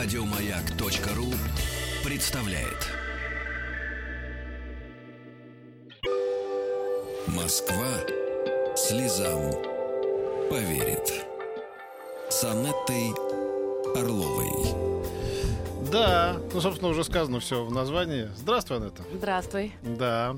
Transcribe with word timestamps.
Радиомаяк.ру 0.00 1.26
представляет. 2.08 2.86
Москва 7.26 7.84
слезам 8.76 9.50
поверит. 10.48 11.26
С 12.30 12.44
Анеттой 12.44 13.12
Орловой. 13.96 15.02
Да, 15.90 16.36
ну, 16.54 16.60
собственно, 16.60 16.90
уже 16.90 17.02
сказано 17.02 17.40
все 17.40 17.64
в 17.64 17.72
названии. 17.72 18.30
Здравствуй, 18.36 18.76
Анетта. 18.76 19.02
Здравствуй. 19.12 19.72
Да. 19.82 20.36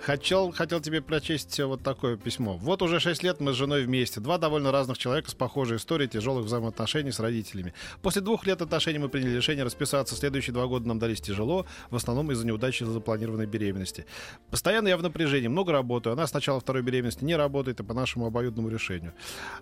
Хотел, 0.00 0.50
хотел 0.50 0.80
тебе 0.80 1.02
прочесть 1.02 1.60
вот 1.60 1.82
такое 1.82 2.16
письмо. 2.16 2.56
Вот 2.56 2.80
уже 2.80 3.00
6 3.00 3.22
лет 3.22 3.40
мы 3.40 3.52
с 3.52 3.56
женой 3.56 3.84
вместе. 3.84 4.20
Два 4.20 4.38
довольно 4.38 4.72
разных 4.72 4.96
человека 4.96 5.30
с 5.30 5.34
похожей 5.34 5.76
историей 5.76 6.08
тяжелых 6.08 6.46
взаимоотношений 6.46 7.12
с 7.12 7.20
родителями. 7.20 7.74
После 8.00 8.22
двух 8.22 8.46
лет 8.46 8.62
отношений 8.62 8.98
мы 8.98 9.10
приняли 9.10 9.36
решение 9.36 9.62
расписаться. 9.62 10.16
Следующие 10.16 10.54
два 10.54 10.66
года 10.66 10.88
нам 10.88 10.98
дались 10.98 11.20
тяжело, 11.20 11.66
в 11.90 11.96
основном 11.96 12.32
из-за 12.32 12.46
неудачи 12.46 12.82
запланированной 12.84 13.46
беременности. 13.46 14.06
Постоянно 14.50 14.88
я 14.88 14.96
в 14.96 15.02
напряжении, 15.02 15.48
много 15.48 15.72
работаю. 15.72 16.14
Она 16.14 16.26
с 16.26 16.32
начала 16.32 16.60
второй 16.60 16.82
беременности 16.82 17.22
не 17.22 17.36
работает 17.36 17.80
и 17.80 17.82
по 17.82 17.92
нашему 17.92 18.26
обоюдному 18.26 18.70
решению. 18.70 19.12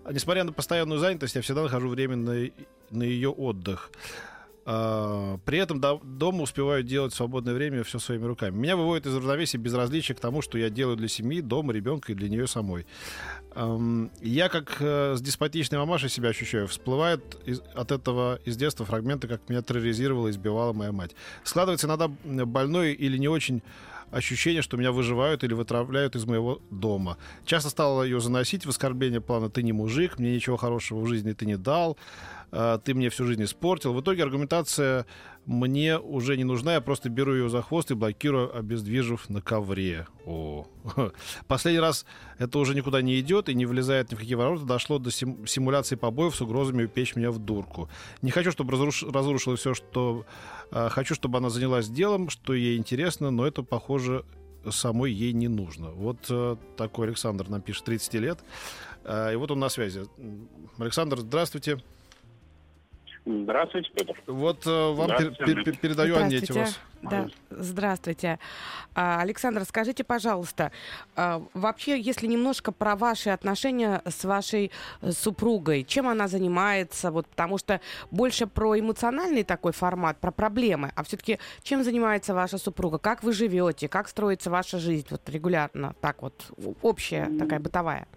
Несмотря 0.08 0.44
на 0.44 0.52
постоянную 0.52 1.00
занятость, 1.00 1.34
я 1.34 1.42
всегда 1.42 1.64
нахожу 1.64 1.88
время 1.88 2.14
на, 2.14 2.50
на 2.90 3.02
ее 3.02 3.30
отдых. 3.30 3.90
А, 4.64 5.38
при 5.44 5.58
этом 5.58 5.80
дома 5.80 6.42
успеваю 6.42 6.82
делать 6.82 7.12
в 7.12 7.16
свободное 7.16 7.54
время 7.54 7.84
все 7.84 7.98
своими 7.98 8.24
руками. 8.24 8.56
Меня 8.56 8.76
выводит 8.76 9.06
из 9.06 9.14
равновесия 9.14 9.58
безразличие 9.58 10.14
к 10.14 10.20
тому, 10.20 10.42
что 10.42 10.58
я 10.58 10.70
делаю 10.70 10.96
для 10.96 11.08
семьи, 11.08 11.40
дома, 11.40 11.72
ребенка 11.72 12.12
и 12.12 12.14
для 12.14 12.28
нее 12.28 12.46
самой. 12.46 12.86
Я 14.20 14.48
как 14.48 14.76
э, 14.80 15.14
с 15.16 15.20
деспотичной 15.20 15.78
мамашей 15.78 16.08
себя 16.08 16.28
ощущаю. 16.28 16.68
Всплывают 16.68 17.38
от 17.74 17.90
этого 17.90 18.38
из 18.44 18.56
детства 18.56 18.84
фрагменты, 18.84 19.26
как 19.26 19.48
меня 19.48 19.62
терроризировала 19.62 20.30
избивала 20.30 20.72
моя 20.72 20.92
мать. 20.92 21.16
Складывается 21.44 21.86
иногда 21.86 22.08
больной 22.44 22.92
или 22.92 23.16
не 23.16 23.28
очень 23.28 23.62
ощущение, 24.10 24.62
что 24.62 24.76
меня 24.76 24.92
выживают 24.92 25.44
или 25.44 25.54
вытравляют 25.54 26.16
из 26.16 26.24
моего 26.24 26.60
дома. 26.70 27.18
Часто 27.44 27.70
стала 27.70 28.02
ее 28.02 28.20
заносить 28.20 28.66
в 28.66 28.68
оскорбление 28.68 29.20
плана 29.20 29.50
«ты 29.50 29.62
не 29.62 29.72
мужик, 29.72 30.18
мне 30.18 30.34
ничего 30.34 30.56
хорошего 30.56 31.00
в 31.00 31.06
жизни 31.06 31.32
ты 31.32 31.46
не 31.46 31.56
дал». 31.56 31.96
А, 32.50 32.78
ты 32.78 32.94
мне 32.94 33.10
всю 33.10 33.24
жизнь 33.24 33.42
испортил. 33.44 33.92
В 33.92 34.00
итоге 34.00 34.22
аргументация 34.22 35.06
мне 35.48 35.98
уже 35.98 36.36
не 36.36 36.44
нужна, 36.44 36.74
я 36.74 36.80
просто 36.80 37.08
беру 37.08 37.34
ее 37.34 37.48
за 37.48 37.62
хвост 37.62 37.90
и 37.90 37.94
блокирую, 37.94 38.54
обездвижив 38.54 39.30
на 39.30 39.40
ковре. 39.40 40.06
О. 40.26 40.66
Последний 41.46 41.80
раз 41.80 42.04
это 42.38 42.58
уже 42.58 42.74
никуда 42.74 43.00
не 43.00 43.18
идет 43.20 43.48
и 43.48 43.54
не 43.54 43.64
влезает 43.64 44.10
ни 44.10 44.14
в 44.14 44.18
какие 44.18 44.34
ворота. 44.34 44.64
Дошло 44.64 44.98
до 44.98 45.10
сим- 45.10 45.46
симуляции 45.46 45.96
побоев 45.96 46.34
с 46.36 46.40
угрозами 46.42 46.84
упечь 46.84 47.16
меня 47.16 47.30
в 47.30 47.38
дурку. 47.38 47.88
Не 48.20 48.30
хочу, 48.30 48.52
чтобы 48.52 48.74
разруш- 48.74 49.10
разрушила 49.10 49.56
все, 49.56 49.74
что... 49.74 50.26
Э, 50.70 50.88
хочу, 50.90 51.14
чтобы 51.14 51.38
она 51.38 51.48
занялась 51.48 51.88
делом, 51.88 52.28
что 52.28 52.52
ей 52.52 52.76
интересно, 52.76 53.30
но 53.30 53.46
это, 53.46 53.62
похоже, 53.62 54.24
самой 54.70 55.12
ей 55.12 55.32
не 55.32 55.48
нужно. 55.48 55.90
Вот 55.90 56.26
э, 56.28 56.56
такой 56.76 57.06
Александр 57.06 57.48
нам 57.48 57.62
пишет 57.62 57.84
30 57.84 58.14
лет. 58.14 58.38
Э, 59.04 59.32
и 59.32 59.36
вот 59.36 59.50
он 59.50 59.60
на 59.60 59.70
связи. 59.70 60.02
Александр, 60.76 61.20
здравствуйте. 61.20 61.76
Здравствуйте, 61.76 61.97
Петр. 63.94 64.14
Вот 64.26 64.66
э, 64.66 64.92
вам 64.92 65.08
пер, 65.08 65.62
пер, 65.64 65.76
передаю 65.76 66.16
Аннете 66.16 66.52
вас. 66.52 66.80
Да, 67.02 67.28
здравствуйте. 67.50 68.38
А, 68.94 69.20
Александр, 69.20 69.64
скажите, 69.64 70.02
пожалуйста, 70.02 70.72
а, 71.14 71.42
вообще, 71.54 72.00
если 72.00 72.26
немножко 72.26 72.72
про 72.72 72.96
ваши 72.96 73.30
отношения 73.30 74.02
с 74.06 74.24
вашей 74.24 74.72
э, 75.00 75.12
супругой, 75.12 75.84
чем 75.84 76.08
она 76.08 76.26
занимается, 76.26 77.10
вот, 77.10 77.26
потому 77.28 77.58
что 77.58 77.80
больше 78.10 78.46
про 78.46 78.78
эмоциональный 78.78 79.44
такой 79.44 79.72
формат, 79.72 80.18
про 80.18 80.32
проблемы, 80.32 80.90
а 80.96 81.04
все-таки 81.04 81.38
чем 81.62 81.84
занимается 81.84 82.34
ваша 82.34 82.58
супруга, 82.58 82.98
как 82.98 83.22
вы 83.22 83.32
живете, 83.32 83.88
как 83.88 84.08
строится 84.08 84.50
ваша 84.50 84.78
жизнь 84.78 85.06
вот 85.10 85.28
регулярно, 85.28 85.94
так 86.00 86.22
вот, 86.22 86.50
общая 86.82 87.30
такая 87.38 87.60
бытовая? 87.60 88.08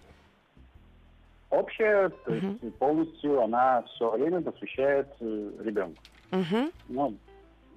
Общая, 1.51 2.09
то 2.09 2.33
uh-huh. 2.33 2.59
есть 2.61 2.75
полностью 2.77 3.41
она 3.41 3.83
все 3.83 4.11
время 4.11 4.41
посвящает 4.41 5.07
э, 5.19 5.51
ребенку. 5.59 6.01
Uh-huh. 6.31 6.73
Ну, 6.89 7.17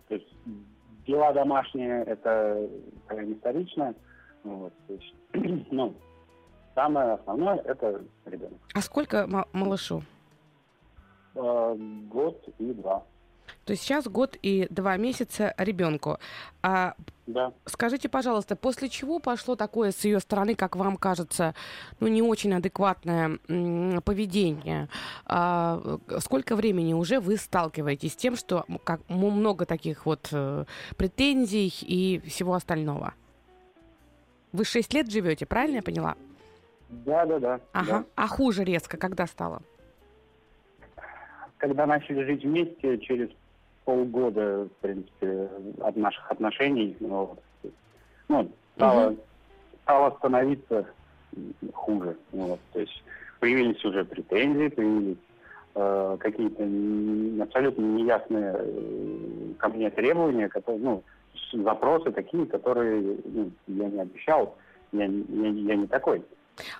то 0.08 0.14
есть 0.14 0.28
дела 1.06 1.32
домашние 1.32 2.02
это 2.04 2.68
крайне 3.06 3.34
вторично. 3.34 3.94
Вот, 4.44 4.72
то 4.86 4.92
есть, 4.94 5.14
ну, 5.72 5.94
самое 6.74 7.14
основное 7.14 7.56
это 7.56 8.02
ребенок. 8.26 8.58
А 8.74 8.80
сколько 8.80 9.26
малышу? 9.52 10.02
Э, 11.34 11.76
год 12.08 12.48
и 12.58 12.72
два. 12.72 13.04
То 13.64 13.72
есть 13.72 13.82
сейчас 13.82 14.06
год 14.06 14.36
и 14.42 14.66
два 14.70 14.96
месяца 14.96 15.54
ребенку. 15.58 16.18
А 16.62 16.94
да. 17.26 17.52
Скажите, 17.64 18.08
пожалуйста, 18.10 18.54
после 18.54 18.90
чего 18.90 19.18
пошло 19.18 19.56
такое 19.56 19.92
с 19.92 20.04
ее 20.04 20.20
стороны, 20.20 20.54
как 20.54 20.76
вам 20.76 20.98
кажется, 20.98 21.54
ну 21.98 22.06
не 22.08 22.20
очень 22.20 22.52
адекватное 22.52 23.38
поведение? 24.04 24.88
А, 25.24 25.98
сколько 26.18 26.54
времени 26.54 26.92
уже 26.92 27.20
вы 27.20 27.36
сталкиваетесь 27.36 28.12
с 28.12 28.16
тем, 28.16 28.36
что 28.36 28.66
как 28.84 29.00
много 29.08 29.64
таких 29.64 30.04
вот 30.04 30.28
э, 30.32 30.64
претензий 30.98 31.72
и 31.80 32.20
всего 32.26 32.52
остального? 32.54 33.14
Вы 34.52 34.64
шесть 34.64 34.92
лет 34.92 35.10
живете, 35.10 35.46
правильно 35.46 35.76
я 35.76 35.82
поняла? 35.82 36.16
Да, 36.90 37.24
да, 37.24 37.38
да. 37.38 37.60
Ага. 37.72 37.98
Да. 38.00 38.04
А 38.16 38.28
хуже 38.28 38.64
резко, 38.64 38.98
когда 38.98 39.26
стало? 39.26 39.62
Когда 41.56 41.86
начали 41.86 42.22
жить 42.24 42.44
вместе, 42.44 42.98
через 42.98 43.30
полгода, 43.84 44.64
в 44.64 44.80
принципе, 44.80 45.48
от 45.80 45.96
наших 45.96 46.30
отношений. 46.30 46.96
Вот. 47.00 47.38
Ну, 48.28 48.50
стало, 48.76 49.10
угу. 49.10 49.18
стало 49.82 50.10
становиться 50.18 50.86
хуже. 51.72 52.16
Вот. 52.32 52.60
То 52.72 52.80
есть 52.80 53.02
появились 53.40 53.84
уже 53.84 54.04
претензии, 54.04 54.68
появились 54.68 55.18
э, 55.74 56.16
какие-то 56.20 57.42
абсолютно 57.42 57.82
неясные 57.82 58.54
э, 58.56 59.52
ко 59.58 59.68
мне 59.68 59.90
требования, 59.90 60.48
которые, 60.48 60.82
ну, 60.82 61.02
запросы 61.52 62.10
такие, 62.10 62.46
которые 62.46 63.18
ну, 63.24 63.50
я 63.66 63.88
не 63.88 64.00
обещал, 64.00 64.56
я, 64.92 65.04
я, 65.04 65.48
я 65.48 65.76
не 65.76 65.86
такой. 65.86 66.22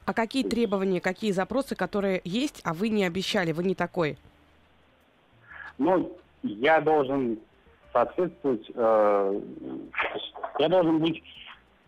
А 0.05 0.15
какие 0.15 0.45
требования, 0.45 1.01
какие 1.01 1.33
запросы, 1.33 1.75
которые 1.75 2.21
есть, 2.25 2.61
а 2.65 2.75
вы 2.75 2.89
не 2.89 3.05
обещали, 3.05 3.53
вы 3.53 3.65
не 3.65 3.75
такой? 3.75 4.17
Ну, 5.79 6.17
я 6.45 6.81
должен 6.81 7.39
соответствовать, 7.93 8.71
э, 8.75 9.41
я 10.59 10.69
должен 10.69 10.99
быть 10.99 11.23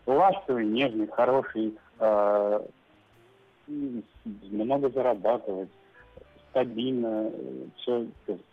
ласковый, 0.05 0.65
нежный, 0.65 1.07
хороший, 1.07 1.77
э, 1.99 2.61
много 3.67 4.89
зарабатывать, 4.89 5.69
стабильно, 6.49 7.29
все 7.77 8.07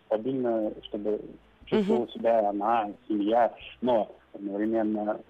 стабильно, 0.07 0.73
чтобы 0.83 1.21
чувствовала 1.67 2.05
uh-huh. 2.05 2.13
себя 2.13 2.49
она, 2.51 2.91
семья, 3.09 3.55
но 3.81 4.11
одновременно 4.35 5.21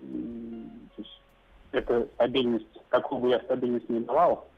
эта 1.71 2.09
стабильность, 2.15 2.67
какую 2.89 3.21
бы 3.21 3.29
я 3.29 3.41
стабильность 3.41 3.89
не 3.89 4.01
давал, 4.01 4.49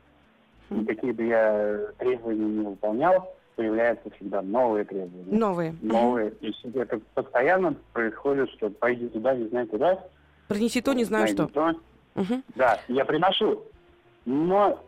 uh-huh. 0.71 0.87
какие 0.87 1.11
бы 1.11 1.25
я 1.25 1.79
требования 1.99 2.47
не 2.47 2.67
выполнял, 2.67 3.36
появляются 3.57 4.11
всегда 4.11 4.43
новые 4.43 4.85
требования. 4.85 5.37
Новые. 5.37 5.75
Новые. 5.83 6.33
Есть 6.41 6.65
это 6.75 7.01
постоянно 7.15 7.75
происходит, 7.93 8.51
что 8.51 8.71
пойди 8.71 9.09
туда, 9.09 9.35
не 9.35 9.49
знаю 9.49 9.67
куда. 9.67 10.05
Принеси 10.47 10.81
то, 10.81 10.93
не 10.93 11.05
знаю 11.05 11.27
что. 11.27 11.47
То. 11.49 11.75
Угу. 12.15 12.43
Да, 12.55 12.79
я 12.89 13.05
приношу, 13.05 13.65
но 14.25 14.83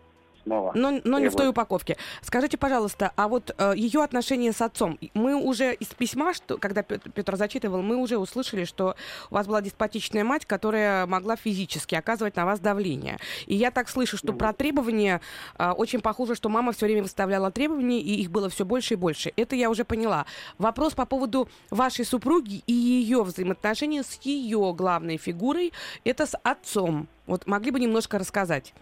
снова. 0.48 0.72
Но, 0.74 1.00
но 1.04 1.18
не 1.18 1.28
в 1.28 1.36
той 1.36 1.48
упаковке. 1.48 1.96
Скажите, 2.22 2.56
пожалуйста, 2.56 3.12
а 3.16 3.28
вот 3.28 3.54
э, 3.56 3.74
ее 3.76 4.02
отношения 4.02 4.52
с 4.52 4.62
отцом, 4.62 4.98
мы 5.14 5.36
уже 5.36 5.74
из 5.74 5.88
письма, 5.88 6.34
что, 6.34 6.58
когда 6.58 6.82
Петр 6.82 7.36
зачитывал, 7.36 7.82
мы 7.82 7.96
уже 7.96 8.16
услышали, 8.16 8.64
что 8.64 8.96
у 9.30 9.34
вас 9.34 9.46
была 9.46 9.60
деспотичная 9.60 10.24
мать, 10.24 10.46
которая 10.46 11.06
могла 11.06 11.36
физически 11.36 11.94
оказывать 11.94 12.36
на 12.36 12.46
вас 12.46 12.60
давление. 12.60 13.18
И 13.46 13.54
я 13.54 13.70
так 13.70 13.88
слышу, 13.88 14.16
что 14.16 14.32
mm-hmm. 14.32 14.38
про 14.38 14.52
требования 14.52 15.20
э, 15.58 15.70
очень 15.70 16.00
похоже, 16.00 16.34
что 16.34 16.48
мама 16.48 16.72
все 16.72 16.86
время 16.86 17.02
выставляла 17.02 17.50
требования, 17.50 18.00
и 18.00 18.20
их 18.20 18.30
было 18.30 18.48
все 18.48 18.64
больше 18.64 18.94
и 18.94 18.96
больше. 18.96 19.32
Это 19.36 19.54
я 19.54 19.70
уже 19.70 19.84
поняла. 19.84 20.26
Вопрос 20.58 20.94
по 20.94 21.04
поводу 21.04 21.48
вашей 21.70 22.04
супруги 22.04 22.62
и 22.66 22.72
ее 22.72 23.22
взаимоотношения 23.22 24.02
с 24.02 24.18
ее 24.22 24.72
главной 24.76 25.18
фигурой, 25.18 25.72
это 26.04 26.26
с 26.26 26.36
отцом. 26.42 27.08
Вот 27.26 27.46
могли 27.46 27.70
бы 27.70 27.78
немножко 27.78 28.18
рассказать? 28.18 28.72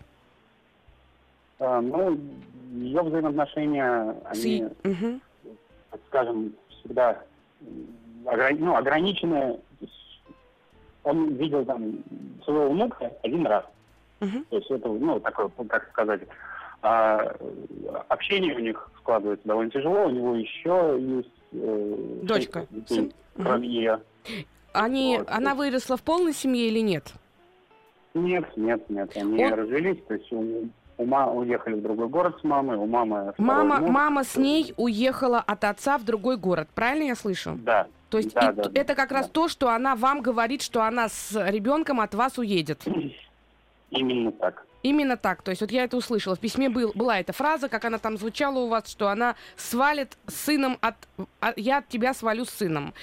А, 1.58 1.80
ну, 1.80 2.18
ее 2.72 3.02
взаимоотношения, 3.02 4.14
они, 4.24 4.64
угу. 4.84 5.20
так 5.90 6.00
скажем, 6.08 6.52
всегда 6.68 7.22
ограни- 8.24 8.58
ну, 8.58 8.76
ограничены. 8.76 9.58
Он 11.04 11.34
видел 11.34 11.64
там 11.64 11.98
своего 12.44 12.70
внука 12.70 13.12
один 13.22 13.46
раз. 13.46 13.64
Угу. 14.20 14.44
То 14.50 14.56
есть 14.56 14.70
это, 14.70 14.88
ну, 14.88 15.20
такое, 15.20 15.48
как 15.68 15.88
сказать, 15.90 16.22
а, 16.82 17.34
общение 18.08 18.54
у 18.54 18.58
них 18.58 18.90
складывается 18.98 19.46
довольно 19.46 19.70
тяжело. 19.70 20.06
У 20.06 20.10
него 20.10 20.34
еще 20.34 20.96
есть 21.00 21.30
э, 21.52 22.20
Дочка. 22.22 22.66
детей, 22.70 23.14
кроме 23.36 23.68
ее. 23.68 24.00
Они, 24.72 25.18
Вот. 25.18 25.30
она 25.30 25.54
выросла 25.54 25.96
в 25.96 26.02
полной 26.02 26.32
семье 26.34 26.68
или 26.68 26.80
нет? 26.80 27.14
Нет, 28.14 28.44
нет, 28.56 28.88
нет, 28.90 29.16
они 29.16 29.44
Он- 29.44 29.54
развелись, 29.54 29.98
то 30.08 30.14
есть 30.14 30.32
у, 30.32 30.68
у 30.98 31.04
ма- 31.04 31.30
уехали 31.30 31.74
в 31.74 31.82
другой 31.82 32.08
город 32.08 32.38
с 32.40 32.44
мамой, 32.44 32.76
у 32.76 32.86
мамы... 32.86 33.34
Мама, 33.38 33.80
муж. 33.80 33.90
мама 33.90 34.24
с 34.24 34.36
ней 34.36 34.72
уехала 34.76 35.38
от 35.40 35.64
отца 35.64 35.98
в 35.98 36.04
другой 36.04 36.36
город, 36.36 36.68
правильно 36.74 37.04
я 37.08 37.14
слышу? 37.14 37.58
Да, 37.62 37.86
То 38.08 38.18
есть 38.18 38.32
Да, 38.34 38.50
и 38.50 38.54
да, 38.54 38.70
это 38.74 38.94
как 38.94 39.12
раз 39.12 39.26
да. 39.26 39.32
то, 39.32 39.48
что 39.48 39.68
она 39.70 39.94
вам 39.94 40.22
говорит, 40.22 40.62
что 40.62 40.82
она 40.82 41.08
с 41.08 41.32
ребенком 41.50 42.00
от 42.00 42.14
вас 42.14 42.38
уедет. 42.38 42.82
именно 43.90 44.32
так. 44.32 44.64
Именно 44.82 45.16
так. 45.16 45.42
То 45.42 45.50
есть 45.50 45.60
вот 45.62 45.72
я 45.72 45.82
это 45.84 45.96
услышала. 45.96 46.36
В 46.36 46.38
письме 46.40 46.68
был, 46.68 46.92
была 46.94 47.18
эта 47.18 47.32
фраза, 47.32 47.68
как 47.68 47.84
она 47.84 47.98
там 47.98 48.16
звучала 48.16 48.58
у 48.60 48.68
вас, 48.68 48.88
что 48.88 49.08
она 49.08 49.34
свалит 49.56 50.16
сыном 50.28 50.78
от... 50.80 50.94
а- 51.40 51.54
я 51.56 51.78
от 51.78 51.88
тебя 51.88 52.14
свалю 52.14 52.44
с 52.44 52.50
сыном. 52.50 52.94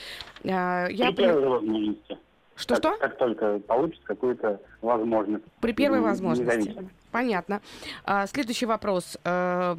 А, 0.46 0.88
Я 0.88 1.08
При 1.08 1.16
первой 1.16 1.48
возможности. 1.50 2.18
Что-что? 2.56 2.92
Как, 2.92 3.00
как 3.00 3.18
только 3.18 3.60
получится 3.60 4.04
какую-то 4.06 4.62
возможность. 4.82 5.44
При 5.60 5.74
первой 5.74 6.00
возможности. 6.00 6.56
независимо. 6.58 6.90
Понятно. 7.14 7.62
А, 8.06 8.26
следующий 8.28 8.66
вопрос. 8.66 9.18
Э, 9.24 9.76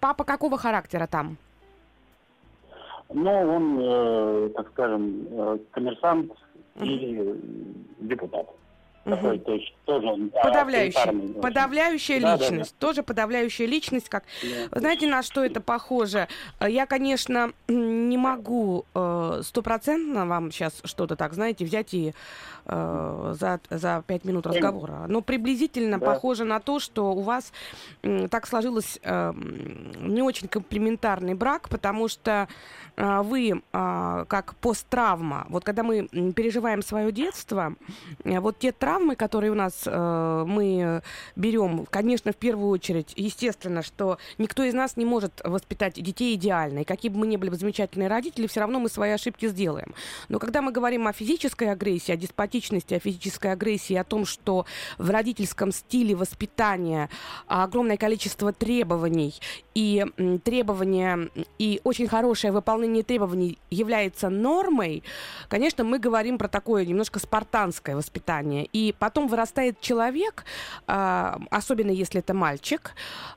Папа 0.00 0.24
какого 0.24 0.56
характера 0.56 1.08
там? 1.10 1.36
Ну, 3.12 3.30
он, 3.30 3.78
э, 3.80 4.50
так 4.54 4.68
скажем, 4.72 5.26
э, 5.30 5.58
коммерсант 5.72 6.32
и 6.80 7.16
э, 7.18 7.34
Такой, 9.04 9.38
то 9.38 9.52
есть 9.54 9.74
тоже 9.86 10.06
а, 10.34 10.42
Подавляющая, 10.44 11.40
подавляющая 11.40 12.20
Да, 12.20 12.32
да, 12.32 12.36
да. 12.36 12.44
личность. 12.44 12.74
Тоже 12.78 13.02
подавляющая 13.02 13.66
личность, 13.66 14.08
как 14.10 14.24
Да. 14.70 14.80
Знаете, 14.80 15.06
на 15.06 15.22
что 15.22 15.42
это 15.44 15.60
похоже? 15.62 16.28
Э, 16.60 16.70
Я, 16.70 16.84
конечно, 16.86 17.52
не 17.68 18.18
могу 18.18 18.84
э, 18.94 19.40
стопроцентно 19.44 20.26
вам 20.26 20.50
сейчас 20.52 20.82
что-то 20.84 21.16
так, 21.16 21.32
знаете, 21.32 21.64
взять 21.64 21.94
и 21.94 22.12
э, 22.66 23.34
за, 23.38 23.60
за 23.70 24.04
пять 24.06 24.24
минут 24.26 24.46
разговора. 24.46 25.06
Но 25.08 25.22
приблизительно 25.22 25.98
Да. 25.98 26.04
похоже 26.04 26.44
на 26.44 26.60
то, 26.60 26.78
что 26.78 27.12
у 27.12 27.20
вас 27.22 27.52
м, 28.02 28.28
так 28.28 28.46
сложилось 28.46 28.98
э, 29.02 29.32
не 30.00 30.20
очень 30.20 30.48
комплементарный 30.48 31.32
брак, 31.34 31.70
потому 31.70 32.08
что 32.08 32.46
э, 32.96 33.22
вы 33.22 33.62
э, 33.72 34.24
как 34.28 34.54
посттравма, 34.56 35.46
вот 35.48 35.64
когда 35.64 35.82
мы 35.82 36.08
переживаем 36.34 36.82
свое 36.82 37.10
детство, 37.10 37.74
э, 38.24 38.38
вот 38.40 38.58
те 38.58 38.70
травмы, 38.72 38.87
которые 39.16 39.52
у 39.52 39.54
нас 39.54 39.82
э, 39.86 40.44
мы 40.46 41.02
берем, 41.36 41.86
конечно, 41.90 42.32
в 42.32 42.36
первую 42.36 42.70
очередь, 42.70 43.12
естественно, 43.16 43.82
что 43.82 44.18
никто 44.38 44.62
из 44.62 44.74
нас 44.74 44.96
не 44.96 45.04
может 45.04 45.40
воспитать 45.44 45.94
детей 45.94 46.34
идеально. 46.34 46.80
И 46.80 46.84
какие 46.84 47.10
бы 47.10 47.18
мы 47.18 47.26
ни 47.26 47.36
были 47.36 47.50
бы 47.50 47.56
замечательные 47.56 48.08
родители, 48.08 48.46
все 48.46 48.60
равно 48.60 48.80
мы 48.80 48.88
свои 48.88 49.10
ошибки 49.10 49.48
сделаем. 49.48 49.94
Но 50.28 50.38
когда 50.38 50.62
мы 50.62 50.72
говорим 50.72 51.06
о 51.06 51.12
физической 51.12 51.70
агрессии, 51.70 52.12
о 52.12 52.16
деспотичности, 52.16 52.94
о 52.94 52.98
физической 52.98 53.52
агрессии, 53.52 53.94
о 53.94 54.04
том, 54.04 54.24
что 54.24 54.66
в 54.98 55.10
родительском 55.10 55.72
стиле 55.72 56.14
воспитания 56.14 57.08
огромное 57.46 57.96
количество 57.96 58.52
требований 58.52 59.34
и 59.78 60.04
требования, 60.42 61.30
и 61.60 61.80
очень 61.84 62.08
хорошее 62.08 62.52
выполнение 62.52 63.04
требований 63.04 63.58
является 63.70 64.28
нормой, 64.28 65.04
конечно, 65.48 65.84
мы 65.84 66.00
говорим 66.00 66.36
про 66.36 66.48
такое 66.48 66.84
немножко 66.84 67.20
спартанское 67.20 67.94
воспитание. 67.94 68.68
И 68.72 68.92
потом 68.98 69.28
вырастает 69.28 69.80
человек, 69.80 70.44
а, 70.88 71.38
особенно 71.50 71.92
если 71.92 72.18
это 72.18 72.34
мальчик, 72.34 72.90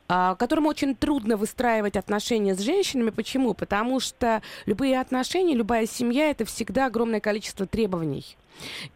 а, 0.08 0.34
которому 0.34 0.70
очень 0.70 0.96
трудно 0.96 1.38
выстраивать 1.38 1.96
отношения 1.96 2.56
с 2.56 2.60
женщинами. 2.60 3.12
Почему? 3.12 3.54
Потому 3.54 4.00
что 4.00 4.42
любые 4.66 5.00
отношения, 5.00 5.54
любая 5.54 5.86
семья 5.86 6.32
это 6.32 6.44
всегда 6.46 6.88
огромное 6.88 7.20
количество 7.20 7.68
требований. 7.68 8.36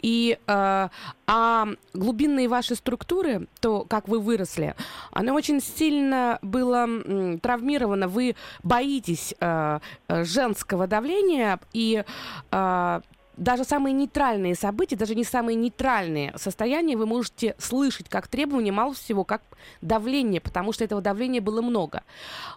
И 0.01 0.37
э, 0.47 0.89
а 1.27 1.67
глубинные 1.93 2.47
ваши 2.47 2.75
структуры, 2.75 3.47
то, 3.59 3.85
как 3.85 4.07
вы 4.07 4.19
выросли, 4.19 4.75
оно 5.11 5.33
очень 5.33 5.61
сильно 5.61 6.39
было 6.41 6.85
м, 6.85 7.39
травмировано. 7.39 8.07
Вы 8.07 8.35
боитесь 8.63 9.33
э, 9.39 9.79
э, 10.07 10.23
женского 10.23 10.87
давления 10.87 11.59
и 11.73 12.03
э, 12.51 13.01
даже 13.37 13.63
самые 13.63 13.93
нейтральные 13.93 14.55
события, 14.55 14.95
даже 14.95 15.15
не 15.15 15.23
самые 15.23 15.55
нейтральные 15.55 16.33
состояния 16.37 16.95
вы 16.95 17.05
можете 17.05 17.55
слышать 17.57 18.09
как 18.09 18.27
требование, 18.27 18.71
мало 18.71 18.93
всего, 18.93 19.23
как 19.23 19.41
давление, 19.81 20.41
потому 20.41 20.71
что 20.71 20.83
этого 20.83 21.01
давления 21.01 21.41
было 21.41 21.61
много. 21.61 22.03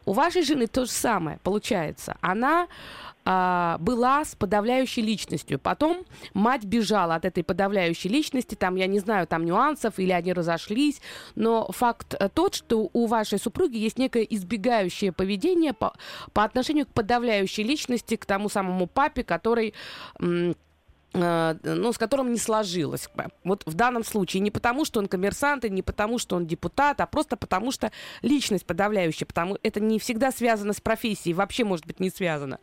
У 0.05 0.13
вашей 0.13 0.43
жены 0.43 0.67
то 0.67 0.85
же 0.85 0.91
самое 0.91 1.39
получается. 1.43 2.17
Она 2.21 2.69
а, 3.31 3.77
была 3.79 4.25
с 4.25 4.35
подавляющей 4.35 5.03
личностью. 5.03 5.59
Потом 5.59 6.07
мать 6.33 6.65
бежала 6.65 7.17
от 7.17 7.27
этой 7.27 7.45
подавляющей 7.45 8.09
личности. 8.09 8.55
Там, 8.55 8.77
я 8.77 8.87
не 8.87 9.01
знаю, 9.01 9.27
там 9.27 9.45
нюансов, 9.45 9.99
или 9.99 10.13
они 10.13 10.33
разошлись. 10.33 11.03
Но 11.35 11.71
факт 11.71 12.15
э, 12.19 12.31
тот, 12.33 12.55
что 12.55 12.89
у 12.91 13.05
вашей 13.05 13.39
супруги 13.39 13.77
есть 13.77 13.99
некое 13.99 14.23
избегающее 14.23 15.13
поведение 15.13 15.75
по, 15.75 15.93
по 16.33 16.43
отношению 16.43 16.87
к 16.87 16.95
подавляющей 16.95 17.65
личности, 17.65 18.17
к 18.17 18.25
тому 18.25 18.49
самому 18.49 18.87
папе, 18.87 19.25
который... 19.25 19.75
м, 20.19 20.57
ну, 21.13 21.93
с 21.93 21.99
которым 21.99 22.33
не 22.33 22.39
сложилось. 22.39 23.09
Вот 23.45 23.63
в 23.67 23.75
данном 23.75 24.05
случае 24.05 24.41
не 24.41 24.51
потому, 24.51 24.85
что 24.85 25.01
он 25.01 25.07
коммерсант, 25.07 25.65
и 25.65 25.71
не 25.71 25.83
потому, 25.83 26.19
что 26.19 26.37
он 26.37 26.47
депутат, 26.47 27.01
а 27.01 27.07
просто 27.07 27.37
потому, 27.37 27.73
что 27.73 27.91
личность 28.23 28.67
подавляющая. 28.67 29.27
Потому 29.27 29.59
это 29.63 29.81
не 29.81 29.99
всегда 29.99 30.31
связано 30.31 30.73
с 30.73 30.81
профессией, 30.81 31.35
вообще, 31.35 31.65
может 31.65 31.87
быть, 31.87 32.01
не 32.01 32.11
связано. 32.11 32.59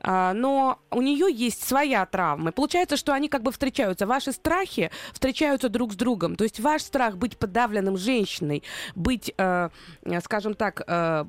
А, 0.00 0.32
но 0.34 0.78
у 0.90 1.02
нее 1.02 1.32
есть 1.32 1.66
своя 1.66 2.04
травма. 2.06 2.52
Получается, 2.52 2.96
что 2.96 3.12
они 3.12 3.28
как 3.28 3.42
бы 3.42 3.52
встречаются. 3.52 4.06
Ваши 4.06 4.32
страхи 4.32 4.90
встречаются 5.12 5.68
друг 5.68 5.92
с 5.92 5.96
другом. 5.96 6.36
То 6.36 6.44
есть 6.44 6.60
ваш 6.60 6.82
страх 6.82 7.16
быть 7.16 7.38
подавленным 7.38 7.96
женщиной, 7.96 8.62
быть, 8.94 9.32
э, 9.36 9.68
э, 10.02 10.20
скажем 10.20 10.54
так, 10.54 10.82
э, 10.86 11.24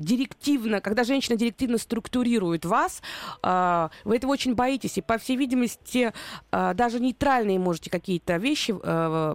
директивно, 0.00 0.80
когда 0.80 1.04
женщина 1.04 1.36
директивно 1.36 1.78
структурирует 1.78 2.64
вас, 2.64 3.02
э, 3.42 3.88
вы 4.04 4.16
этого 4.16 4.32
очень 4.32 4.54
боитесь. 4.54 4.98
И, 4.98 5.02
по 5.02 5.18
всей 5.18 5.36
видимости, 5.36 6.12
э, 6.50 6.74
даже 6.74 7.00
нейтральные 7.00 7.58
можете 7.58 7.90
какие-то 7.90 8.36
вещи 8.36 8.74
э, 8.82 9.34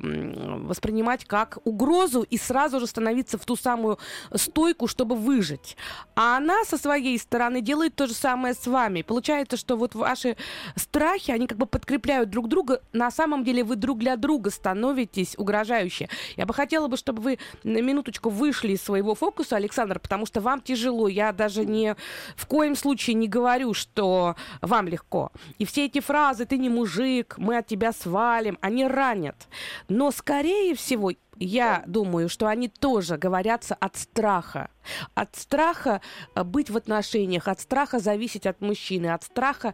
воспринимать 0.63 1.25
как 1.25 1.59
угрозу 1.63 2.21
и 2.21 2.37
сразу 2.37 2.79
же 2.79 2.87
становиться 2.87 3.37
в 3.37 3.45
ту 3.45 3.55
самую 3.55 3.97
стойку, 4.35 4.87
чтобы 4.87 5.15
выжить. 5.15 5.77
А 6.15 6.37
она 6.37 6.63
со 6.65 6.77
своей 6.77 7.17
стороны 7.19 7.61
делает 7.61 7.95
то 7.95 8.07
же 8.07 8.13
самое 8.13 8.53
с 8.53 8.67
вами. 8.67 9.01
Получается, 9.01 9.57
что 9.57 9.75
вот 9.75 9.95
ваши 9.95 10.37
страхи, 10.75 11.31
они 11.31 11.47
как 11.47 11.57
бы 11.57 11.65
подкрепляют 11.65 12.29
друг 12.29 12.47
друга. 12.47 12.81
На 12.93 13.11
самом 13.11 13.43
деле 13.43 13.63
вы 13.63 13.75
друг 13.75 13.99
для 13.99 14.15
друга 14.15 14.49
становитесь 14.49 15.35
угрожающие. 15.37 16.09
Я 16.35 16.45
бы 16.45 16.53
хотела 16.53 16.87
бы, 16.87 16.97
чтобы 16.97 17.21
вы 17.21 17.39
на 17.63 17.81
минуточку 17.81 18.29
вышли 18.29 18.73
из 18.73 18.81
своего 18.81 19.15
фокуса, 19.15 19.55
Александр, 19.55 19.99
потому 19.99 20.25
что 20.27 20.41
вам 20.41 20.61
тяжело. 20.61 21.07
Я 21.07 21.31
даже 21.31 21.65
не 21.65 21.95
в 22.35 22.45
коем 22.45 22.75
случае 22.75 23.15
не 23.15 23.27
говорю, 23.27 23.73
что 23.73 24.35
вам 24.61 24.87
легко. 24.87 25.31
И 25.57 25.65
все 25.65 25.85
эти 25.85 25.99
фразы 25.99 26.45
«ты 26.45 26.57
не 26.57 26.69
мужик», 26.69 27.35
«мы 27.37 27.57
от 27.57 27.65
тебя 27.65 27.91
свалим», 27.93 28.59
они 28.61 28.85
ранят. 28.85 29.47
Но, 29.87 30.11
скорее 30.11 30.75
всего, 30.75 31.11
я 31.39 31.83
думаю, 31.87 32.29
что 32.29 32.47
они 32.47 32.67
тоже 32.67 33.17
говорятся 33.17 33.75
от 33.75 33.95
страха. 33.97 34.69
От 35.15 35.35
страха 35.35 36.01
э, 36.35 36.43
быть 36.43 36.69
в 36.69 36.77
отношениях, 36.77 37.47
от 37.47 37.59
страха 37.59 37.99
зависеть 37.99 38.45
от 38.45 38.61
мужчины, 38.61 39.07
от 39.07 39.23
страха 39.23 39.73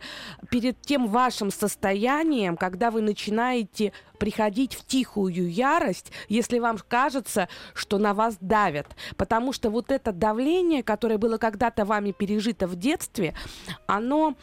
перед 0.49 0.81
тем 0.81 1.07
вашим 1.07 1.51
состоянием, 1.51 2.57
когда 2.57 2.91
вы 2.91 3.01
начинаете 3.01 3.93
приходить 4.19 4.75
в 4.75 4.85
тихую 4.85 5.51
ярость, 5.51 6.11
если 6.29 6.59
вам 6.59 6.77
кажется, 6.87 7.49
что 7.73 7.97
на 7.97 8.13
вас 8.13 8.37
давят. 8.39 8.87
Потому 9.17 9.53
что 9.53 9.69
вот 9.69 9.91
это 9.91 10.11
давление, 10.11 10.83
которое 10.83 11.17
было 11.17 11.37
когда-то 11.37 11.85
вами 11.85 12.11
пережито 12.11 12.67
в 12.67 12.75
детстве, 12.75 13.33
оно 13.87 14.35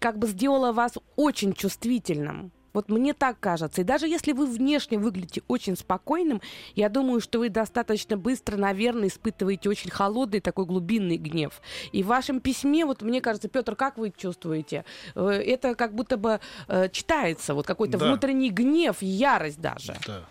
как 0.00 0.18
бы 0.18 0.26
сделало 0.26 0.72
вас 0.72 0.94
очень 1.16 1.52
чувствительным. 1.52 2.52
Вот 2.78 2.88
мне 2.90 3.12
так 3.12 3.40
кажется. 3.40 3.80
И 3.80 3.84
даже 3.84 4.06
если 4.06 4.30
вы 4.30 4.46
внешне 4.46 4.98
выглядите 4.98 5.42
очень 5.48 5.76
спокойным, 5.76 6.40
я 6.76 6.88
думаю, 6.88 7.20
что 7.20 7.40
вы 7.40 7.48
достаточно 7.48 8.16
быстро, 8.16 8.56
наверное, 8.56 9.08
испытываете 9.08 9.68
очень 9.68 9.90
холодный 9.90 10.38
такой 10.38 10.64
глубинный 10.64 11.16
гнев. 11.16 11.60
И 11.90 12.04
в 12.04 12.06
вашем 12.06 12.38
письме, 12.38 12.84
вот 12.84 13.02
мне 13.02 13.20
кажется, 13.20 13.48
Петр, 13.48 13.74
как 13.74 13.98
вы 13.98 14.12
чувствуете? 14.16 14.84
Э, 15.16 15.28
Это 15.28 15.74
как 15.74 15.92
будто 15.92 16.16
бы 16.16 16.38
э, 16.68 16.88
читается, 16.90 17.54
вот 17.54 17.66
какой-то 17.66 17.98
Да. 17.98 18.06
внутренний 18.06 18.50
гнев, 18.50 18.98
ярость 19.00 19.60
даже. 19.60 19.96
Да. 20.06 20.22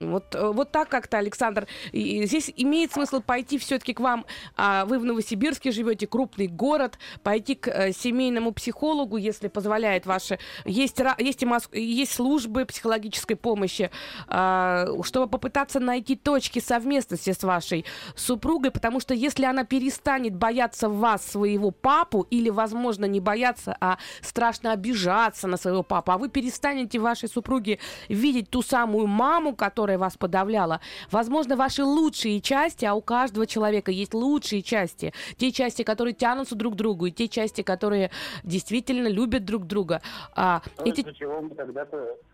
Вот, 0.00 0.34
э, 0.34 0.50
вот 0.50 0.72
так 0.72 0.88
как-то, 0.88 1.18
Александр. 1.18 1.66
И 1.92 2.24
здесь 2.24 2.50
имеет 2.56 2.92
смысл 2.92 3.20
пойти 3.20 3.58
все-таки 3.58 3.92
к 3.92 4.00
вам. 4.00 4.24
А 4.56 4.86
вы 4.86 4.98
в 4.98 5.04
Новосибирске 5.04 5.72
живете, 5.72 6.06
крупный 6.06 6.46
город, 6.46 6.98
пойти 7.22 7.54
к 7.54 7.68
э, 7.68 7.92
семейному 7.92 8.52
психологу, 8.52 9.18
если 9.18 9.48
позволяет 9.48 10.06
ваши... 10.06 10.38
Есть, 10.64 11.02
есть, 11.18 11.42
и 11.42 11.46
моск... 11.46 11.74
есть 11.74 12.14
службы 12.14 12.64
психологической 12.64 13.36
помощи, 13.36 13.90
э, 14.28 14.86
чтобы 15.02 15.26
попытаться 15.26 15.80
найти 15.80 16.16
точки 16.16 16.60
совместности 16.60 17.32
с 17.32 17.42
вашей 17.42 17.84
супругой, 18.16 18.70
потому 18.70 19.00
что 19.00 19.12
если 19.12 19.44
она 19.44 19.64
перестанет 19.64 20.34
бояться 20.34 20.88
вас, 20.88 21.26
своего 21.26 21.72
папу, 21.72 22.26
или, 22.30 22.48
возможно, 22.48 23.04
не 23.04 23.20
бояться, 23.20 23.76
а 23.80 23.98
страшно 24.22 24.72
обижаться 24.72 25.46
на 25.46 25.58
своего 25.58 25.82
папу, 25.82 26.12
а 26.12 26.16
вы 26.16 26.30
перестанете 26.30 26.98
вашей 26.98 27.28
супруге 27.28 27.78
видеть 28.08 28.48
ту 28.48 28.62
самую 28.62 29.06
маму, 29.06 29.54
которая 29.54 29.89
которая 29.90 29.98
вас 29.98 30.16
подавляла. 30.16 30.80
Возможно, 31.10 31.56
ваши 31.56 31.82
лучшие 31.82 32.40
части, 32.40 32.84
а 32.84 32.94
у 32.94 33.00
каждого 33.00 33.46
человека 33.46 33.90
есть 33.90 34.14
лучшие 34.14 34.62
части. 34.62 35.12
Те 35.36 35.50
части, 35.50 35.82
которые 35.82 36.14
тянутся 36.14 36.54
друг 36.54 36.74
к 36.74 36.76
другу, 36.76 37.06
и 37.06 37.10
те 37.10 37.28
части, 37.28 37.62
которые 37.62 38.10
действительно 38.44 39.08
любят 39.08 39.44
друг 39.44 39.66
друга. 39.66 40.00
А, 40.36 40.62
эти... 40.84 41.04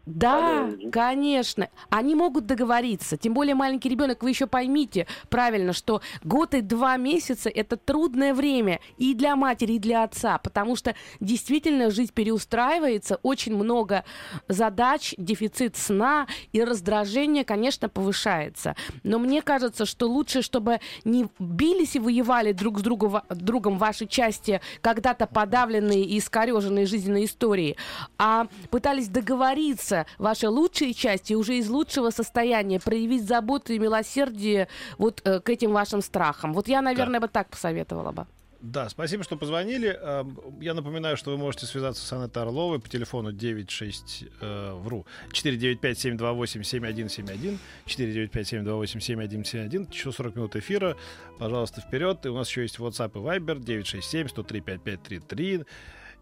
Да, 0.07 0.71
конечно. 0.93 1.69
Они 1.91 2.15
могут 2.15 2.47
договориться. 2.47 3.17
Тем 3.17 3.35
более 3.35 3.55
маленький 3.55 3.89
ребенок, 3.89 4.23
вы 4.23 4.31
еще 4.31 4.47
поймите 4.47 5.07
правильно, 5.29 5.73
что 5.73 6.01
год 6.23 6.55
и 6.55 6.61
два 6.61 6.97
месяца 6.97 7.49
это 7.49 7.77
трудное 7.77 8.33
время 8.33 8.79
и 8.99 9.15
для 9.15 9.35
матери, 9.35 9.73
и 9.73 9.79
для 9.81 10.05
отца, 10.05 10.39
потому 10.39 10.77
что 10.77 10.95
действительно 11.21 11.91
жизнь 11.91 12.13
переустраивается, 12.15 13.19
очень 13.23 13.57
много 13.57 14.05
задач, 14.47 15.15
дефицит 15.19 15.77
сна 15.77 16.29
и 16.53 16.63
раздражение, 16.63 17.45
конечно, 17.47 17.88
повышается. 17.88 18.76
Но 19.03 19.19
мне 19.19 19.41
кажется, 19.41 19.87
что 19.87 20.07
лучше, 20.07 20.43
чтобы 20.43 20.81
не 21.05 21.29
бились 21.38 21.97
и 21.97 21.99
воевали 21.99 22.53
друг 22.53 22.81
с 22.81 22.83
другом, 22.83 23.23
другом 23.31 23.79
ваши 23.79 24.07
части, 24.07 24.61
когда-то 24.83 25.26
подавленные 25.26 26.03
и 26.03 26.19
искореженные 26.19 26.87
жизненной 26.87 27.25
истории, 27.25 27.76
а 28.19 28.47
пытались 28.71 29.09
договориться 29.09 30.07
ваши 30.19 30.49
лучшие 30.49 30.93
части 30.93 31.35
уже 31.35 31.57
из 31.57 31.71
лучшего 31.71 32.11
состояния 32.11 32.81
проявить 32.81 33.26
заботу 33.26 33.73
и 33.73 33.79
милосердие 33.79 34.69
вот 34.99 35.23
э, 35.25 35.41
к 35.41 35.49
этим 35.49 35.73
вашим 35.73 36.03
страхам. 36.03 36.53
Вот 36.53 36.69
я, 36.69 36.83
наверное, 36.83 37.21
да. 37.21 37.26
бы 37.26 37.33
так 37.33 37.49
посоветовала 37.49 38.12
бы. 38.12 38.26
Да, 38.61 38.89
спасибо, 38.89 39.23
что 39.23 39.37
позвонили. 39.37 39.89
Эм, 39.89 40.59
я 40.61 40.75
напоминаю, 40.75 41.17
что 41.17 41.31
вы 41.31 41.37
можете 41.37 41.67
связаться 41.67 42.05
с 42.05 42.13
Анетой 42.13 42.43
Орловой 42.43 42.81
по 42.81 42.89
телефону 42.89 43.31
96, 43.33 44.25
э, 44.41 44.73
вру, 44.75 45.07
495-728-7171, 45.33 47.59
495-728-7171, 47.87 49.93
еще 49.93 50.11
40 50.13 50.37
минут 50.37 50.57
эфира. 50.57 50.97
Пожалуйста, 51.39 51.83
вперед. 51.83 52.25
И 52.25 52.29
у 52.29 52.35
нас 52.35 52.49
еще 52.49 52.63
есть 52.63 52.79
WhatsApp 52.79 53.11
и 53.15 53.19
Viber 53.19 53.59
967-103-5533 53.61 55.67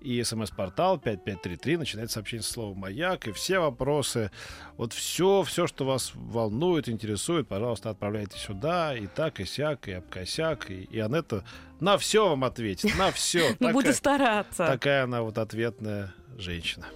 и 0.05 0.23
смс-портал 0.23 0.99
5533. 0.99 1.77
Начинается 1.79 2.15
сообщение 2.15 2.43
с 2.43 2.49
словом 2.49 2.79
«Маяк». 2.79 3.27
И 3.27 3.33
все 3.33 3.59
вопросы, 3.59 4.31
вот 4.77 4.93
все, 4.93 5.43
все, 5.43 5.67
что 5.67 5.87
вас 5.87 6.13
волнует, 6.15 6.89
интересует, 6.89 7.49
пожалуйста, 7.49 7.91
отправляйте 7.91 8.39
сюда. 8.39 8.95
И 8.95 9.07
так, 9.07 9.41
и 9.41 9.47
сяк, 9.47 9.89
и 9.89 9.93
обкосяк. 9.93 10.71
И, 10.71 10.83
и 10.85 10.99
Анетта 10.99 11.45
на 11.81 11.97
все 11.99 12.29
вам 12.29 12.45
ответит, 12.45 12.97
на 12.97 13.11
все. 13.11 13.57
Ну, 13.61 13.73
буду 13.73 13.93
стараться. 13.95 14.67
Такая 14.67 15.05
она 15.05 15.23
вот 15.23 15.39
ответная 15.39 16.13
женщина. 16.37 16.87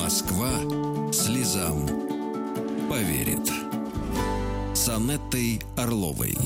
Москва 0.00 0.50
слезам 1.12 1.86
поверит. 2.88 3.50
С 4.74 4.88
Анеттой 4.88 5.60
Орловой. 5.76 6.36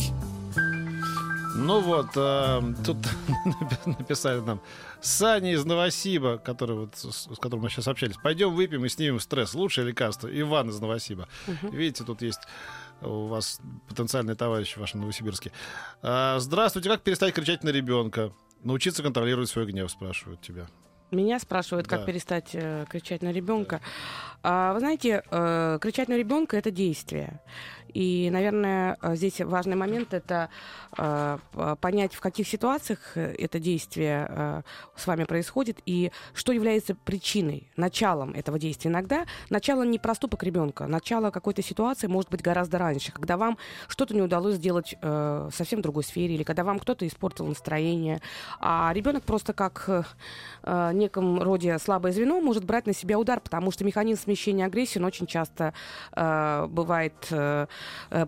Ну 1.59 1.81
вот, 1.81 2.09
э, 2.17 2.61
тут 2.85 2.99
написали 3.87 4.41
нам 4.41 4.61
Саня 5.01 5.53
из 5.53 5.65
Новосиба, 5.65 6.39
который 6.39 6.77
вот, 6.77 6.97
с, 6.97 7.33
с 7.35 7.39
которым 7.39 7.65
мы 7.65 7.71
сейчас 7.71 7.89
общались. 7.89 8.17
Пойдем 8.23 8.55
выпьем 8.55 8.85
и 8.85 8.89
снимем 8.89 9.21
стресс. 9.21 9.55
Лучшее 9.55 9.87
лекарство. 9.87 10.29
Иван 10.29 10.69
из 10.69 10.79
Новосиба. 10.81 11.29
Угу. 11.47 11.75
Видите, 11.75 12.05
тут 12.05 12.21
есть 12.21 12.41
у 13.01 13.27
вас 13.27 13.61
потенциальный 13.89 14.35
товарищ 14.35 14.75
в 14.75 14.81
вашем 14.81 15.01
Новосибирске. 15.01 15.53
А, 16.03 16.39
здравствуйте, 16.39 16.91
как 16.91 17.03
перестать 17.03 17.35
кричать 17.35 17.65
на 17.65 17.71
ребенка? 17.71 18.33
Научиться 18.63 19.03
контролировать 19.03 19.49
свой 19.49 19.67
гнев, 19.67 19.91
спрашивают 19.91 20.41
тебя. 20.43 20.67
Меня 21.13 21.39
спрашивают, 21.39 21.87
как 21.87 22.01
да. 22.01 22.07
перестать 22.07 22.51
э, 22.53 22.85
кричать 22.89 23.23
на 23.23 23.31
ребенка. 23.31 23.81
Да. 24.43 24.71
А, 24.71 24.73
вы 24.73 24.81
знаете, 24.81 25.23
э, 25.31 25.79
кричать 25.81 26.09
на 26.09 26.17
ребенка 26.17 26.57
это 26.57 26.73
действие. 26.73 27.41
И, 27.97 28.29
наверное, 28.31 28.99
э, 29.01 29.17
здесь 29.17 29.41
важный 29.41 29.75
момент 29.75 30.13
это 30.13 30.51
э, 30.99 31.39
понять, 31.81 32.13
в 32.15 32.21
каких 32.21 32.47
ситуациях 32.47 32.99
э, 33.15 33.35
это 33.39 33.59
действие 33.59 34.63
с 34.97 35.07
вами 35.07 35.25
происходит 35.25 35.79
и 35.87 36.13
что 36.35 36.53
является 36.53 36.95
причиной, 36.95 37.71
началом 37.77 38.35
этого 38.35 38.59
действия. 38.59 38.91
Иногда 38.91 39.25
начало 39.49 39.83
не 39.83 39.99
проступок 39.99 40.43
ребенка, 40.43 40.87
начало 40.87 41.31
какой-то 41.31 41.63
ситуации 41.63 42.07
может 42.07 42.31
быть 42.31 42.43
гораздо 42.43 42.77
раньше, 42.77 43.13
когда 43.13 43.39
вам 43.39 43.57
что-то 43.89 44.15
не 44.15 44.21
удалось 44.21 44.57
сделать 44.57 44.95
в 45.01 45.51
совсем 45.53 45.81
другой 45.81 46.05
сфере, 46.05 46.35
или 46.35 46.43
когда 46.43 46.65
вам 46.65 46.79
кто-то 46.79 47.07
испортил 47.07 47.47
настроение, 47.47 48.21
а 48.61 48.93
ребенок 48.95 49.25
просто 49.25 49.53
как 49.53 50.07
неком 50.93 51.43
роде 51.43 51.79
слабое 51.79 52.13
звено 52.13 52.41
может 52.41 52.65
брать 52.65 52.87
на 52.87 52.95
себя 52.95 53.19
удар, 53.19 53.41
потому 53.41 53.71
что 53.71 53.85
механизм 53.85 54.23
смещения 54.23 54.67
агрессии, 54.67 54.99
он 54.99 55.05
очень 55.05 55.27
часто 55.27 55.73
э, 56.15 56.67
бывает 56.69 57.15
Э, 57.47 57.67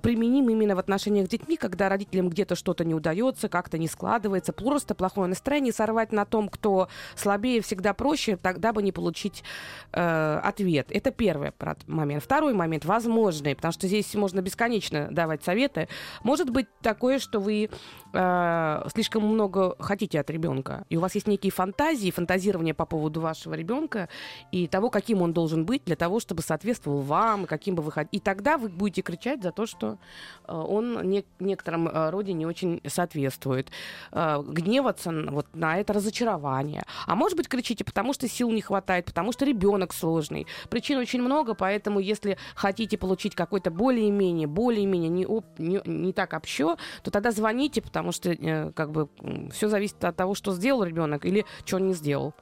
применим 0.03 0.51
именно 0.51 0.77
в 0.77 0.79
отношениях 0.79 1.27
с 1.27 1.31
детьми, 1.31 1.57
когда 1.57 1.89
родителям 1.89 2.29
где-то 2.29 2.55
что-то 2.55 2.85
не 2.85 2.95
удается, 2.95 3.49
как-то 3.49 3.79
не 3.79 3.89
складывается, 3.89 4.53
просто 4.53 4.95
плохое 4.95 5.29
настроение, 5.29 5.73
сорвать 5.73 6.13
на 6.13 6.25
том, 6.25 6.49
кто 6.49 6.89
слабее, 7.15 7.61
всегда 7.61 7.95
проще, 7.95 8.37
тогда 8.37 8.73
бы 8.73 8.83
не 8.83 8.93
получить 8.93 9.45
э, 9.93 10.41
ответ. 10.43 10.89
Это 10.91 11.11
первый 11.11 11.53
момент. 11.87 12.25
Второй 12.25 12.55
момент, 12.55 12.85
возможный, 12.85 13.55
потому 13.55 13.73
что 13.73 13.87
здесь 13.87 14.15
можно 14.15 14.41
бесконечно 14.41 15.09
давать 15.11 15.45
советы. 15.45 15.89
Может 16.23 16.51
быть 16.51 16.67
такое, 16.83 17.19
что 17.19 17.41
вы 17.41 17.71
э, 18.13 18.89
слишком 18.93 19.25
много 19.25 19.75
хотите 19.79 20.21
от 20.21 20.31
ребенка, 20.31 20.85
и 20.89 20.97
у 20.97 21.01
вас 21.01 21.15
есть 21.15 21.27
некие 21.27 21.51
фантазии, 21.51 22.11
фантазирования 22.11 22.75
по 22.75 22.87
поводу 22.87 23.21
вашего 23.21 23.55
ребенка 23.55 24.09
и 24.53 24.67
того, 24.67 24.91
каким 24.91 25.23
он 25.23 25.33
должен 25.33 25.65
быть 25.65 25.85
для 25.85 25.97
того, 25.97 26.21
чтобы 26.21 26.43
соответствовал 26.43 27.01
вам, 27.01 27.47
каким 27.47 27.75
бы 27.75 27.83
вы 27.83 27.93
хотели. 27.93 28.09
И 28.13 28.21
тогда 28.21 28.59
вы 28.59 28.69
будете 28.69 29.03
кричать 29.03 29.43
за 29.43 29.53
то, 29.53 29.67
что 29.67 29.99
э, 30.47 30.53
он 30.55 31.09
не, 31.09 31.25
некотором 31.41 31.89
э, 31.89 32.11
роде 32.11 32.33
не 32.33 32.47
очень 32.47 32.81
соответствует. 32.87 33.71
Э, 34.13 34.43
гневаться 34.43 35.13
вот 35.31 35.47
на 35.55 35.79
это 35.79 35.93
разочарование. 35.93 36.85
А 37.07 37.15
может 37.15 37.37
быть, 37.37 37.49
кричите, 37.49 37.85
потому 37.85 38.13
что 38.13 38.29
сил 38.29 38.51
не 38.51 38.61
хватает, 38.61 39.05
потому 39.05 39.33
что 39.33 39.45
ребенок 39.45 39.93
сложный. 39.93 40.47
Причин 40.71 40.99
очень 40.99 41.23
много, 41.23 41.55
поэтому 41.55 42.01
если 42.01 42.39
хотите 42.55 42.97
получить 42.99 43.35
какой-то 43.35 43.71
более-менее, 43.71 44.47
более-менее 44.47 45.11
не, 45.11 45.27
не, 45.59 45.81
не 45.85 46.13
так 46.13 46.33
общо, 46.35 46.77
то 47.03 47.11
тогда 47.11 47.31
звоните, 47.31 47.83
потому 47.83 47.98
что 48.13 48.73
как 48.75 48.93
бы 48.93 49.09
все 49.53 49.69
зависит 49.69 50.03
от 50.05 50.17
того, 50.17 50.35
что 50.35 50.53
сделал 50.53 50.85
ребенок 50.85 51.25
или 51.25 51.45
что 51.65 51.77
он 51.77 51.89
не 51.89 51.95
сделал. 51.95 52.35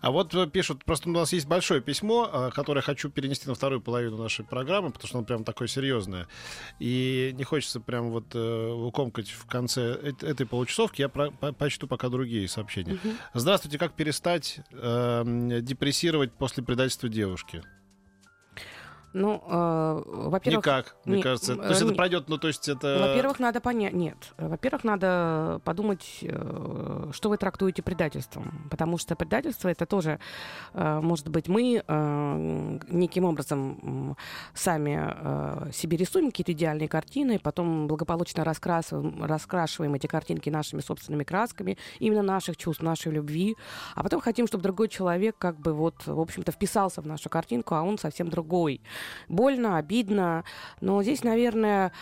А 0.00 0.10
вот 0.10 0.34
э, 0.34 0.46
пишут, 0.46 0.84
просто 0.84 1.08
у 1.08 1.12
нас 1.12 1.32
есть 1.32 1.46
большое 1.46 1.80
письмо, 1.80 2.28
э, 2.32 2.50
которое 2.54 2.80
хочу 2.80 3.10
перенести 3.10 3.48
на 3.48 3.54
вторую 3.54 3.80
половину 3.80 4.16
нашей 4.16 4.44
программы, 4.44 4.90
потому 4.90 5.08
что 5.08 5.18
оно 5.18 5.26
прям 5.26 5.44
такое 5.44 5.68
серьезное. 5.68 6.28
И 6.78 7.32
не 7.34 7.44
хочется 7.44 7.80
прям 7.80 8.10
вот 8.10 8.34
э, 8.34 8.72
укомкать 8.72 9.30
в 9.30 9.46
конце 9.46 9.92
этой 9.92 10.46
получасовки. 10.46 11.02
Я 11.02 11.08
про, 11.08 11.30
по, 11.30 11.52
почту 11.52 11.88
пока 11.88 12.08
другие 12.08 12.48
сообщения. 12.48 12.94
Угу. 12.94 13.14
Здравствуйте, 13.34 13.78
как 13.78 13.94
перестать 13.94 14.60
э, 14.72 15.58
депрессировать 15.62 16.32
после 16.32 16.62
предательства 16.62 17.08
девушки? 17.08 17.62
Ну, 19.12 19.42
э, 19.46 20.02
во-первых... 20.06 20.64
Никак, 20.64 20.96
мне 21.04 21.16
не, 21.16 21.22
кажется. 21.22 21.56
То 21.56 21.68
есть 21.68 21.82
не, 21.82 21.88
это 21.88 21.96
пройдет, 21.96 22.28
ну, 22.28 22.38
то 22.38 22.48
есть 22.48 22.68
это... 22.68 22.98
Во-первых, 23.00 23.38
надо 23.40 23.60
понять... 23.60 23.92
Нет. 23.92 24.16
Во-первых, 24.38 24.84
надо 24.84 25.60
подумать, 25.64 26.18
э, 26.22 27.10
что 27.12 27.28
вы 27.28 27.36
трактуете 27.36 27.82
предательством. 27.82 28.66
Потому 28.70 28.98
что 28.98 29.14
предательство 29.14 29.68
это 29.68 29.86
тоже, 29.86 30.18
э, 30.74 31.00
может 31.00 31.28
быть, 31.28 31.48
мы 31.48 31.82
э, 31.86 32.78
неким 32.88 33.24
образом 33.24 34.16
сами 34.54 34.98
э, 35.02 35.70
себе 35.72 35.96
рисуем 35.96 36.30
какие-то 36.30 36.52
идеальные 36.52 36.88
картины, 36.88 37.38
потом 37.38 37.86
благополучно 37.86 38.44
раскрасываем, 38.44 39.24
раскрашиваем 39.24 39.94
эти 39.94 40.06
картинки 40.06 40.50
нашими 40.50 40.80
собственными 40.80 41.24
красками, 41.24 41.76
именно 41.98 42.22
наших 42.22 42.56
чувств, 42.56 42.82
нашей 42.82 43.12
любви, 43.12 43.56
а 43.94 44.02
потом 44.02 44.20
хотим, 44.20 44.46
чтобы 44.46 44.62
другой 44.62 44.88
человек 44.88 45.36
как 45.38 45.58
бы 45.58 45.72
вот, 45.72 46.06
в 46.06 46.20
общем-то, 46.20 46.52
вписался 46.52 47.02
в 47.02 47.06
нашу 47.06 47.28
картинку, 47.28 47.74
а 47.74 47.82
он 47.82 47.98
совсем 47.98 48.30
другой. 48.30 48.80
Больно, 49.28 49.76
обидно. 49.76 50.44
Но 50.80 51.02
здесь, 51.02 51.24
наверное, 51.24 51.92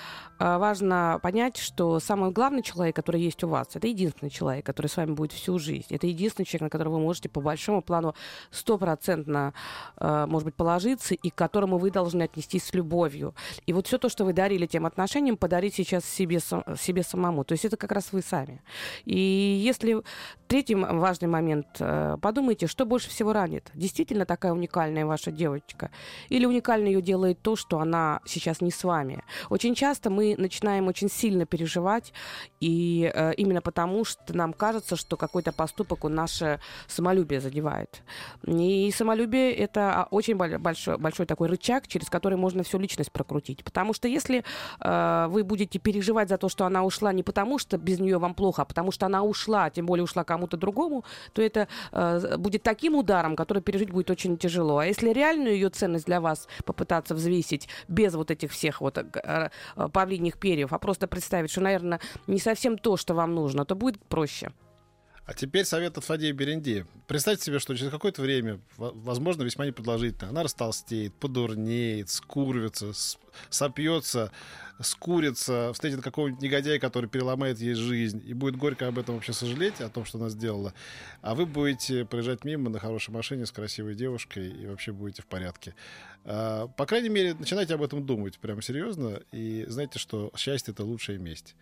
а, 0.40 0.59
важно 0.59 1.21
понять, 1.23 1.59
что 1.59 2.00
самый 2.00 2.30
главный 2.30 2.62
человек, 2.62 2.97
который 2.97 3.21
есть 3.21 3.45
у 3.45 3.49
вас, 3.49 3.69
это 3.75 3.87
единственный 3.87 4.30
человек, 4.30 4.64
который 4.64 4.87
с 4.87 4.97
вами 4.97 5.12
будет 5.12 5.33
всю 5.33 5.59
жизнь. 5.59 5.87
Это 5.90 6.07
единственный 6.07 6.47
человек, 6.47 6.62
на 6.62 6.71
которого 6.71 6.95
вы 6.95 7.00
можете 7.00 7.28
по 7.28 7.42
большому 7.42 7.83
плану 7.83 8.14
стопроцентно, 8.50 9.52
а, 9.99 10.26
может 10.26 10.47
быть, 10.47 10.54
положиться, 10.54 11.14
и 11.14 11.28
к 11.28 11.35
которому 11.35 11.76
вы 11.76 11.90
должны 11.90 12.23
отнестись 12.23 12.64
с 12.64 12.73
любовью. 12.73 13.35
И 13.66 13.75
вот 13.75 13.87
все 13.87 13.99
то, 13.99 14.09
что 14.09 14.25
вы 14.25 14.33
дарили 14.33 14.64
тем 14.64 14.87
отношениям, 14.87 15.37
подарить 15.37 15.75
сейчас 15.75 16.07
себе, 16.07 16.40
себе 16.40 17.02
самому. 17.02 17.45
То 17.45 17.52
есть 17.52 17.66
это 17.66 17.76
как 17.76 17.92
раз 17.92 18.11
вы 18.11 18.23
сами. 18.23 18.62
И 19.04 19.19
если 19.19 20.02
третий 20.47 20.75
важный 20.75 21.28
момент, 21.28 21.66
а, 21.80 22.16
подумайте, 22.16 22.66
что 22.66 22.87
больше 22.87 23.11
всего 23.11 23.35
ранит. 23.35 23.71
Действительно 23.75 24.25
такая 24.25 24.52
уникальная 24.52 25.04
ваша 25.04 25.30
девочка? 25.30 25.90
Или 26.30 26.47
уникально 26.47 26.88
ее 26.90 27.02
делает 27.02 27.40
то, 27.42 27.56
что 27.56 27.78
она 27.78 28.20
сейчас 28.25 28.61
не 28.61 28.70
с 28.70 28.85
вами? 28.85 29.23
Очень 29.49 29.75
часто 29.75 30.11
мы 30.11 30.35
начинаем 30.37 30.88
очень 30.88 31.09
сильно 31.09 31.47
переживать, 31.47 32.12
и 32.61 33.11
э, 33.12 33.35
именно 33.35 33.61
потому, 33.61 34.04
что 34.04 34.37
нам 34.37 34.52
кажется, 34.52 34.97
что 34.97 35.16
какой-то 35.16 35.52
поступок 35.52 36.04
у 36.04 36.09
наше 36.09 36.61
самолюбие 36.87 37.40
задевает. 37.40 38.02
И 38.47 38.92
самолюбие 38.94 39.54
это 39.54 40.02
а, 40.02 40.09
очень 40.11 40.37
большой, 40.37 40.99
большой 40.99 41.26
такой 41.26 41.49
рычаг, 41.49 41.87
через 41.87 42.09
который 42.11 42.37
можно 42.37 42.62
всю 42.62 42.78
личность 42.78 43.12
прокрутить. 43.12 43.64
Потому 43.64 43.92
что 43.92 44.09
если 44.09 44.44
э, 44.80 45.26
вы 45.28 45.44
будете 45.44 45.78
переживать 45.78 46.28
за 46.28 46.38
то, 46.38 46.49
что 46.49 46.64
она 46.64 46.85
ушла 46.85 47.12
не 47.12 47.23
потому, 47.23 47.59
что 47.59 47.78
без 47.78 48.00
нее 48.00 48.18
вам 48.18 48.35
плохо, 48.35 48.62
а 48.62 48.64
потому 48.64 48.92
что 48.92 49.06
она 49.06 49.23
ушла, 49.23 49.70
тем 49.70 49.87
более 49.87 50.04
ушла 50.04 50.25
кому-то 50.25 50.56
другому, 50.56 51.04
то 51.32 51.42
это 51.42 51.68
э, 51.92 52.37
будет 52.37 52.62
таким 52.62 52.97
ударом, 52.97 53.37
который 53.37 53.62
пережить 53.62 53.90
будет 53.90 54.11
очень 54.11 54.37
тяжело. 54.37 54.78
А 54.78 54.87
если 54.87 55.11
реальную 55.11 55.54
ее 55.54 55.68
ценность 55.70 56.06
для 56.06 56.20
вас 56.20 56.49
попытаться 56.81 57.15
взвесить 57.15 57.69
без 57.89 58.15
вот 58.15 58.31
этих 58.31 58.51
всех 58.53 58.81
вот 58.81 58.97
э, 58.97 59.51
павлиньих 59.93 60.31
передних 60.31 60.39
перьев, 60.39 60.73
а 60.73 60.79
просто 60.79 61.07
представить, 61.07 61.51
что, 61.51 61.61
наверное, 61.61 62.01
не 62.27 62.39
совсем 62.39 62.79
то, 62.79 62.97
что 62.97 63.15
вам 63.15 63.35
нужно, 63.35 63.65
то 63.65 63.75
будет 63.75 64.03
проще. 64.07 64.53
А 65.27 65.35
теперь 65.35 65.65
совет 65.65 65.97
от 65.97 66.05
Фадея 66.05 66.33
Беренди. 66.33 66.87
Представьте 67.07 67.45
себе, 67.45 67.59
что 67.61 67.77
через 67.77 67.93
какое-то 67.93 68.23
время, 68.23 68.59
возможно, 68.77 69.45
весьма 69.45 69.67
непродолжительно, 69.67 70.31
она 70.31 70.43
растолстеет, 70.43 71.15
подурнеет, 71.15 72.09
скурвится, 72.09 72.93
сопьется, 73.49 74.31
скурится, 74.81 75.73
встретит 75.73 76.03
какого-нибудь 76.03 76.43
негодяя, 76.43 76.79
который 76.79 77.09
переломает 77.09 77.59
ей 77.59 77.75
жизнь, 77.75 78.23
и 78.27 78.35
будет 78.35 78.57
горько 78.57 78.89
об 78.89 78.99
этом 78.99 79.17
вообще 79.17 79.33
сожалеть, 79.33 79.81
о 79.81 79.89
том, 79.89 80.05
что 80.05 80.19
она 80.19 80.31
сделала. 80.31 80.75
А 81.23 81.35
вы 81.35 81.47
будете 81.47 82.05
проезжать 82.05 82.45
мимо 82.45 82.71
на 82.71 82.79
хорошей 82.79 83.11
машине 83.11 83.47
с 83.47 83.53
красивой 83.53 83.95
девушкой 83.95 84.49
и 84.49 84.67
вообще 84.67 84.93
будете 84.93 85.23
в 85.23 85.27
порядке. 85.27 85.75
А, 86.25 86.69
по 86.69 86.87
крайней 86.87 87.09
мере, 87.09 87.35
начинайте 87.35 87.75
об 87.75 87.83
этом 87.83 88.05
думать 88.05 88.39
прямо 88.39 88.63
серьезно, 88.63 89.21
и 89.33 89.65
знаете, 89.69 89.99
что 89.99 90.31
счастье— 90.37 90.73
это 90.75 90.85
лучшая 90.85 91.19
месть. 91.19 91.57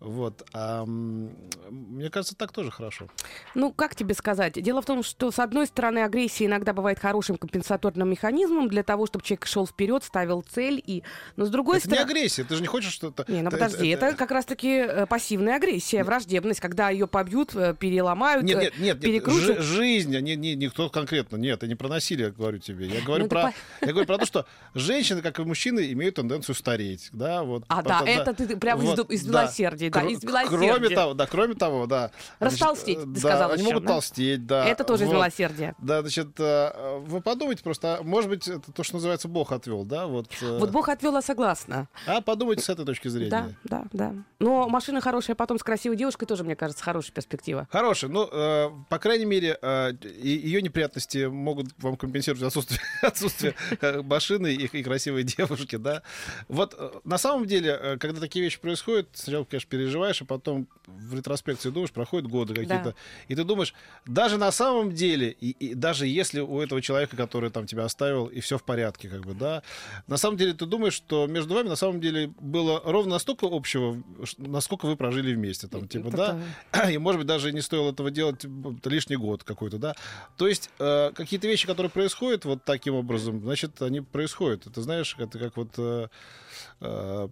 Вот. 0.00 0.46
А, 0.52 0.84
мне 0.84 2.10
кажется, 2.10 2.36
так 2.36 2.52
тоже 2.52 2.70
хорошо. 2.70 3.08
Ну, 3.54 3.72
как 3.72 3.94
тебе 3.94 4.14
сказать? 4.14 4.54
Дело 4.62 4.82
в 4.82 4.86
том, 4.86 5.02
что, 5.02 5.30
с 5.30 5.38
одной 5.38 5.66
стороны, 5.66 6.00
агрессия 6.00 6.46
иногда 6.46 6.72
бывает 6.72 6.98
хорошим 6.98 7.36
компенсаторным 7.36 8.10
механизмом 8.10 8.68
для 8.68 8.82
того, 8.82 9.06
чтобы 9.06 9.24
человек 9.24 9.46
шел 9.46 9.66
вперед, 9.66 10.04
ставил 10.04 10.42
цель, 10.42 10.82
и... 10.84 11.02
но 11.36 11.46
с 11.46 11.50
другой 11.50 11.78
это 11.78 11.86
стороны... 11.86 12.04
не 12.04 12.10
агрессия, 12.10 12.44
ты 12.44 12.54
же 12.54 12.60
не 12.60 12.66
хочешь 12.66 12.92
что-то... 12.92 13.24
Не, 13.28 13.42
ну 13.42 13.50
подожди, 13.50 13.88
это, 13.88 14.06
это... 14.06 14.16
как 14.16 14.30
раз-таки 14.30 14.68
э, 14.68 15.06
пассивная 15.06 15.56
агрессия, 15.56 16.04
враждебность, 16.04 16.60
когда 16.60 16.90
ее 16.90 17.06
побьют, 17.06 17.54
э, 17.54 17.74
переломают, 17.78 18.44
нет, 18.44 18.58
нет, 18.58 18.78
нет, 18.78 19.00
перекрутят. 19.00 19.58
Ж- 19.58 19.62
жизнь, 19.62 20.16
не, 20.16 20.36
не, 20.36 20.54
никто 20.54 20.88
конкретно, 20.90 21.36
нет, 21.36 21.62
я 21.62 21.68
не 21.68 21.74
про 21.74 21.88
насилие 21.88 22.30
говорю 22.30 22.58
тебе, 22.58 22.86
я 22.86 23.00
говорю 23.00 23.24
ну, 23.24 23.28
про... 23.28 23.42
По... 23.42 23.86
Я 23.86 23.92
говорю 23.92 24.06
про 24.06 24.18
то, 24.18 24.26
что 24.26 24.46
женщины, 24.74 25.22
как 25.22 25.38
и 25.38 25.42
мужчины, 25.42 25.92
имеют 25.92 26.16
тенденцию 26.16 26.54
стареть, 26.54 27.08
да, 27.12 27.42
вот. 27.42 27.64
А, 27.68 27.82
да, 27.82 28.02
это 28.06 28.34
ты 28.34 28.56
прям 28.56 28.78
вот, 28.78 29.10
из, 29.10 29.22
из 29.22 29.28
милосердия, 29.28 29.90
да, 29.90 30.02
из 30.02 30.22
милосердия. 30.22 30.72
Кроме 30.72 30.88
того, 30.90 31.14
да, 31.14 31.26
кроме 31.26 31.54
того, 31.54 31.86
да. 31.86 32.10
Растолстеть, 32.38 32.98
ты 33.14 33.20
сказал 33.20 33.52
они 33.52 33.62
могут 33.62 33.86
толстеть, 33.86 34.46
да. 34.46 34.66
Это 34.66 34.84
тоже 34.84 35.04
из 35.04 35.10
милосердия. 35.10 35.74
Да, 35.78 36.00
значит, 36.00 36.28
э, 36.38 37.00
вы 37.06 37.20
подумайте 37.20 37.62
просто, 37.62 37.98
а, 37.98 38.02
может 38.02 38.30
быть, 38.30 38.48
это 38.48 38.72
то, 38.72 38.82
что 38.82 38.94
называется 38.94 39.28
Бог 39.28 39.52
отвел, 39.52 39.84
да, 39.84 40.06
вот. 40.06 40.28
Э. 40.40 40.58
Вот 40.58 40.70
Бог 40.70 40.88
отвел, 40.88 41.01
я 41.02 41.22
согласна. 41.22 41.88
А 42.06 42.20
подумайте 42.20 42.62
с 42.62 42.68
этой 42.68 42.84
точки 42.84 43.08
зрения. 43.08 43.30
Да, 43.30 43.50
да, 43.64 43.84
да. 43.92 44.14
Но 44.38 44.68
машина 44.68 45.00
хорошая, 45.00 45.36
потом 45.36 45.58
с 45.58 45.62
красивой 45.62 45.96
девушкой 45.96 46.26
тоже, 46.26 46.44
мне 46.44 46.56
кажется, 46.56 46.82
хорошая 46.82 47.12
перспектива. 47.12 47.68
Хорошая, 47.70 48.10
ну, 48.10 48.28
э, 48.30 48.70
по 48.88 48.98
крайней 48.98 49.24
мере, 49.24 49.58
э, 49.60 49.92
ее 50.22 50.62
неприятности 50.62 51.26
могут 51.26 51.68
вам 51.78 51.96
компенсировать 51.96 52.42
отсутствие, 52.42 52.80
отсутствие 53.02 53.54
э, 53.80 54.02
машины 54.02 54.54
и, 54.54 54.66
и 54.66 54.82
красивой 54.82 55.22
девушки, 55.24 55.76
да. 55.76 56.02
Вот 56.48 56.74
э, 56.76 56.90
на 57.04 57.18
самом 57.18 57.46
деле, 57.46 57.78
э, 57.80 57.96
когда 57.98 58.20
такие 58.20 58.44
вещи 58.44 58.60
происходят, 58.60 59.08
сначала, 59.14 59.44
конечно, 59.44 59.68
переживаешь, 59.70 60.22
а 60.22 60.24
потом 60.24 60.68
в 60.86 61.14
ретроспекции 61.14 61.70
думаешь, 61.70 61.92
проходят 61.92 62.28
годы 62.28 62.54
какие-то, 62.54 62.90
да. 62.90 62.94
и 63.28 63.34
ты 63.34 63.44
думаешь, 63.44 63.74
даже 64.06 64.38
на 64.38 64.50
самом 64.52 64.92
деле, 64.92 65.30
и, 65.30 65.50
и 65.50 65.74
даже 65.74 66.06
если 66.06 66.40
у 66.40 66.60
этого 66.60 66.82
человека, 66.82 67.16
который 67.16 67.50
там 67.50 67.66
тебя 67.66 67.84
оставил, 67.84 68.26
и 68.26 68.40
все 68.40 68.58
в 68.58 68.64
порядке, 68.64 69.08
как 69.08 69.22
бы, 69.22 69.34
да, 69.34 69.62
на 70.06 70.16
самом 70.16 70.36
деле 70.36 70.52
ты 70.52 70.66
думаешь, 70.66 70.91
что 70.92 71.26
между 71.26 71.54
вами 71.54 71.68
на 71.68 71.76
самом 71.76 72.00
деле 72.00 72.32
было 72.40 72.80
ровно 72.84 73.12
настолько 73.12 73.46
общего, 73.50 74.02
насколько 74.38 74.86
вы 74.86 74.96
прожили 74.96 75.34
вместе, 75.34 75.68
там, 75.68 75.88
типа, 75.88 76.10
да, 76.10 76.90
и, 76.90 76.98
может 76.98 77.20
быть, 77.20 77.26
даже 77.26 77.52
не 77.52 77.60
стоило 77.60 77.90
этого 77.90 78.10
делать 78.10 78.44
лишний 78.84 79.16
год 79.16 79.44
какой-то, 79.44 79.78
да. 79.78 79.94
То 80.36 80.48
есть 80.48 80.70
э, 80.78 81.10
какие-то 81.14 81.46
вещи, 81.46 81.66
которые 81.66 81.90
происходят 81.90 82.44
вот 82.44 82.64
таким 82.64 82.94
образом, 82.94 83.40
значит, 83.42 83.80
они 83.82 84.00
происходят. 84.00 84.66
Это, 84.66 84.82
знаешь, 84.82 85.16
это 85.18 85.38
как 85.38 85.56
вот 85.56 85.70
э, 85.78 86.08
э, 86.82 87.28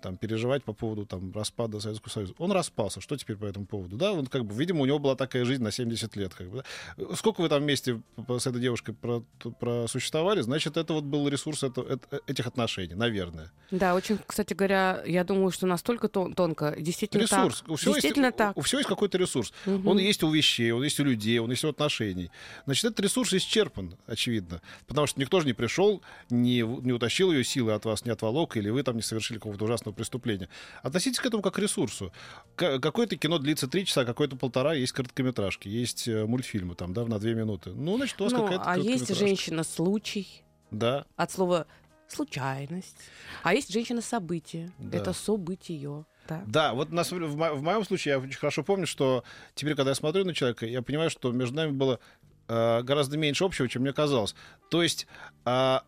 там, 0.00 0.16
переживать 0.16 0.64
по 0.64 0.72
поводу 0.72 1.06
там, 1.06 1.32
распада 1.32 1.80
Советского 1.80 2.10
Союза. 2.10 2.34
Он 2.38 2.52
распался. 2.52 3.00
Что 3.00 3.16
теперь 3.16 3.36
по 3.36 3.44
этому 3.44 3.66
поводу? 3.66 3.96
Да, 3.96 4.12
он, 4.12 4.26
как 4.26 4.44
бы, 4.44 4.54
видимо, 4.54 4.82
у 4.82 4.86
него 4.86 4.98
была 4.98 5.16
такая 5.16 5.44
жизнь 5.44 5.62
на 5.62 5.70
70 5.70 6.16
лет. 6.16 6.34
Как 6.34 6.48
бы, 6.48 6.62
да? 6.96 7.16
Сколько 7.16 7.40
вы 7.40 7.48
там 7.48 7.62
вместе 7.62 8.00
с 8.28 8.46
этой 8.46 8.60
девушкой 8.60 8.94
про, 8.94 9.22
просуществовали, 9.60 10.40
значит, 10.40 10.76
это 10.76 10.92
вот 10.92 11.04
был 11.04 11.28
ресурс 11.28 11.62
это, 11.62 11.80
это, 11.82 12.20
этих 12.26 12.46
отношений, 12.46 12.94
наверное. 12.94 13.50
Да, 13.70 13.94
очень, 13.94 14.18
кстати 14.26 14.54
говоря, 14.54 15.02
я 15.06 15.24
думаю, 15.24 15.50
что 15.50 15.66
настолько 15.66 16.08
тон, 16.08 16.34
тонко. 16.34 16.74
Действительно 16.78 17.22
ресурс. 17.22 17.60
так. 17.60 17.70
У 17.70 17.76
всего 17.76 17.94
Действительно 17.94 18.26
есть, 18.26 18.36
так. 18.36 18.56
У, 18.56 18.60
у 18.60 18.62
всего 18.62 18.78
есть 18.78 18.88
какой-то 18.88 19.18
ресурс. 19.18 19.52
Угу. 19.66 19.90
Он 19.90 19.98
есть 19.98 20.22
у 20.22 20.30
вещей, 20.30 20.70
он 20.70 20.84
есть 20.84 21.00
у 21.00 21.04
людей, 21.04 21.38
он 21.38 21.50
есть 21.50 21.64
у 21.64 21.68
отношений. 21.68 22.30
Значит, 22.64 22.84
этот 22.84 23.00
ресурс 23.00 23.32
исчерпан, 23.34 23.96
очевидно. 24.06 24.60
Потому 24.86 25.06
что 25.06 25.20
никто 25.20 25.40
же 25.40 25.46
не 25.46 25.52
пришел, 25.52 26.02
не, 26.30 26.60
не 26.60 26.92
утащил 26.92 27.32
ее 27.32 27.44
силы 27.44 27.72
от 27.72 27.84
вас, 27.84 28.04
не 28.04 28.12
отволок, 28.12 28.56
или 28.56 28.70
вы 28.76 28.82
там 28.82 28.96
не 28.96 29.02
совершили 29.02 29.38
какого-то 29.38 29.64
ужасного 29.64 29.94
преступления. 29.94 30.48
Относитесь 30.82 31.18
к 31.18 31.26
этому 31.26 31.42
как 31.42 31.54
к 31.54 31.58
ресурсу. 31.58 32.12
Какое-то 32.56 33.16
кино 33.16 33.38
длится 33.38 33.66
три 33.66 33.86
часа, 33.86 34.04
какое-то 34.04 34.36
полтора, 34.36 34.74
есть 34.74 34.92
короткометражки, 34.92 35.68
есть 35.68 36.06
э, 36.06 36.26
мультфильмы 36.26 36.74
там, 36.74 36.92
да, 36.92 37.04
на 37.06 37.18
две 37.18 37.34
минуты. 37.34 37.70
Ну, 37.70 37.96
значит, 37.96 38.20
у 38.20 38.24
вас 38.24 38.32
ну, 38.32 38.42
какая-то 38.42 38.64
А 38.64 38.78
есть 38.78 39.14
женщина-случай. 39.14 40.42
Да. 40.70 41.06
От 41.16 41.32
слова 41.32 41.66
случайность. 42.08 42.98
А 43.42 43.54
есть 43.54 43.72
женщина-событие. 43.72 44.70
Да. 44.78 44.98
Это 44.98 45.12
событие. 45.12 46.04
Да. 46.28 46.42
Да, 46.46 46.74
вот 46.74 46.90
нас, 46.90 47.12
в, 47.12 47.36
мо- 47.36 47.54
в 47.54 47.62
моем 47.62 47.84
случае 47.84 48.12
я 48.12 48.18
очень 48.18 48.38
хорошо 48.38 48.62
помню, 48.62 48.86
что 48.86 49.24
теперь, 49.54 49.74
когда 49.74 49.92
я 49.92 49.94
смотрю 49.94 50.24
на 50.24 50.34
человека, 50.34 50.66
я 50.66 50.82
понимаю, 50.82 51.08
что 51.08 51.32
между 51.32 51.56
нами 51.56 51.70
было 51.70 52.00
э, 52.48 52.82
гораздо 52.82 53.16
меньше 53.16 53.44
общего, 53.44 53.68
чем 53.68 53.82
мне 53.82 53.92
казалось. 53.92 54.34
То 54.68 54.82
есть 54.82 55.06
э, 55.44 55.78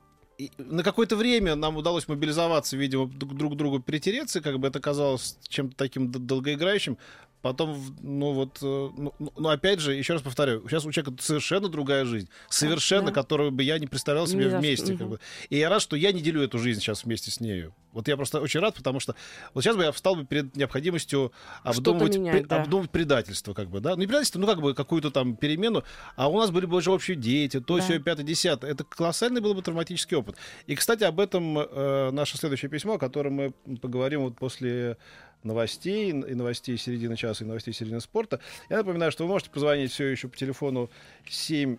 на 0.59 0.83
какое-то 0.83 1.17
время 1.17 1.57
нам 1.57 1.77
удалось 1.77 2.07
мобилизоваться, 2.09 2.77
видимо, 2.77 3.07
друг 3.09 3.55
к 3.55 3.57
другу 3.57 3.81
притереться, 3.81 4.41
как 4.41 4.59
бы 4.59 4.69
это 4.69 4.81
казалось 4.81 5.37
чем-то 5.49 5.77
таким 5.77 6.11
долгоиграющим. 6.11 6.97
Потом, 7.41 7.81
ну 8.03 8.33
вот, 8.33 8.59
э, 8.63 8.91
ну, 8.97 9.15
ну, 9.19 9.49
опять 9.49 9.79
же, 9.79 9.95
еще 9.95 10.15
раз 10.15 10.23
повторяю, 10.23 10.65
сейчас 10.69 10.85
у 10.85 10.91
человека 10.91 11.23
совершенно 11.23 11.69
другая 11.69 12.05
жизнь, 12.05 12.29
совершенно, 12.49 13.07
да. 13.07 13.13
которую 13.13 13.53
бы 13.53 13.63
я 13.63 13.79
не 13.79 13.87
представлял 13.87 14.27
себе 14.27 14.51
за 14.51 14.59
вместе. 14.59 14.97
Как 14.97 15.09
бы. 15.09 15.21
И 15.49 15.57
я 15.57 15.69
рад, 15.69 15.81
что 15.81 15.95
я 15.95 16.11
не 16.13 16.21
делю 16.21 16.43
эту 16.43 16.59
жизнь 16.59 16.81
сейчас 16.81 17.05
вместе 17.05 17.31
с 17.31 17.39
нею. 17.39 17.75
Вот 17.93 18.07
я 18.09 18.17
просто 18.17 18.41
очень 18.41 18.61
рад, 18.61 18.75
потому 18.75 19.01
что 19.01 19.15
вот 19.55 19.63
сейчас 19.63 19.77
бы 19.77 19.85
я 19.85 19.93
встал 19.93 20.17
бы 20.17 20.25
перед 20.27 20.55
необходимостью 20.57 21.33
обдумывать, 21.63 22.17
менять, 22.17 22.43
пре- 22.43 22.47
да. 22.47 22.63
обдумывать 22.63 22.91
предательство, 22.91 23.55
как 23.55 23.71
бы, 23.71 23.81
да. 23.81 23.95
Ну, 23.95 24.01
не 24.01 24.07
предательство, 24.07 24.39
ну, 24.41 24.47
как 24.47 24.61
бы 24.61 24.75
какую-то 24.75 25.11
там 25.11 25.37
перемену, 25.37 25.85
а 26.17 26.29
у 26.29 26.39
нас 26.39 26.51
были 26.51 26.67
бы 26.67 26.77
уже 26.77 26.91
общие 26.91 27.17
дети, 27.17 27.61
то, 27.61 27.77
Да. 27.77 27.83
все, 27.83 27.99
пятое, 27.99 28.27
десятое. 28.27 28.71
Это 28.73 28.85
колоссальный 28.85 29.41
был 29.41 29.55
бы 29.55 29.63
травматический 29.63 30.17
опыт. 30.17 30.37
И, 30.67 30.75
кстати, 30.75 31.05
об 31.05 31.19
этом 31.21 31.59
э, 31.59 32.11
наше 32.11 32.37
следующее 32.37 32.69
письмо, 32.69 32.95
о 32.95 32.99
котором 32.99 33.35
мы 33.35 33.51
поговорим 33.81 34.23
вот 34.23 34.37
после 34.37 34.97
новостей, 35.43 36.11
и 36.11 36.35
новостей 36.35 36.77
середины 36.77 37.17
часа, 37.17 37.45
и 37.45 37.47
новостей 37.47 37.73
середины 37.75 38.01
спорта. 38.01 38.41
Я 38.69 38.79
напоминаю, 38.79 39.13
что 39.13 39.25
вы 39.25 39.31
можете 39.31 39.51
позвонить 39.51 39.93
все 39.93 40.07
еще 40.07 40.29
по 40.29 40.37
телефону 40.37 40.91
7 41.29 41.77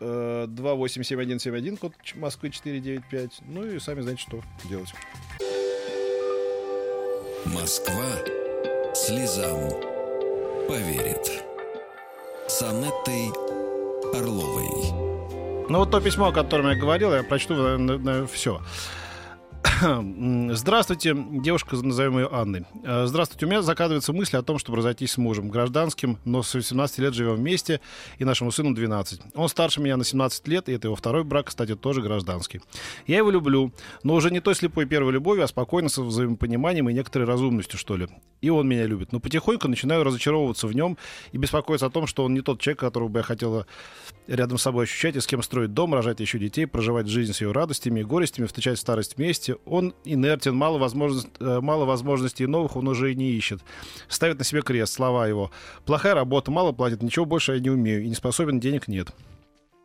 э, 0.00 0.46
287171, 0.48 1.76
код 1.76 1.92
Ч- 2.02 2.16
Москвы 2.16 2.50
495. 2.50 3.40
Ну 3.46 3.64
и 3.64 3.78
сами 3.78 4.00
знаете, 4.02 4.22
что 4.22 4.42
делать. 4.68 4.92
Москва 7.46 8.04
слезам 8.94 9.70
поверит. 10.68 11.44
С 12.46 12.62
Анеттой 12.62 13.28
Орловой. 14.14 15.08
Ну 15.70 15.78
вот 15.78 15.90
то 15.90 16.00
письмо, 16.00 16.28
о 16.28 16.32
котором 16.32 16.70
я 16.70 16.76
говорил, 16.76 17.12
я 17.12 17.22
прочту 17.22 17.54
наверное, 17.54 18.26
все. 18.26 18.60
Здравствуйте, 20.50 21.16
девушка, 21.16 21.76
назовем 21.76 22.18
ее 22.18 22.28
Анной. 22.32 22.64
Э, 22.84 23.06
здравствуйте, 23.06 23.46
у 23.46 23.48
меня 23.48 23.62
закадывается 23.62 24.12
мысль 24.12 24.36
о 24.36 24.42
том, 24.42 24.58
чтобы 24.58 24.78
разойтись 24.78 25.12
с 25.12 25.18
мужем, 25.18 25.50
гражданским, 25.50 26.18
но 26.24 26.42
с 26.42 26.54
18 26.54 26.98
лет 26.98 27.14
живем 27.14 27.36
вместе, 27.36 27.80
и 28.18 28.24
нашему 28.24 28.50
сыну 28.50 28.74
12. 28.74 29.20
Он 29.34 29.48
старше 29.48 29.80
меня 29.80 29.96
на 29.96 30.04
17 30.04 30.48
лет, 30.48 30.68
и 30.68 30.72
это 30.72 30.88
его 30.88 30.96
второй 30.96 31.24
брак, 31.24 31.46
кстати, 31.46 31.76
тоже 31.76 32.02
гражданский. 32.02 32.60
Я 33.06 33.18
его 33.18 33.30
люблю, 33.30 33.72
но 34.02 34.14
уже 34.14 34.30
не 34.30 34.40
той 34.40 34.54
слепой 34.54 34.86
первой 34.86 35.12
любовью, 35.12 35.44
а 35.44 35.48
спокойно, 35.48 35.88
со 35.88 36.02
взаимопониманием 36.02 36.88
и 36.88 36.92
некоторой 36.92 37.26
разумностью, 37.26 37.78
что 37.78 37.96
ли. 37.96 38.08
И 38.40 38.50
он 38.50 38.68
меня 38.68 38.86
любит. 38.86 39.12
Но 39.12 39.20
потихоньку 39.20 39.68
начинаю 39.68 40.04
разочаровываться 40.04 40.66
в 40.66 40.74
нем 40.74 40.96
и 41.32 41.38
беспокоиться 41.38 41.86
о 41.86 41.90
том, 41.90 42.06
что 42.06 42.24
он 42.24 42.34
не 42.34 42.40
тот 42.40 42.60
человек, 42.60 42.80
которого 42.80 43.08
бы 43.08 43.20
я 43.20 43.22
хотела 43.22 43.66
рядом 44.26 44.58
с 44.58 44.62
собой 44.62 44.84
ощущать, 44.84 45.16
и 45.16 45.20
с 45.20 45.26
кем 45.26 45.42
строить 45.42 45.72
дом, 45.72 45.94
рожать 45.94 46.20
еще 46.20 46.38
детей, 46.38 46.66
проживать 46.66 47.06
жизнь 47.06 47.32
с 47.32 47.40
ее 47.40 47.52
радостями 47.52 48.00
и 48.00 48.04
горестями, 48.04 48.46
встречать 48.46 48.78
старость 48.78 49.16
вместе, 49.16 49.56
он 49.66 49.94
инертен, 50.04 50.54
мало, 50.54 50.78
возможность, 50.78 51.28
э, 51.40 51.60
мало 51.60 51.84
возможностей 51.84 52.46
новых 52.46 52.76
он 52.76 52.88
уже 52.88 53.12
и 53.12 53.14
не 53.14 53.30
ищет. 53.30 53.60
Ставит 54.08 54.38
на 54.38 54.44
себе 54.44 54.62
крест, 54.62 54.94
слова 54.94 55.26
его. 55.26 55.50
Плохая 55.84 56.14
работа, 56.14 56.50
мало 56.50 56.72
платит, 56.72 57.02
ничего 57.02 57.24
больше 57.24 57.54
я 57.54 57.60
не 57.60 57.70
умею 57.70 58.02
и 58.02 58.08
не 58.08 58.14
способен, 58.14 58.60
денег 58.60 58.88
нет. 58.88 59.08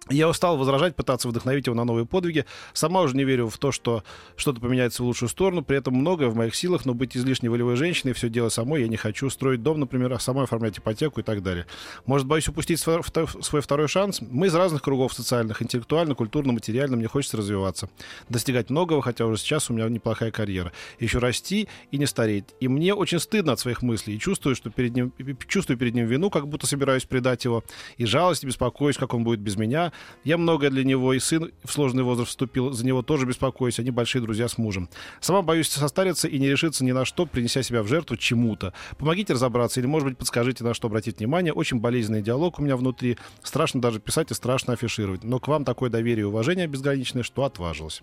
Я 0.10 0.28
устал 0.28 0.58
возражать, 0.58 0.98
пытаться 0.98 1.30
вдохновить 1.30 1.66
его 1.68 1.76
на 1.78 1.86
новые 1.86 2.06
подвиги. 2.06 2.46
Сама 2.74 3.02
уже 3.02 3.16
не 3.16 3.24
верю 3.24 3.48
в 3.48 3.58
то, 3.58 3.72
что 3.72 4.04
что-то 4.36 4.60
поменяется 4.60 5.02
в 5.02 5.06
лучшую 5.06 5.30
сторону. 5.30 5.64
При 5.64 5.78
этом 5.78 5.96
многое 5.96 6.28
в 6.28 6.36
моих 6.36 6.56
силах, 6.56 6.86
но 6.86 6.94
быть 6.94 7.16
излишне 7.16 7.50
волевой 7.50 7.78
женщиной, 7.78 8.12
все 8.12 8.28
делать 8.28 8.52
самой 8.52 8.82
я 8.82 8.90
не 8.90 8.98
хочу. 8.98 9.30
Строить 9.30 9.64
дом, 9.64 9.80
например, 9.80 10.12
а 10.12 10.20
самой 10.20 10.44
оформлять 10.44 10.78
ипотеку 10.78 11.22
и 11.22 11.24
так 11.24 11.42
далее. 11.42 11.68
Может, 12.06 12.28
боюсь 12.28 12.50
упустить 12.50 12.82
свой 12.82 13.62
второй 13.62 13.88
шанс? 13.88 14.20
Мы 14.20 14.48
из 14.48 14.56
разных 14.56 14.82
кругов 14.82 15.14
социальных, 15.14 15.62
интеллектуально, 15.62 16.16
культурно, 16.16 16.52
материально. 16.52 16.98
Мне 16.98 17.08
хочется 17.08 17.38
развиваться. 17.38 17.90
Достигать 18.28 18.70
многого, 18.70 19.02
хотя 19.02 19.26
уже 19.26 19.42
сейчас 19.42 19.70
у 19.70 19.74
меня 19.74 19.88
неплохая 19.88 20.32
карьера. 20.32 20.74
Еще 21.00 21.20
расти 21.20 21.70
и 21.92 21.98
не 21.98 22.08
стареть. 22.08 22.44
И 22.60 22.68
мне 22.68 22.94
очень 22.94 23.20
стыдно 23.20 23.54
от 23.54 23.60
своих 23.62 23.82
мыслей. 23.82 24.16
И 24.16 24.20
чувствую, 24.20 24.58
что 24.58 24.70
перед 24.70 24.94
ним, 24.94 25.14
чувствую 25.48 25.78
перед 25.78 25.96
ним 25.96 26.08
вину, 26.08 26.30
как 26.30 26.50
будто 26.50 26.68
собираюсь 26.68 27.06
предать 27.06 27.46
его. 27.46 27.64
И 27.96 28.06
жалость, 28.06 28.44
и 28.44 28.48
беспокоюсь, 28.48 28.98
как 28.98 29.14
он 29.14 29.24
будет 29.24 29.40
без 29.40 29.56
меня. 29.56 29.93
Я 30.24 30.38
многое 30.38 30.70
для 30.70 30.84
него, 30.84 31.14
и 31.14 31.20
сын 31.20 31.52
в 31.64 31.72
сложный 31.72 32.04
возраст 32.04 32.30
вступил, 32.30 32.72
за 32.72 32.86
него 32.86 33.02
тоже 33.02 33.26
беспокоюсь, 33.26 33.80
они 33.80 33.92
большие 33.92 34.22
друзья 34.22 34.48
с 34.48 34.58
мужем. 34.58 34.90
Сама 35.20 35.42
боюсь 35.42 35.70
состариться 35.70 36.28
и 36.28 36.40
не 36.40 36.50
решиться 36.50 36.84
ни 36.84 36.92
на 36.92 37.06
что, 37.06 37.26
принеся 37.26 37.64
себя 37.64 37.84
в 37.84 37.88
жертву 37.88 38.18
чему-то. 38.18 38.74
Помогите 38.98 39.34
разобраться 39.34 39.80
или, 39.80 39.88
может 39.88 40.08
быть, 40.08 40.18
подскажите, 40.18 40.64
на 40.64 40.74
что 40.74 40.88
обратить 40.88 41.20
внимание. 41.20 41.54
Очень 41.54 41.80
болезненный 41.80 42.22
диалог 42.22 42.60
у 42.60 42.62
меня 42.62 42.78
внутри. 42.78 43.18
Страшно 43.44 43.82
даже 43.82 44.00
писать 44.00 44.32
и 44.32 44.34
страшно 44.34 44.74
афишировать. 44.74 45.24
Но 45.24 45.40
к 45.40 45.48
вам 45.48 45.66
такое 45.66 45.90
доверие 45.90 46.22
и 46.22 46.26
уважение 46.26 46.68
безграничное, 46.68 47.24
что 47.24 47.44
отважилась. 47.44 48.02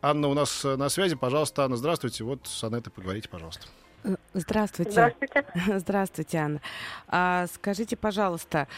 Анна 0.00 0.28
у 0.28 0.34
нас 0.34 0.64
э, 0.64 0.76
на 0.76 0.88
связи. 0.88 1.16
Пожалуйста, 1.16 1.64
Анна, 1.64 1.76
здравствуйте. 1.76 2.24
Вот 2.24 2.46
с 2.46 2.62
Анетой 2.64 2.92
поговорите, 2.92 3.28
пожалуйста. 3.28 3.66
Э, 4.04 4.16
здравствуйте. 4.34 4.92
Здравствуйте. 4.92 5.44
Здравствуйте, 5.78 6.38
Анна. 6.38 6.60
А, 7.08 7.46
скажите, 7.48 7.96
пожалуйста, 7.96 8.68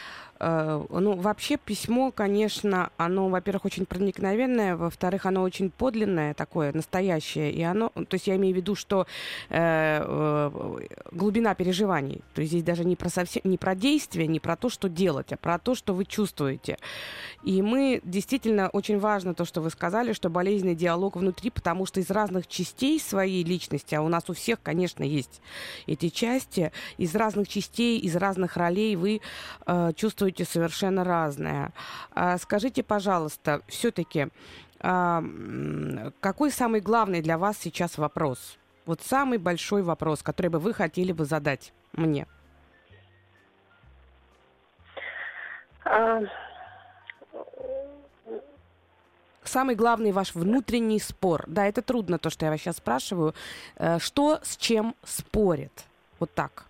Э, 0.40 0.82
ну, 0.88 1.16
вообще 1.16 1.58
письмо, 1.58 2.10
конечно, 2.10 2.90
оно, 2.96 3.28
во-первых, 3.28 3.66
очень 3.66 3.84
проникновенное, 3.84 4.74
во-вторых, 4.74 5.26
оно 5.26 5.42
очень 5.42 5.70
подлинное 5.70 6.32
такое, 6.32 6.72
настоящее, 6.72 7.52
и 7.52 7.62
оно, 7.62 7.90
то 7.90 8.14
есть 8.14 8.26
я 8.26 8.36
имею 8.36 8.54
в 8.54 8.56
виду, 8.56 8.74
что 8.74 9.06
э, 9.50 10.02
э, 10.02 10.78
глубина 11.12 11.54
переживаний, 11.54 12.22
то 12.34 12.40
есть 12.40 12.52
здесь 12.52 12.64
даже 12.64 12.86
не 12.86 12.96
про 12.96 13.10
совсем, 13.10 13.42
не 13.44 13.58
про 13.58 13.74
действие, 13.74 14.26
не 14.26 14.40
про 14.40 14.56
то, 14.56 14.70
что 14.70 14.88
делать, 14.88 15.30
а 15.32 15.36
про 15.36 15.58
то, 15.58 15.74
что 15.74 15.92
вы 15.92 16.06
чувствуете. 16.06 16.78
И 17.42 17.60
мы, 17.60 18.00
действительно, 18.02 18.70
очень 18.70 18.98
важно 18.98 19.34
то, 19.34 19.44
что 19.44 19.60
вы 19.60 19.68
сказали, 19.68 20.14
что 20.14 20.30
болезненный 20.30 20.74
диалог 20.74 21.16
внутри, 21.16 21.50
потому 21.50 21.84
что 21.84 22.00
из 22.00 22.08
разных 22.08 22.46
частей 22.46 22.98
своей 22.98 23.44
личности, 23.44 23.94
а 23.94 24.00
у 24.00 24.08
нас 24.08 24.24
у 24.30 24.32
всех, 24.32 24.62
конечно, 24.62 25.02
есть 25.10 25.42
эти 25.86 26.08
части, 26.08 26.72
из 26.98 27.14
разных 27.14 27.48
частей, 27.48 27.98
из 27.98 28.16
разных 28.16 28.56
ролей 28.56 28.96
вы 28.96 29.20
э, 29.66 29.92
чувствуете 29.94 30.44
совершенно 30.44 31.04
разное. 31.04 31.72
А, 32.12 32.38
скажите, 32.38 32.82
пожалуйста, 32.82 33.62
все-таки, 33.68 34.28
а, 34.80 35.22
какой 36.20 36.50
самый 36.50 36.80
главный 36.80 37.20
для 37.20 37.36
вас 37.36 37.58
сейчас 37.58 37.98
вопрос? 37.98 38.58
Вот 38.86 39.02
самый 39.02 39.38
большой 39.38 39.82
вопрос, 39.82 40.22
который 40.22 40.48
бы 40.48 40.58
вы 40.58 40.72
хотели 40.72 41.12
бы 41.12 41.24
задать 41.24 41.72
мне. 41.92 42.26
А... 45.84 46.20
Самый 49.50 49.74
главный 49.74 50.12
ваш 50.12 50.32
внутренний 50.36 51.00
спор. 51.00 51.42
Да, 51.48 51.66
это 51.66 51.82
трудно, 51.82 52.20
то, 52.20 52.30
что 52.30 52.44
я 52.44 52.52
вас 52.52 52.60
сейчас 52.60 52.76
спрашиваю. 52.76 53.34
Э, 53.74 53.98
что 53.98 54.38
с 54.44 54.56
чем 54.56 54.94
спорит? 55.02 55.72
Вот 56.20 56.30
так. 56.32 56.66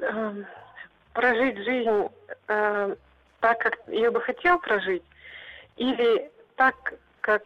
Эм, 0.00 0.44
прожить 1.12 1.56
жизнь 1.58 2.08
э, 2.48 2.96
так, 3.38 3.60
как 3.60 3.78
ее 3.86 4.10
бы 4.10 4.20
хотел 4.20 4.58
прожить, 4.58 5.04
или 5.76 6.32
так, 6.56 6.94
как, 7.20 7.44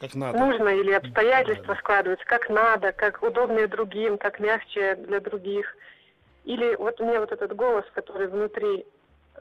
как 0.00 0.14
надо. 0.14 0.38
нужно, 0.38 0.70
или 0.70 0.92
обстоятельства 0.92 1.74
да. 1.74 1.80
складываются, 1.80 2.24
как 2.24 2.48
надо, 2.48 2.92
как 2.92 3.22
удобнее 3.22 3.66
другим, 3.66 4.16
как 4.16 4.40
мягче 4.40 4.94
для 4.94 5.20
других. 5.20 5.76
Или 6.44 6.76
вот 6.76 6.98
мне 6.98 7.20
вот 7.20 7.30
этот 7.30 7.54
голос, 7.54 7.84
который 7.92 8.28
внутри, 8.28 8.86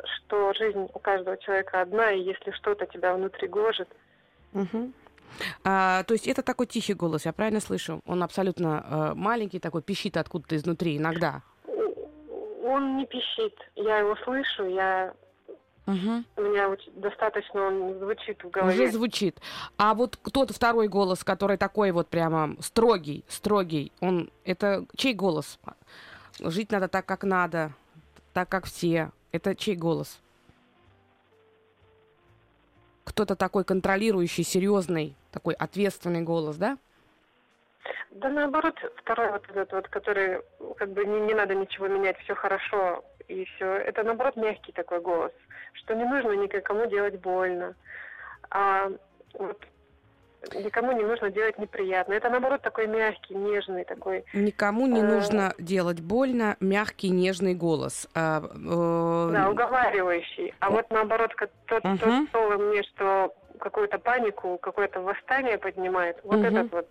что 0.06 0.54
жизнь 0.54 0.88
у 0.94 1.00
каждого 1.00 1.38
человека 1.38 1.82
одна, 1.82 2.12
и 2.12 2.22
если 2.22 2.52
что-то 2.52 2.86
тебя 2.86 3.16
внутри 3.16 3.48
гложет. 3.48 3.90
Угу. 4.54 4.92
А, 5.64 6.04
то 6.04 6.14
есть 6.14 6.28
это 6.28 6.42
такой 6.42 6.68
тихий 6.68 6.94
голос, 6.94 7.26
я 7.26 7.34
правильно 7.34 7.60
слышу? 7.60 8.02
Он 8.06 8.24
абсолютно 8.24 8.86
э, 8.90 9.14
маленький, 9.16 9.60
такой 9.60 9.82
пищит 9.82 10.18
откуда-то 10.18 10.56
изнутри 10.56 10.98
иногда. 10.98 11.42
Он 12.64 12.98
не 12.98 13.06
пищит. 13.06 13.54
Я 13.76 14.00
его 14.00 14.16
слышу, 14.24 14.66
я 14.66 15.14
Угу. 15.88 16.24
У 16.36 16.42
меня 16.42 16.76
достаточно 16.96 17.62
он 17.62 17.98
звучит 18.00 18.44
в 18.44 18.50
голове. 18.50 18.74
Уже 18.74 18.92
звучит. 18.92 19.40
А 19.78 19.94
вот 19.94 20.20
тот 20.34 20.52
второй 20.52 20.90
голос, 20.90 21.24
который 21.24 21.56
такой 21.56 21.92
вот 21.92 22.10
прямо 22.10 22.58
строгий, 22.60 23.24
строгий, 23.30 23.94
он 24.02 24.30
это 24.44 24.86
чей 24.98 25.14
голос? 25.14 25.58
Жить 26.42 26.74
надо 26.74 26.90
так, 26.90 27.06
как 27.06 27.24
надо, 27.24 27.72
так, 28.34 28.50
как 28.50 28.66
все. 28.66 29.12
Это 29.32 29.56
чей 29.56 29.76
голос? 29.76 30.20
Кто-то 33.04 33.36
такой 33.36 33.64
контролирующий, 33.64 34.44
серьезный, 34.44 35.16
такой 35.32 35.54
ответственный 35.54 36.22
голос, 36.22 36.58
да? 36.58 36.78
Да 38.12 38.30
наоборот, 38.30 38.76
второй 38.98 39.32
вот 39.32 39.44
этот 39.50 39.72
вот, 39.72 39.88
который 39.90 40.42
как 40.78 40.92
бы 40.92 41.06
не, 41.06 41.20
не 41.22 41.34
надо 41.34 41.56
ничего 41.56 41.88
менять, 41.88 42.18
все 42.20 42.36
хорошо 42.36 43.04
и 43.28 43.46
все. 43.46 43.66
Это 43.66 44.04
наоборот 44.04 44.36
мягкий 44.36 44.72
такой 44.72 45.02
голос, 45.02 45.32
что 45.74 45.94
не 45.94 46.04
нужно 46.04 46.32
никому 46.32 46.88
делать 46.88 47.20
больно. 47.20 47.76
А 48.50 48.92
вот 49.34 49.64
никому 50.56 50.92
не 50.92 51.04
нужно 51.04 51.30
делать 51.30 51.58
неприятно. 51.58 52.14
Это 52.14 52.30
наоборот 52.30 52.62
такой 52.62 52.88
мягкий, 52.88 53.36
нежный 53.36 53.84
такой. 53.84 54.24
Никому 54.34 54.88
не 54.88 55.02
э... 55.02 55.04
нужно 55.04 55.54
делать 55.58 56.00
больно, 56.00 56.58
мягкий, 56.60 57.10
нежный 57.10 57.54
голос. 57.54 58.08
А, 58.14 58.42
э... 58.44 59.34
Да, 59.34 59.50
уговаривающий. 59.50 60.54
А 60.60 60.70
вот 60.70 60.90
наоборот, 60.90 61.32
тот, 61.66 61.86
угу. 61.86 61.98
тот 61.98 62.30
слово 62.32 62.58
мне, 62.58 62.84
что 62.84 63.34
какую-то 63.60 63.98
панику, 63.98 64.58
какое-то 64.58 65.02
восстание 65.02 65.58
поднимает, 65.58 66.18
вот 66.24 66.38
угу. 66.38 66.46
этот 66.46 66.72
вот 66.72 66.88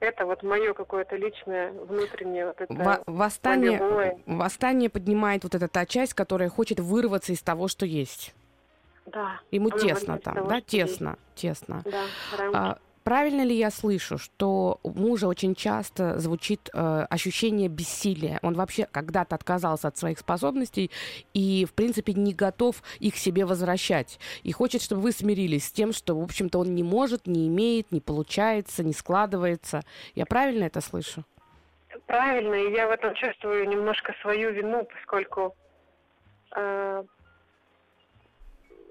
это 0.00 0.24
вот 0.24 0.42
мое 0.42 0.72
какое-то 0.72 1.16
личное 1.16 1.72
внутреннее 1.72 2.46
вот 2.46 2.60
это 2.60 2.72
Во 2.72 3.02
восстание, 3.06 4.18
восстание 4.24 4.88
поднимает 4.88 5.44
вот 5.44 5.54
эта 5.54 5.68
та 5.68 5.84
часть, 5.84 6.14
которая 6.14 6.48
хочет 6.48 6.80
вырваться 6.80 7.32
из 7.32 7.42
того, 7.42 7.68
что 7.68 7.84
есть. 7.84 8.34
Да. 9.06 9.40
Ему 9.50 9.70
тесно 9.70 10.18
там, 10.18 10.34
того, 10.34 10.48
да, 10.48 10.60
тесно, 10.60 11.18
есть. 11.34 11.34
тесно. 11.34 11.82
Да, 11.84 12.04
а, 12.54 12.78
Правильно 13.04 13.42
ли 13.42 13.54
я 13.54 13.70
слышу, 13.70 14.18
что 14.18 14.78
у 14.82 14.90
мужа 14.90 15.26
очень 15.26 15.54
часто 15.54 16.18
звучит 16.18 16.68
э, 16.72 17.06
ощущение 17.08 17.68
бессилия? 17.68 18.38
Он 18.42 18.54
вообще 18.54 18.86
когда-то 18.90 19.36
отказался 19.36 19.88
от 19.88 19.96
своих 19.96 20.18
способностей 20.18 20.90
и, 21.32 21.64
в 21.64 21.72
принципе, 21.72 22.12
не 22.12 22.34
готов 22.34 22.82
их 22.98 23.16
себе 23.16 23.46
возвращать. 23.46 24.20
И 24.42 24.52
хочет, 24.52 24.82
чтобы 24.82 25.00
вы 25.00 25.12
смирились 25.12 25.68
с 25.68 25.72
тем, 25.72 25.92
что, 25.92 26.14
в 26.14 26.22
общем-то, 26.22 26.58
он 26.58 26.74
не 26.74 26.82
может, 26.82 27.26
не 27.26 27.48
имеет, 27.48 27.90
не 27.90 28.00
получается, 28.00 28.84
не 28.84 28.92
складывается. 28.92 29.82
Я 30.14 30.26
правильно 30.26 30.64
это 30.64 30.82
слышу? 30.82 31.24
Правильно, 32.06 32.54
и 32.54 32.72
я 32.72 32.86
в 32.86 32.90
этом 32.90 33.14
чувствую 33.14 33.66
немножко 33.66 34.14
свою 34.20 34.52
вину, 34.52 34.84
поскольку 34.84 35.56
э, 36.54 37.04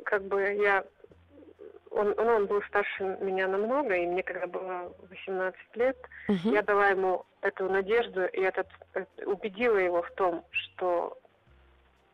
как 0.03 0.23
бы 0.23 0.41
я 0.41 0.83
он, 1.91 2.13
он, 2.17 2.27
он 2.27 2.45
был 2.45 2.61
старше 2.63 3.17
меня 3.21 3.47
намного, 3.47 3.95
и 3.95 4.05
мне 4.05 4.23
когда 4.23 4.47
было 4.47 4.93
18 5.09 5.59
лет, 5.75 5.97
угу. 6.27 6.51
я 6.51 6.61
дала 6.61 6.89
ему 6.89 7.25
эту 7.41 7.69
надежду 7.69 8.25
и 8.25 8.41
этот, 8.41 8.67
убедила 9.25 9.77
его 9.77 10.01
в 10.01 10.11
том, 10.11 10.45
что 10.51 11.17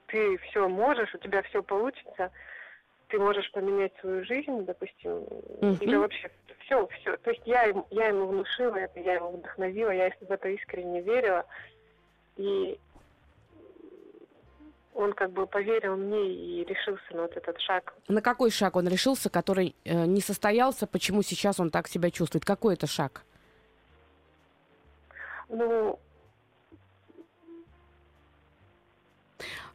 ты 0.07 0.37
все 0.37 0.67
можешь, 0.67 1.13
у 1.13 1.17
тебя 1.17 1.41
все 1.43 1.61
получится, 1.63 2.31
ты 3.07 3.19
можешь 3.19 3.51
поменять 3.51 3.93
свою 3.99 4.23
жизнь, 4.25 4.65
допустим, 4.65 5.11
mm-hmm. 5.11 5.79
или 5.79 5.95
вообще 5.95 6.29
все, 6.59 6.87
все. 6.87 7.17
То 7.17 7.31
есть 7.31 7.43
я, 7.45 7.65
я 7.91 8.07
ему 8.07 8.27
внушила 8.27 8.75
это, 8.75 8.99
я 8.99 9.15
его 9.15 9.31
вдохновила, 9.31 9.91
я 9.91 10.09
в 10.09 10.31
это 10.31 10.49
искренне 10.49 11.01
верила. 11.01 11.45
И 12.37 12.79
он 14.95 15.13
как 15.13 15.31
бы 15.31 15.45
поверил 15.45 15.97
мне 15.97 16.33
и 16.33 16.63
решился 16.63 17.03
на 17.11 17.23
вот 17.23 17.35
этот 17.35 17.59
шаг. 17.59 17.93
На 18.07 18.21
какой 18.21 18.49
шаг 18.49 18.75
он 18.75 18.87
решился, 18.87 19.29
который 19.29 19.75
э, 19.83 20.05
не 20.05 20.21
состоялся? 20.21 20.87
Почему 20.87 21.21
сейчас 21.21 21.59
он 21.59 21.69
так 21.69 21.87
себя 21.87 22.09
чувствует? 22.09 22.45
Какой 22.45 22.73
это 22.75 22.87
шаг? 22.87 23.23
Ну, 25.49 25.99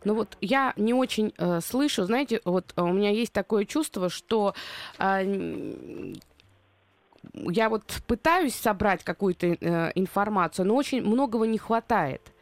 Ну 0.02 0.14
вот 0.14 0.38
я 0.40 0.72
не 0.76 0.94
очень 0.94 1.34
э, 1.36 1.60
слышу, 1.60 2.04
знаете, 2.04 2.40
вот 2.46 2.72
у 2.76 2.86
меня 2.86 3.10
есть 3.10 3.34
такое 3.34 3.66
чувство, 3.66 4.08
что 4.08 4.54
э, 4.98 6.14
я 7.34 7.68
вот 7.68 7.84
пытаюсь 8.06 8.54
собрать 8.54 9.04
какую-то 9.04 9.46
э, 9.46 9.92
информацию, 9.94 10.66
но 10.66 10.76
очень 10.76 11.02
многого 11.02 11.46
не 11.46 11.58
хватает. 11.58 12.32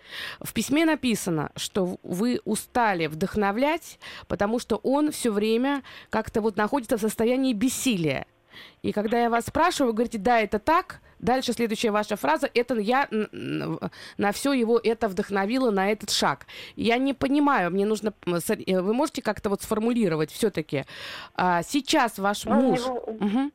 В 0.40 0.52
письме 0.52 0.84
написано, 0.84 1.50
что 1.56 1.98
вы 2.02 2.40
устали 2.44 3.06
вдохновлять, 3.06 3.98
потому 4.26 4.58
что 4.58 4.76
он 4.76 5.10
все 5.10 5.30
время 5.30 5.82
как-то 6.10 6.40
вот 6.40 6.56
находится 6.56 6.96
в 6.96 7.00
состоянии 7.00 7.52
бессилия. 7.52 8.26
И 8.82 8.92
когда 8.92 9.20
я 9.20 9.30
вас 9.30 9.46
спрашиваю, 9.46 9.92
вы 9.92 9.96
говорите, 9.96 10.18
да, 10.18 10.40
это 10.40 10.58
так, 10.58 11.00
дальше 11.18 11.52
следующая 11.52 11.90
ваша 11.90 12.16
фраза, 12.16 12.48
это 12.52 12.74
я 12.74 13.08
на 13.10 14.32
все 14.32 14.52
его 14.52 14.80
это 14.82 15.08
вдохновила 15.08 15.70
на 15.70 15.90
этот 15.90 16.10
шаг. 16.10 16.46
Я 16.76 16.98
не 16.98 17.14
понимаю, 17.14 17.70
мне 17.70 17.86
нужно, 17.86 18.12
э, 18.26 18.80
вы 18.80 18.94
можете 18.94 19.22
как-то 19.22 19.50
вот 19.50 19.62
сформулировать 19.62 20.30
все-таки, 20.30 20.84
а, 21.34 21.62
сейчас 21.62 22.18
ваш 22.18 22.44
ну, 22.44 22.54
муж... 22.54 22.80
Него... 22.80 22.94
Угу. 22.94 23.50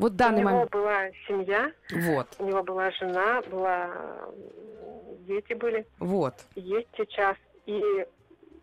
Вот 0.00 0.16
данный 0.16 0.38
у 0.38 0.40
него 0.40 0.50
момент. 0.50 0.70
была 0.70 1.10
семья, 1.28 1.72
вот. 1.92 2.26
у 2.38 2.46
него 2.46 2.62
была 2.62 2.90
жена, 2.92 3.42
была 3.50 3.90
дети 5.26 5.52
были. 5.52 5.86
Вот. 5.98 6.34
Есть 6.54 6.88
сейчас. 6.96 7.36
И 7.66 8.06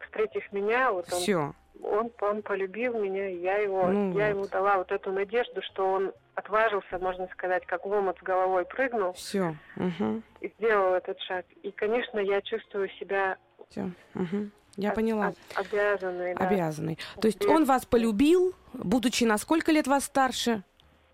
встретив 0.02 0.52
меня, 0.52 0.91
вот 0.91 1.06
он, 1.13 1.19
Все. 1.19 1.54
он, 1.82 2.12
он 2.21 2.41
полюбил 2.41 3.00
меня, 3.00 3.28
я 3.28 3.58
его, 3.58 3.88
ну, 3.88 4.17
я 4.17 4.28
вот. 4.28 4.36
ему 4.36 4.47
дала 4.47 4.78
вот 4.78 4.91
эту 4.91 5.12
надежду, 5.12 5.62
что 5.62 5.86
он 5.86 6.12
отважился, 6.36 6.97
можно 7.00 7.28
сказать, 7.34 7.65
как 7.65 7.86
в 7.86 7.91
омут 7.91 8.17
с 8.19 8.23
головой 8.23 8.65
прыгнул. 8.65 9.13
Все. 9.13 9.56
Угу. 9.76 10.21
И 10.41 10.54
сделал 10.58 10.93
этот 10.95 11.19
шаг. 11.21 11.45
И, 11.63 11.71
конечно, 11.71 12.19
я 12.19 12.41
чувствую 12.41 12.89
себя 13.00 13.38
Все. 13.69 13.91
Угу. 14.15 14.50
Я 14.78 14.91
поняла. 14.91 15.34
Обязанный, 15.56 16.36
да. 16.36 16.47
Обязанный. 16.47 17.00
То 17.19 17.28
есть 17.28 17.43
он 17.45 17.65
вас 17.65 17.86
полюбил, 17.86 18.54
будучи 18.73 19.23
на 19.23 19.38
сколько 19.38 19.71
лет 19.71 19.88
вас 19.88 20.06
старше? 20.06 20.63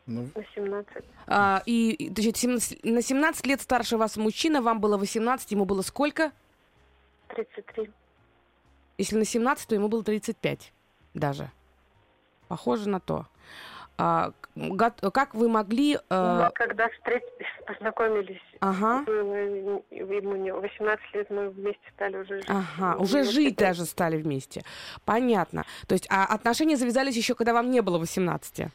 Ну. 0.06 0.30
На 0.36 0.44
17. 0.56 1.04
А, 1.28 1.64
и 1.66 2.12
значит, 2.14 2.38
17, 2.38 2.84
на 2.84 3.02
17 3.02 3.46
лет 3.46 3.62
старше 3.62 3.98
вас 3.98 4.18
мужчина, 4.18 4.62
вам 4.62 4.82
было 4.82 4.98
18, 4.98 5.52
ему 5.52 5.66
было 5.66 5.82
сколько? 5.82 6.32
33. 7.30 7.90
Если 8.98 9.16
на 9.16 9.26
17, 9.26 9.68
то 9.68 9.76
ему 9.76 9.88
было 9.88 10.04
35 10.04 10.74
даже. 11.14 11.50
Pохоже 12.48 12.90
на 12.90 13.00
то. 13.00 13.28
А, 13.98 14.34
как 15.14 15.34
вы 15.34 15.50
могли... 15.50 16.00
А... 16.10 16.50
когда 16.52 16.90
встретились, 16.90 17.48
познакомились, 17.66 18.42
ага. 18.60 19.04
было, 19.06 19.36
ему 19.92 20.60
18 20.60 21.16
лет 21.16 21.30
мы 21.30 21.50
вместе 21.50 21.82
стали 21.96 22.18
уже 22.18 22.38
жить. 22.38 22.50
Ага, 22.50 22.98
уже 23.00 23.24
жить 23.24 23.56
даже 23.56 23.86
стали 23.86 24.18
вместе. 24.18 24.64
Понятно. 25.06 25.64
То 25.88 25.94
есть 25.94 26.08
а 26.10 26.26
отношения 26.26 26.76
завязались 26.76 27.16
еще, 27.16 27.36
когда 27.36 27.54
вам 27.54 27.72
не 27.72 27.82
было 27.82 27.98
18? 28.00 28.68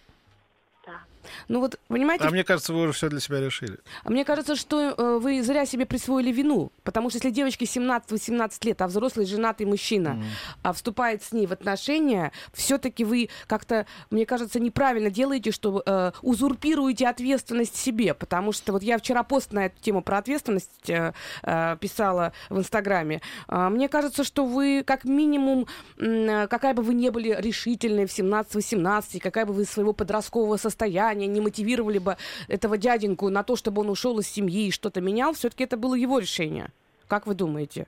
Ну 1.49 1.61
вот, 1.61 1.79
понимаете... 1.89 2.25
А 2.27 2.31
мне 2.31 2.45
кажется, 2.45 2.73
вы 2.73 2.83
уже 2.83 2.93
все 2.93 3.09
для 3.09 3.21
себя 3.21 3.41
решили. 3.41 3.79
А 4.05 4.11
мне 4.11 4.25
кажется, 4.25 4.57
что 4.57 4.95
э, 4.97 5.19
вы 5.19 5.43
зря 5.43 5.67
себе 5.67 5.87
присвоили 5.87 6.33
вину. 6.33 6.73
Потому 6.85 7.11
что 7.11 7.19
если 7.19 7.31
девочке 7.31 7.65
17-18 7.65 8.67
лет, 8.67 8.83
а 8.83 8.87
взрослый 8.87 9.27
женатый 9.27 9.67
мужчина 9.67 10.09
mm. 10.09 10.25
а, 10.63 10.73
вступает 10.73 11.23
с 11.23 11.33
ней 11.33 11.47
в 11.47 11.53
отношения, 11.53 12.33
все-таки 12.53 13.05
вы 13.05 13.29
как-то, 13.47 13.87
мне 14.11 14.27
кажется, 14.27 14.61
неправильно 14.61 15.11
делаете, 15.11 15.53
что 15.53 15.83
э, 15.85 16.13
узурпируете 16.23 17.09
ответственность 17.09 17.77
себе. 17.77 18.15
Потому 18.15 18.53
что 18.53 18.73
вот 18.73 18.83
я 18.83 18.99
вчера 18.99 19.23
пост 19.23 19.53
на 19.53 19.67
эту 19.67 19.81
тему 19.81 20.03
про 20.03 20.19
ответственность 20.19 20.89
э, 20.89 21.13
э, 21.43 21.77
писала 21.81 22.33
в 22.49 22.59
Инстаграме. 22.59 23.21
Э, 23.49 23.69
мне 23.69 23.89
кажется, 23.89 24.25
что 24.25 24.45
вы 24.45 24.83
как 24.87 25.05
минимум, 25.05 25.67
э, 25.99 26.47
какая 26.49 26.75
бы 26.75 26.83
вы 26.83 26.95
ни 26.95 27.09
были 27.09 27.37
решительной 27.39 28.07
в 28.07 28.11
17-18, 28.11 29.21
какая 29.21 29.47
бы 29.47 29.53
вы 29.53 29.65
своего 29.65 29.93
подросткового 29.93 30.57
состояния, 30.57 31.08
они 31.09 31.27
не 31.27 31.41
мотивировали 31.41 31.99
бы 31.99 32.17
этого 32.49 32.79
дяденьку 32.79 33.29
на 33.29 33.43
то, 33.43 33.57
чтобы 33.57 33.83
он 33.83 33.91
ушел 33.91 34.19
из 34.19 34.29
семьи 34.29 34.67
и 34.67 34.73
что-то 34.73 35.01
менял, 35.01 35.33
все-таки 35.33 35.65
это 35.65 35.77
было 35.77 35.95
его 35.95 36.19
решение. 36.19 36.69
Как 37.07 37.27
вы 37.27 37.35
думаете? 37.35 37.87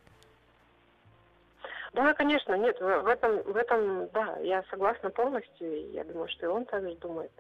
Да, 1.92 2.14
конечно, 2.14 2.54
нет, 2.56 2.80
в 2.80 3.06
этом, 3.06 3.42
в 3.42 3.56
этом, 3.56 4.09
да, 4.14 4.38
я 4.42 4.62
согласна 4.70 5.11
полностью, 5.11 5.90
я 5.92 6.04
думаю, 6.04 6.28
что 6.28 6.46
и 6.46 6.48
он 6.48 6.64
также 6.64 6.94
думает. 6.96 7.33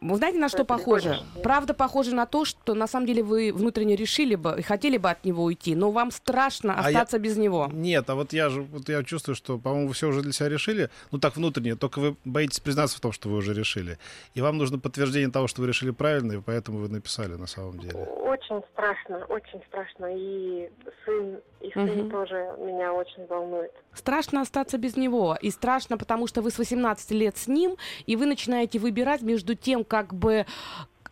Вы 0.00 0.16
знаете, 0.16 0.38
на 0.38 0.48
что 0.48 0.64
похоже? 0.64 1.20
Правда 1.42 1.74
похоже 1.74 2.14
на 2.14 2.26
то, 2.26 2.44
что 2.44 2.74
на 2.74 2.86
самом 2.86 3.06
деле 3.06 3.22
вы 3.22 3.52
внутренне 3.52 3.96
решили 3.96 4.34
бы 4.34 4.56
и 4.58 4.62
хотели 4.62 4.96
бы 4.96 5.10
от 5.10 5.24
него 5.24 5.44
уйти, 5.44 5.74
но 5.74 5.90
вам 5.90 6.10
страшно 6.10 6.74
а 6.74 6.86
остаться 6.86 7.16
я... 7.16 7.22
без 7.22 7.36
него. 7.36 7.68
Нет, 7.72 8.08
а 8.08 8.14
вот 8.14 8.32
я 8.32 8.48
же 8.48 8.62
вот 8.62 8.88
я 8.88 9.02
чувствую, 9.02 9.36
что, 9.36 9.58
по-моему, 9.58 9.88
вы 9.88 9.94
все 9.94 10.08
уже 10.08 10.22
для 10.22 10.32
себя 10.32 10.48
решили. 10.48 10.90
Ну 11.10 11.18
так 11.18 11.36
внутренне, 11.36 11.76
только 11.76 11.98
вы 11.98 12.16
боитесь 12.24 12.60
признаться 12.60 12.96
в 12.96 13.00
том, 13.00 13.12
что 13.12 13.28
вы 13.28 13.36
уже 13.36 13.54
решили. 13.54 13.98
И 14.34 14.40
вам 14.40 14.58
нужно 14.58 14.78
подтверждение 14.78 15.30
того, 15.30 15.48
что 15.48 15.62
вы 15.62 15.68
решили 15.68 15.90
правильно, 15.90 16.32
и 16.32 16.40
поэтому 16.40 16.78
вы 16.78 16.88
написали 16.88 17.34
на 17.34 17.46
самом 17.46 17.78
деле. 17.78 18.06
Очень 18.40 18.62
страшно, 18.72 19.24
очень 19.28 19.62
страшно. 19.68 20.06
И 20.16 20.70
сын, 21.04 21.40
и 21.60 21.70
сын 21.72 22.00
угу. 22.00 22.10
тоже 22.10 22.54
меня 22.58 22.92
очень 22.92 23.26
волнует. 23.26 23.72
Страшно 23.92 24.40
остаться 24.40 24.78
без 24.78 24.96
него. 24.96 25.36
И 25.40 25.50
страшно, 25.50 25.98
потому 25.98 26.26
что 26.26 26.42
вы 26.42 26.50
с 26.50 26.58
18 26.58 27.10
лет 27.12 27.36
с 27.36 27.48
ним, 27.48 27.76
и 28.06 28.16
вы 28.16 28.26
начинаете 28.26 28.78
выбирать 28.78 29.22
между 29.22 29.54
тем, 29.54 29.84
как 29.84 30.14
бы 30.14 30.46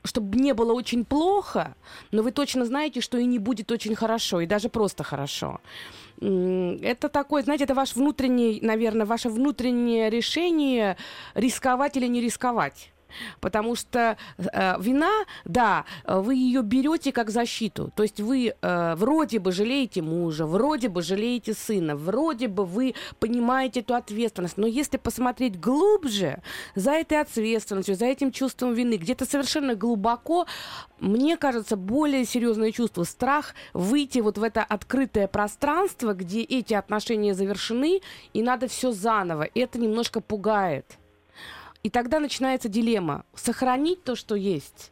чтобы 0.05 0.39
не 0.39 0.55
было 0.55 0.73
очень 0.73 1.05
плохо, 1.05 1.75
но 2.13 2.23
вы 2.23 2.31
точно 2.31 2.65
знаете, 2.65 3.01
что 3.01 3.19
и 3.19 3.27
не 3.27 3.39
будет 3.39 3.71
очень 3.71 3.95
хорошо, 3.95 4.41
и 4.41 4.47
даже 4.47 4.69
просто 4.69 5.03
хорошо. 5.03 5.61
Это 6.21 7.09
такое, 7.09 7.43
знаете, 7.43 7.65
это 7.65 7.75
ваш 7.75 7.95
внутренний, 7.95 8.61
наверное, 8.63 9.07
ваше 9.07 9.29
внутреннее 9.29 10.09
решение 10.09 10.97
рисковать 11.35 11.97
или 11.97 12.07
не 12.07 12.21
рисковать. 12.21 12.93
Потому 13.41 13.75
что 13.75 14.17
э, 14.39 14.75
вина, 14.81 15.25
да, 15.45 15.85
вы 16.05 16.35
ее 16.35 16.63
берете 16.63 17.13
как 17.13 17.31
защиту. 17.31 17.91
То 17.95 18.03
есть 18.03 18.21
вы 18.21 18.55
э, 18.61 18.95
вроде 18.97 19.39
бы 19.39 19.53
жалеете 19.53 20.03
мужа, 20.03 20.47
вроде 20.47 20.89
бы 20.89 21.03
жалеете 21.03 21.55
сына, 21.55 21.97
вроде 21.97 22.49
бы 22.49 22.65
вы 22.65 22.95
понимаете 23.19 23.81
эту 23.81 23.95
ответственность. 23.95 24.57
Но 24.57 24.67
если 24.67 24.97
посмотреть 24.97 25.59
глубже, 25.61 26.43
за 26.75 26.93
этой 26.93 27.21
ответственностью, 27.21 27.95
за 27.95 28.07
этим 28.07 28.33
чувством 28.33 28.75
вины, 28.75 28.95
где-то 28.95 29.25
совершенно 29.25 29.75
глубоко, 29.75 30.47
мне 31.01 31.37
кажется, 31.37 31.77
более 31.77 32.25
серьезное 32.25 32.73
чувство, 32.73 33.05
страх 33.05 33.55
выйти 33.73 34.21
вот 34.21 34.39
в 34.39 34.43
это 34.43 34.63
открытое 34.63 35.29
пространство, 35.29 36.15
где 36.15 36.43
эти 36.43 36.75
отношения 36.75 37.35
завершены, 37.35 38.01
и 38.33 38.43
надо 38.43 38.69
все 38.69 38.93
заново. 38.93 39.49
Это 39.55 39.79
немножко 39.79 40.21
пугает. 40.21 40.99
И 41.83 41.91
тогда 41.91 42.21
начинается 42.21 42.69
дилемма. 42.69 43.25
Сохранить 43.35 44.05
то, 44.05 44.17
что 44.17 44.35
есть, 44.35 44.91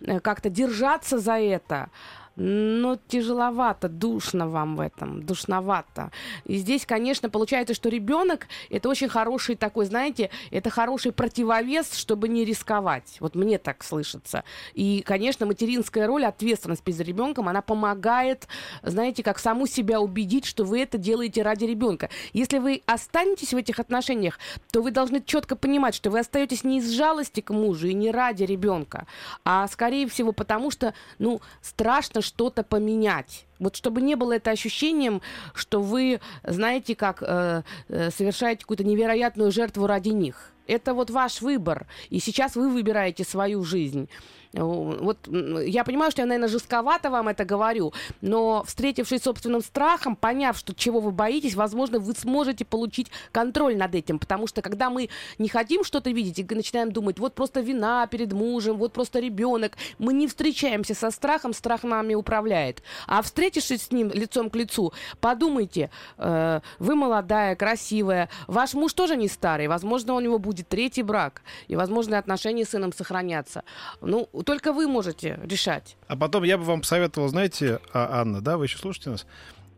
э, 0.00 0.20
как-то 0.20 0.50
держаться 0.50 1.18
за 1.18 1.38
это, 1.38 1.90
но 2.36 2.98
тяжеловато, 3.08 3.88
душно 3.88 4.48
вам 4.48 4.76
в 4.76 4.80
этом, 4.80 5.22
душновато. 5.22 6.10
И 6.44 6.56
здесь, 6.56 6.86
конечно, 6.86 7.28
получается, 7.28 7.74
что 7.74 7.88
ребенок 7.88 8.46
это 8.70 8.88
очень 8.88 9.08
хороший 9.08 9.56
такой, 9.56 9.86
знаете, 9.86 10.30
это 10.50 10.70
хороший 10.70 11.12
противовес, 11.12 11.94
чтобы 11.94 12.28
не 12.28 12.44
рисковать. 12.44 13.16
Вот 13.20 13.34
мне 13.34 13.58
так 13.58 13.84
слышится. 13.84 14.44
И, 14.74 15.02
конечно, 15.02 15.46
материнская 15.46 16.06
роль, 16.06 16.24
ответственность 16.24 16.82
перед 16.82 17.00
ребенком, 17.00 17.48
она 17.48 17.62
помогает, 17.62 18.48
знаете, 18.82 19.22
как 19.22 19.38
саму 19.38 19.66
себя 19.66 20.00
убедить, 20.00 20.46
что 20.46 20.64
вы 20.64 20.80
это 20.80 20.98
делаете 20.98 21.42
ради 21.42 21.64
ребенка. 21.64 22.08
Если 22.32 22.58
вы 22.58 22.82
останетесь 22.86 23.52
в 23.52 23.56
этих 23.56 23.78
отношениях, 23.78 24.38
то 24.70 24.82
вы 24.82 24.90
должны 24.90 25.22
четко 25.22 25.56
понимать, 25.56 25.94
что 25.94 26.10
вы 26.10 26.20
остаетесь 26.20 26.64
не 26.64 26.78
из 26.78 26.90
жалости 26.90 27.40
к 27.40 27.50
мужу 27.50 27.88
и 27.88 27.94
не 27.94 28.10
ради 28.10 28.44
ребенка, 28.44 29.06
а 29.44 29.66
скорее 29.68 30.08
всего 30.08 30.32
потому, 30.32 30.70
что, 30.70 30.94
ну, 31.18 31.40
страшно, 31.60 32.22
что-то 32.34 32.62
поменять. 32.62 33.46
Вот 33.58 33.76
чтобы 33.76 34.00
не 34.00 34.16
было 34.16 34.32
это 34.36 34.50
ощущением, 34.50 35.20
что 35.54 35.80
вы, 35.80 36.20
знаете, 36.44 36.96
как 36.96 37.22
э, 37.22 37.62
э, 37.88 38.10
совершаете 38.10 38.62
какую-то 38.62 38.84
невероятную 38.84 39.52
жертву 39.52 39.86
ради 39.86 40.08
них. 40.08 40.52
Это 40.72 40.94
вот 40.94 41.10
ваш 41.10 41.42
выбор. 41.42 41.86
И 42.08 42.18
сейчас 42.18 42.56
вы 42.56 42.70
выбираете 42.70 43.24
свою 43.24 43.62
жизнь. 43.62 44.08
Вот 44.52 45.16
я 45.28 45.82
понимаю, 45.84 46.10
что 46.10 46.22
я, 46.22 46.26
наверное, 46.26 46.48
жестковато 46.48 47.10
вам 47.10 47.28
это 47.28 47.44
говорю, 47.44 47.92
но 48.20 48.62
встретившись 48.64 49.20
с 49.20 49.24
собственным 49.24 49.62
страхом, 49.62 50.14
поняв, 50.14 50.58
что 50.58 50.74
чего 50.74 51.00
вы 51.00 51.10
боитесь, 51.10 51.54
возможно, 51.54 51.98
вы 51.98 52.12
сможете 52.14 52.64
получить 52.66 53.10
контроль 53.32 53.76
над 53.76 53.94
этим, 53.94 54.18
потому 54.18 54.46
что 54.46 54.60
когда 54.60 54.90
мы 54.90 55.08
не 55.38 55.48
хотим 55.48 55.84
что-то 55.84 56.10
видеть 56.10 56.38
и 56.38 56.54
начинаем 56.54 56.92
думать, 56.92 57.18
вот 57.18 57.34
просто 57.34 57.60
вина 57.60 58.06
перед 58.06 58.32
мужем, 58.32 58.76
вот 58.76 58.92
просто 58.92 59.20
ребенок, 59.20 59.78
мы 59.98 60.12
не 60.12 60.28
встречаемся 60.28 60.94
со 60.94 61.10
страхом, 61.10 61.54
страх 61.54 61.82
нами 61.82 62.14
управляет. 62.14 62.82
А 63.06 63.22
встретившись 63.22 63.84
с 63.84 63.90
ним 63.90 64.10
лицом 64.10 64.50
к 64.50 64.56
лицу, 64.56 64.92
подумайте, 65.20 65.90
э, 66.18 66.60
вы 66.78 66.94
молодая, 66.94 67.56
красивая, 67.56 68.28
ваш 68.48 68.74
муж 68.74 68.92
тоже 68.92 69.16
не 69.16 69.28
старый, 69.28 69.68
возможно, 69.68 70.14
у 70.14 70.20
него 70.20 70.38
будет 70.38 70.61
третий 70.68 71.02
брак, 71.02 71.42
и, 71.68 71.76
возможно, 71.76 72.18
отношения 72.18 72.64
с 72.64 72.70
сыном 72.70 72.92
сохранятся. 72.92 73.64
Ну, 74.00 74.28
только 74.44 74.72
вы 74.72 74.88
можете 74.88 75.40
решать. 75.42 75.96
А 76.08 76.16
потом 76.16 76.44
я 76.44 76.58
бы 76.58 76.64
вам 76.64 76.80
посоветовал, 76.80 77.28
знаете, 77.28 77.80
а, 77.92 78.20
Анна, 78.20 78.40
да, 78.40 78.56
вы 78.56 78.66
еще 78.66 78.78
слушаете 78.78 79.10
нас? 79.10 79.26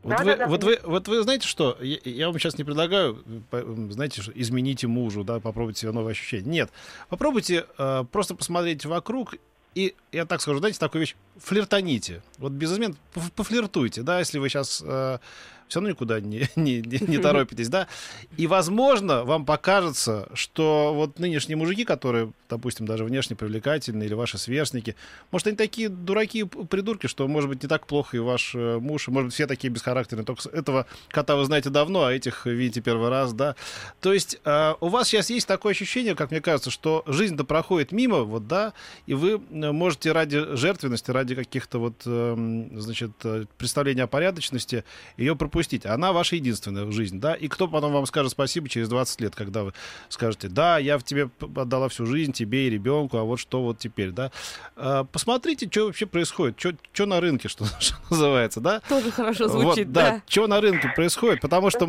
Вот, 0.02 0.18
да, 0.18 0.24
вы, 0.24 0.24
да, 0.24 0.36
да. 0.36 0.46
вот, 0.48 0.64
вы, 0.64 0.78
вот 0.84 1.08
вы 1.08 1.22
знаете 1.22 1.48
что? 1.48 1.78
Я, 1.80 1.98
я 2.04 2.26
вам 2.28 2.38
сейчас 2.38 2.58
не 2.58 2.64
предлагаю, 2.64 3.24
знаете, 3.90 4.22
измените 4.34 4.86
мужу, 4.86 5.24
да, 5.24 5.40
попробуйте 5.40 5.80
себе 5.80 5.92
новые 5.92 6.12
ощущения. 6.12 6.50
Нет, 6.50 6.70
попробуйте 7.08 7.64
э, 7.78 8.04
просто 8.12 8.34
посмотреть 8.34 8.84
вокруг 8.84 9.36
и, 9.74 9.94
я 10.12 10.24
так 10.24 10.40
скажу, 10.40 10.58
знаете, 10.58 10.78
такую 10.78 11.00
вещь, 11.00 11.16
флиртоните. 11.36 12.22
Вот 12.38 12.52
без 12.52 12.72
измен 12.72 12.96
пофлиртуйте, 13.34 14.02
да, 14.02 14.20
если 14.20 14.38
вы 14.38 14.48
сейчас 14.48 14.82
э, 14.84 15.18
все 15.68 15.80
равно 15.80 15.90
никуда 15.90 16.20
не, 16.20 16.48
не, 16.56 16.80
не, 16.80 16.98
не 17.06 17.18
торопитесь, 17.18 17.68
да. 17.68 17.88
И, 18.36 18.46
возможно, 18.46 19.24
вам 19.24 19.44
покажется, 19.44 20.28
что 20.34 20.92
вот 20.94 21.18
нынешние 21.18 21.56
мужики, 21.56 21.84
которые, 21.84 22.32
допустим, 22.48 22.86
даже 22.86 23.04
внешне 23.04 23.36
привлекательные, 23.36 24.06
или 24.06 24.14
ваши 24.14 24.38
сверстники, 24.38 24.96
может, 25.30 25.46
они 25.48 25.56
такие 25.56 25.88
дураки 25.88 26.44
придурки, 26.44 27.06
что, 27.06 27.26
может 27.26 27.48
быть, 27.48 27.62
не 27.62 27.68
так 27.68 27.86
плохо 27.86 28.16
и 28.16 28.20
ваш 28.20 28.54
э, 28.54 28.78
муж, 28.78 29.08
может 29.08 29.26
быть, 29.26 29.34
все 29.34 29.46
такие 29.46 29.70
бесхарактерные. 29.70 30.24
Только 30.24 30.48
этого 30.50 30.86
кота 31.08 31.36
вы 31.36 31.44
знаете 31.44 31.70
давно, 31.70 32.04
а 32.04 32.12
этих 32.12 32.46
видите 32.46 32.80
первый 32.80 33.08
раз, 33.10 33.32
да. 33.32 33.56
То 34.00 34.12
есть 34.12 34.40
э, 34.44 34.74
у 34.80 34.88
вас 34.88 35.08
сейчас 35.08 35.30
есть 35.30 35.48
такое 35.48 35.72
ощущение, 35.72 36.14
как 36.14 36.30
мне 36.30 36.40
кажется, 36.40 36.70
что 36.70 37.02
жизнь-то 37.06 37.44
проходит 37.44 37.92
мимо, 37.92 38.20
вот, 38.20 38.46
да, 38.46 38.74
и 39.06 39.14
вы 39.14 39.40
э, 39.50 39.72
можете 39.72 40.12
ради 40.12 40.56
жертвенности, 40.56 41.10
ради 41.10 41.34
каких-то 41.34 41.78
вот, 41.78 42.02
эм, 42.06 42.80
значит, 42.80 43.12
представления 43.58 44.04
о 44.04 44.06
порядочности 44.06 44.84
ее 45.16 45.34
пропустить 45.34 45.53
пропустить. 45.54 45.86
Она 45.86 46.12
ваша 46.12 46.34
единственная 46.34 46.90
жизнь, 46.90 47.20
да? 47.20 47.34
И 47.34 47.46
кто 47.46 47.68
потом 47.68 47.92
вам 47.92 48.06
скажет 48.06 48.32
спасибо 48.32 48.68
через 48.68 48.88
20 48.88 49.20
лет, 49.20 49.36
когда 49.36 49.62
вы 49.62 49.72
скажете, 50.08 50.48
да, 50.48 50.78
я 50.78 50.98
в 50.98 51.04
тебе 51.04 51.30
отдала 51.56 51.88
всю 51.88 52.06
жизнь, 52.06 52.32
тебе 52.32 52.66
и 52.66 52.70
ребенку, 52.70 53.18
а 53.18 53.22
вот 53.22 53.38
что 53.38 53.62
вот 53.62 53.78
теперь, 53.78 54.10
да? 54.10 54.32
А, 54.74 55.04
посмотрите, 55.04 55.68
что 55.70 55.86
вообще 55.86 56.06
происходит, 56.06 56.58
что 56.92 57.06
на 57.06 57.20
рынке, 57.20 57.48
что, 57.48 57.66
что 57.78 57.96
называется, 58.10 58.60
да? 58.60 58.80
Тоже 58.88 59.12
хорошо 59.12 59.46
звучит, 59.46 59.86
вот, 59.86 59.92
да. 59.92 60.10
да. 60.10 60.22
Что 60.26 60.48
на 60.48 60.60
рынке 60.60 60.92
происходит, 60.96 61.40
потому 61.40 61.70
что, 61.70 61.86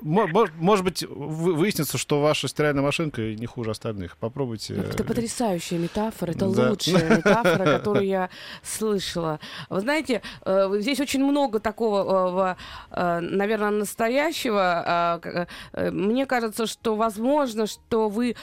может 0.00 0.84
быть, 0.84 1.04
выяснится, 1.06 1.98
что 1.98 2.22
ваша 2.22 2.48
стиральная 2.48 2.82
машинка 2.82 3.20
не 3.20 3.46
хуже 3.46 3.72
остальных. 3.72 4.16
Попробуйте. 4.16 4.74
Это 4.74 5.04
потрясающая 5.04 5.78
метафора, 5.78 6.30
это 6.30 6.48
да. 6.48 6.70
лучшая 6.70 7.18
метафора, 7.18 7.64
которую 7.78 8.06
я 8.06 8.30
слышала. 8.62 9.40
Вы 9.68 9.80
знаете, 9.80 10.22
э, 10.46 10.70
здесь 10.80 11.00
очень 11.00 11.22
много 11.22 11.60
такого 11.60 12.22
Э, 12.22 12.54
наверное, 12.90 13.70
настоящего, 13.70 15.20
э, 15.24 15.46
э, 15.72 15.90
мне 15.90 16.26
кажется, 16.26 16.66
что 16.66 16.94
возможно, 16.94 17.66
что 17.66 18.08
вы 18.08 18.36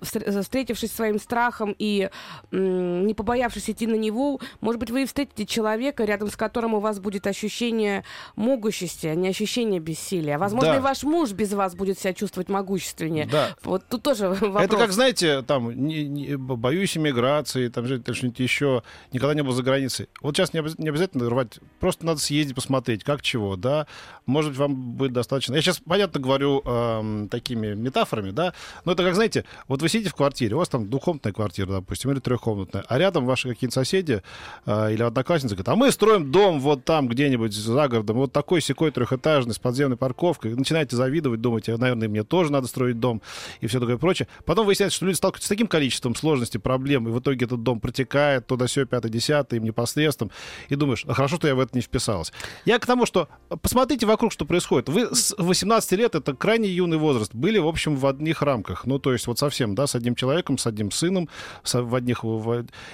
встретившись 0.00 0.92
своим 0.92 1.18
страхом 1.18 1.74
и 1.78 2.10
не 2.50 3.14
побоявшись 3.14 3.70
идти 3.70 3.86
на 3.86 3.94
него, 3.94 4.40
может 4.60 4.80
быть, 4.80 4.90
вы 4.90 5.02
и 5.02 5.06
встретите 5.06 5.46
человека, 5.46 6.04
рядом 6.04 6.30
с 6.30 6.36
которым 6.36 6.74
у 6.74 6.80
вас 6.80 7.00
будет 7.00 7.26
ощущение 7.26 8.04
могущести, 8.36 9.06
а 9.06 9.14
не 9.14 9.28
ощущение 9.28 9.80
бессилия. 9.80 10.38
Возможно, 10.38 10.72
да. 10.72 10.76
и 10.78 10.80
ваш 10.80 11.02
муж 11.02 11.32
без 11.32 11.52
вас 11.52 11.74
будет 11.74 11.98
себя 11.98 12.14
чувствовать 12.14 12.48
могущественнее. 12.48 13.26
Да. 13.26 13.56
Вот 13.62 13.84
тут 13.88 14.02
тоже 14.02 14.28
вопрос. 14.30 14.62
Это 14.62 14.76
как, 14.76 14.92
знаете, 14.92 15.42
там, 15.42 15.70
не, 15.86 16.06
не, 16.06 16.36
боюсь 16.36 16.96
иммиграции, 16.96 17.68
там, 17.68 17.86
что-нибудь 17.86 18.40
еще, 18.40 18.82
никогда 19.12 19.34
не 19.34 19.42
был 19.42 19.52
за 19.52 19.62
границей. 19.62 20.08
Вот 20.20 20.36
сейчас 20.36 20.52
не, 20.52 20.62
не 20.78 20.88
обязательно 20.88 21.28
рвать, 21.28 21.58
просто 21.80 22.06
надо 22.06 22.20
съездить, 22.20 22.54
посмотреть, 22.54 23.04
как 23.04 23.22
чего, 23.22 23.56
да. 23.56 23.86
Может 24.26 24.52
быть, 24.52 24.58
вам 24.58 24.74
будет 24.74 25.12
достаточно. 25.12 25.54
Я 25.54 25.62
сейчас, 25.62 25.80
понятно, 25.80 26.20
говорю 26.20 26.62
э, 26.64 27.26
такими 27.30 27.74
метафорами, 27.74 28.30
да, 28.30 28.54
но 28.84 28.92
это 28.92 29.02
как, 29.02 29.14
знаете, 29.14 29.44
вот 29.68 29.82
вы 29.82 29.88
сидите 29.88 30.10
в 30.10 30.14
квартире, 30.14 30.54
у 30.54 30.58
вас 30.58 30.68
там 30.68 30.88
двухкомнатная 30.88 31.32
квартира, 31.32 31.66
допустим, 31.66 32.10
или 32.12 32.20
трехкомнатная, 32.20 32.84
а 32.88 32.98
рядом 32.98 33.26
ваши 33.26 33.48
какие-то 33.48 33.74
соседи 33.74 34.22
э, 34.66 34.92
или 34.92 35.02
одноклассницы 35.02 35.54
говорят, 35.54 35.68
а 35.68 35.76
мы 35.76 35.90
строим 35.90 36.30
дом 36.30 36.60
вот 36.60 36.84
там 36.84 37.08
где-нибудь 37.08 37.52
за 37.52 37.88
городом, 37.88 38.16
вот 38.16 38.32
такой 38.32 38.60
секой 38.60 38.90
трехэтажный, 38.90 39.54
с 39.54 39.58
подземной 39.58 39.96
парковкой. 39.96 40.54
Начинаете 40.54 40.96
завидовать, 40.96 41.40
думаете, 41.40 41.76
наверное, 41.76 42.08
мне 42.08 42.22
тоже 42.22 42.52
надо 42.52 42.66
строить 42.66 43.00
дом 43.00 43.22
и 43.60 43.66
все 43.66 43.80
такое 43.80 43.98
прочее. 43.98 44.28
Потом 44.44 44.66
выясняется, 44.66 44.96
что 44.96 45.06
люди 45.06 45.16
сталкиваются 45.16 45.46
с 45.46 45.48
таким 45.48 45.66
количеством 45.66 46.14
сложностей, 46.14 46.60
проблем, 46.60 47.08
и 47.08 47.10
в 47.10 47.18
итоге 47.18 47.46
этот 47.46 47.62
дом 47.62 47.80
протекает 47.80 48.46
туда 48.46 48.66
все 48.66 48.86
пятое, 48.86 49.10
десятое, 49.10 49.58
им 49.58 49.64
непосредством, 49.64 50.30
и 50.68 50.76
думаешь, 50.76 51.04
а 51.06 51.14
хорошо, 51.14 51.36
что 51.36 51.48
я 51.48 51.54
в 51.54 51.60
это 51.60 51.76
не 51.76 51.82
вписалась. 51.82 52.32
Я 52.64 52.78
к 52.78 52.86
тому, 52.86 53.06
что 53.06 53.28
посмотрите 53.62 54.06
вокруг, 54.12 54.32
что 54.32 54.44
происходит. 54.44 54.88
Вы 54.88 55.14
с 55.14 55.34
18 55.36 55.92
лет, 55.92 56.14
это 56.14 56.34
крайне 56.34 56.68
юный 56.68 56.98
возраст, 56.98 57.34
были, 57.34 57.58
в 57.58 57.66
общем, 57.66 57.96
в 57.96 58.06
одних 58.06 58.42
рамках. 58.42 58.86
Ну, 58.86 58.98
то 58.98 59.12
есть 59.12 59.26
вот 59.26 59.38
совсем, 59.38 59.74
да, 59.74 59.86
с 59.86 59.94
одним 59.94 60.14
человеком, 60.14 60.58
с 60.58 60.66
одним 60.66 60.90
сыном, 60.90 61.28
в 61.64 61.94
одних... 61.94 62.24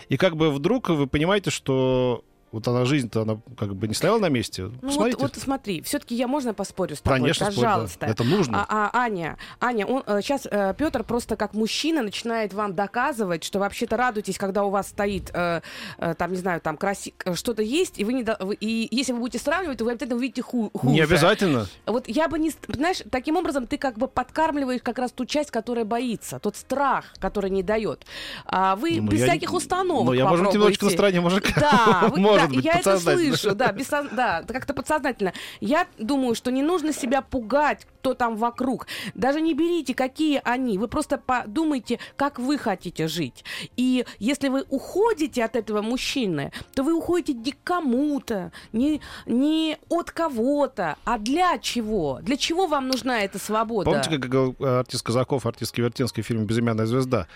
И 0.08 0.16
как 0.16 0.36
бы 0.36 0.50
вдруг 0.50 0.88
вы 0.88 1.06
понимаете, 1.06 1.50
что 1.50 2.24
вот 2.50 2.66
она 2.66 2.84
жизнь-то, 2.84 3.22
она 3.22 3.40
как 3.58 3.74
бы 3.74 3.88
не 3.88 3.94
стояла 3.94 4.18
на 4.18 4.28
месте. 4.28 4.70
Ну, 4.80 4.90
вот, 4.90 5.20
вот 5.20 5.36
смотри, 5.36 5.82
все-таки 5.82 6.14
я 6.14 6.26
можно 6.26 6.54
поспорю 6.54 6.96
с 6.96 7.00
тобой, 7.00 7.18
Конечно, 7.18 7.46
пожалуйста. 7.46 7.94
Спорь, 7.94 8.08
да. 8.08 8.12
Это 8.12 8.24
нужно. 8.24 8.66
А, 8.68 8.90
а, 8.92 9.02
Аня, 9.02 9.36
Аня, 9.60 9.86
он, 9.86 10.02
сейчас 10.22 10.46
э, 10.46 10.48
э 10.50 10.74
Петр 10.76 11.04
просто 11.04 11.36
как 11.36 11.54
мужчина 11.54 12.02
начинает 12.02 12.54
вам 12.54 12.74
доказывать, 12.74 13.44
что 13.44 13.58
вообще-то 13.58 13.96
радуйтесь, 13.96 14.38
когда 14.38 14.64
у 14.64 14.70
вас 14.70 14.88
стоит, 14.88 15.30
э, 15.34 15.60
э, 15.98 16.14
там, 16.14 16.30
не 16.30 16.38
знаю, 16.38 16.60
там 16.60 16.76
краси... 16.76 17.14
Что-то 17.34 17.62
есть, 17.62 17.98
и 17.98 18.04
вы 18.04 18.14
не 18.14 18.22
до... 18.22 18.36
вы, 18.40 18.54
и 18.54 18.88
если 18.90 19.12
вы 19.12 19.20
будете 19.20 19.38
сравнивать, 19.38 19.78
то 19.78 19.84
вы 19.84 19.92
обязательно 19.92 20.16
увидите 20.16 20.42
ху... 20.42 20.70
хуже. 20.72 20.94
Не 20.94 21.00
обязательно. 21.00 21.66
Вот 21.86 22.08
я 22.08 22.28
бы 22.28 22.38
не, 22.38 22.50
знаешь, 22.68 23.02
таким 23.10 23.36
образом 23.36 23.66
ты 23.66 23.76
как 23.76 23.98
бы 23.98 24.08
подкармливаешь 24.08 24.80
как 24.82 24.98
раз 24.98 25.12
ту 25.12 25.26
часть, 25.26 25.50
которая 25.50 25.84
боится, 25.84 26.38
тот 26.38 26.56
страх, 26.56 27.04
который 27.18 27.50
не 27.50 27.62
дает. 27.62 28.06
А 28.46 28.76
вы 28.76 29.00
ну, 29.00 29.08
без 29.08 29.20
я... 29.20 29.26
всяких 29.26 29.52
установок. 29.52 30.06
Ну, 30.06 30.12
я, 30.12 30.26
может 30.26 30.46
быть, 30.46 30.54
немножечко 30.54 30.86
на 30.86 30.90
стороне 30.90 31.20
мужика. 31.20 31.60
Да, 31.60 32.08
вы, 32.12 32.20
может 32.42 32.56
быть, 32.56 32.64
я 32.64 32.78
это 32.78 32.98
слышу, 32.98 33.54
да, 33.54 33.72
бессоз... 33.72 34.06
да, 34.12 34.42
как-то 34.46 34.74
подсознательно. 34.74 35.32
Я 35.60 35.86
думаю, 35.98 36.34
что 36.34 36.50
не 36.50 36.62
нужно 36.62 36.92
себя 36.92 37.22
пугать, 37.22 37.86
кто 38.00 38.14
там 38.14 38.36
вокруг. 38.36 38.86
Даже 39.14 39.40
не 39.40 39.54
берите, 39.54 39.94
какие 39.94 40.40
они. 40.44 40.78
Вы 40.78 40.88
просто 40.88 41.18
подумайте, 41.18 41.98
как 42.16 42.38
вы 42.38 42.56
хотите 42.56 43.08
жить. 43.08 43.44
И 43.76 44.06
если 44.18 44.48
вы 44.48 44.64
уходите 44.70 45.44
от 45.44 45.56
этого 45.56 45.82
мужчины, 45.82 46.52
то 46.74 46.82
вы 46.82 46.94
уходите 46.94 47.34
не 47.34 47.52
к 47.52 47.62
кому-то, 47.64 48.52
не, 48.72 49.00
не 49.26 49.76
от 49.88 50.10
кого-то, 50.10 50.96
а 51.04 51.18
для 51.18 51.58
чего? 51.58 52.20
Для 52.22 52.36
чего 52.36 52.66
вам 52.66 52.88
нужна 52.88 53.20
эта 53.20 53.38
свобода? 53.38 53.90
Помните, 53.90 54.10
как 54.10 54.20
говорил 54.20 54.56
э, 54.58 54.78
артист 54.80 55.04
Казаков, 55.04 55.44
артист 55.44 55.74
Кивертинский 55.74 56.22
в 56.22 56.26
фильме 56.26 56.44
«Безымянная 56.44 56.86
звезда»? 56.86 57.26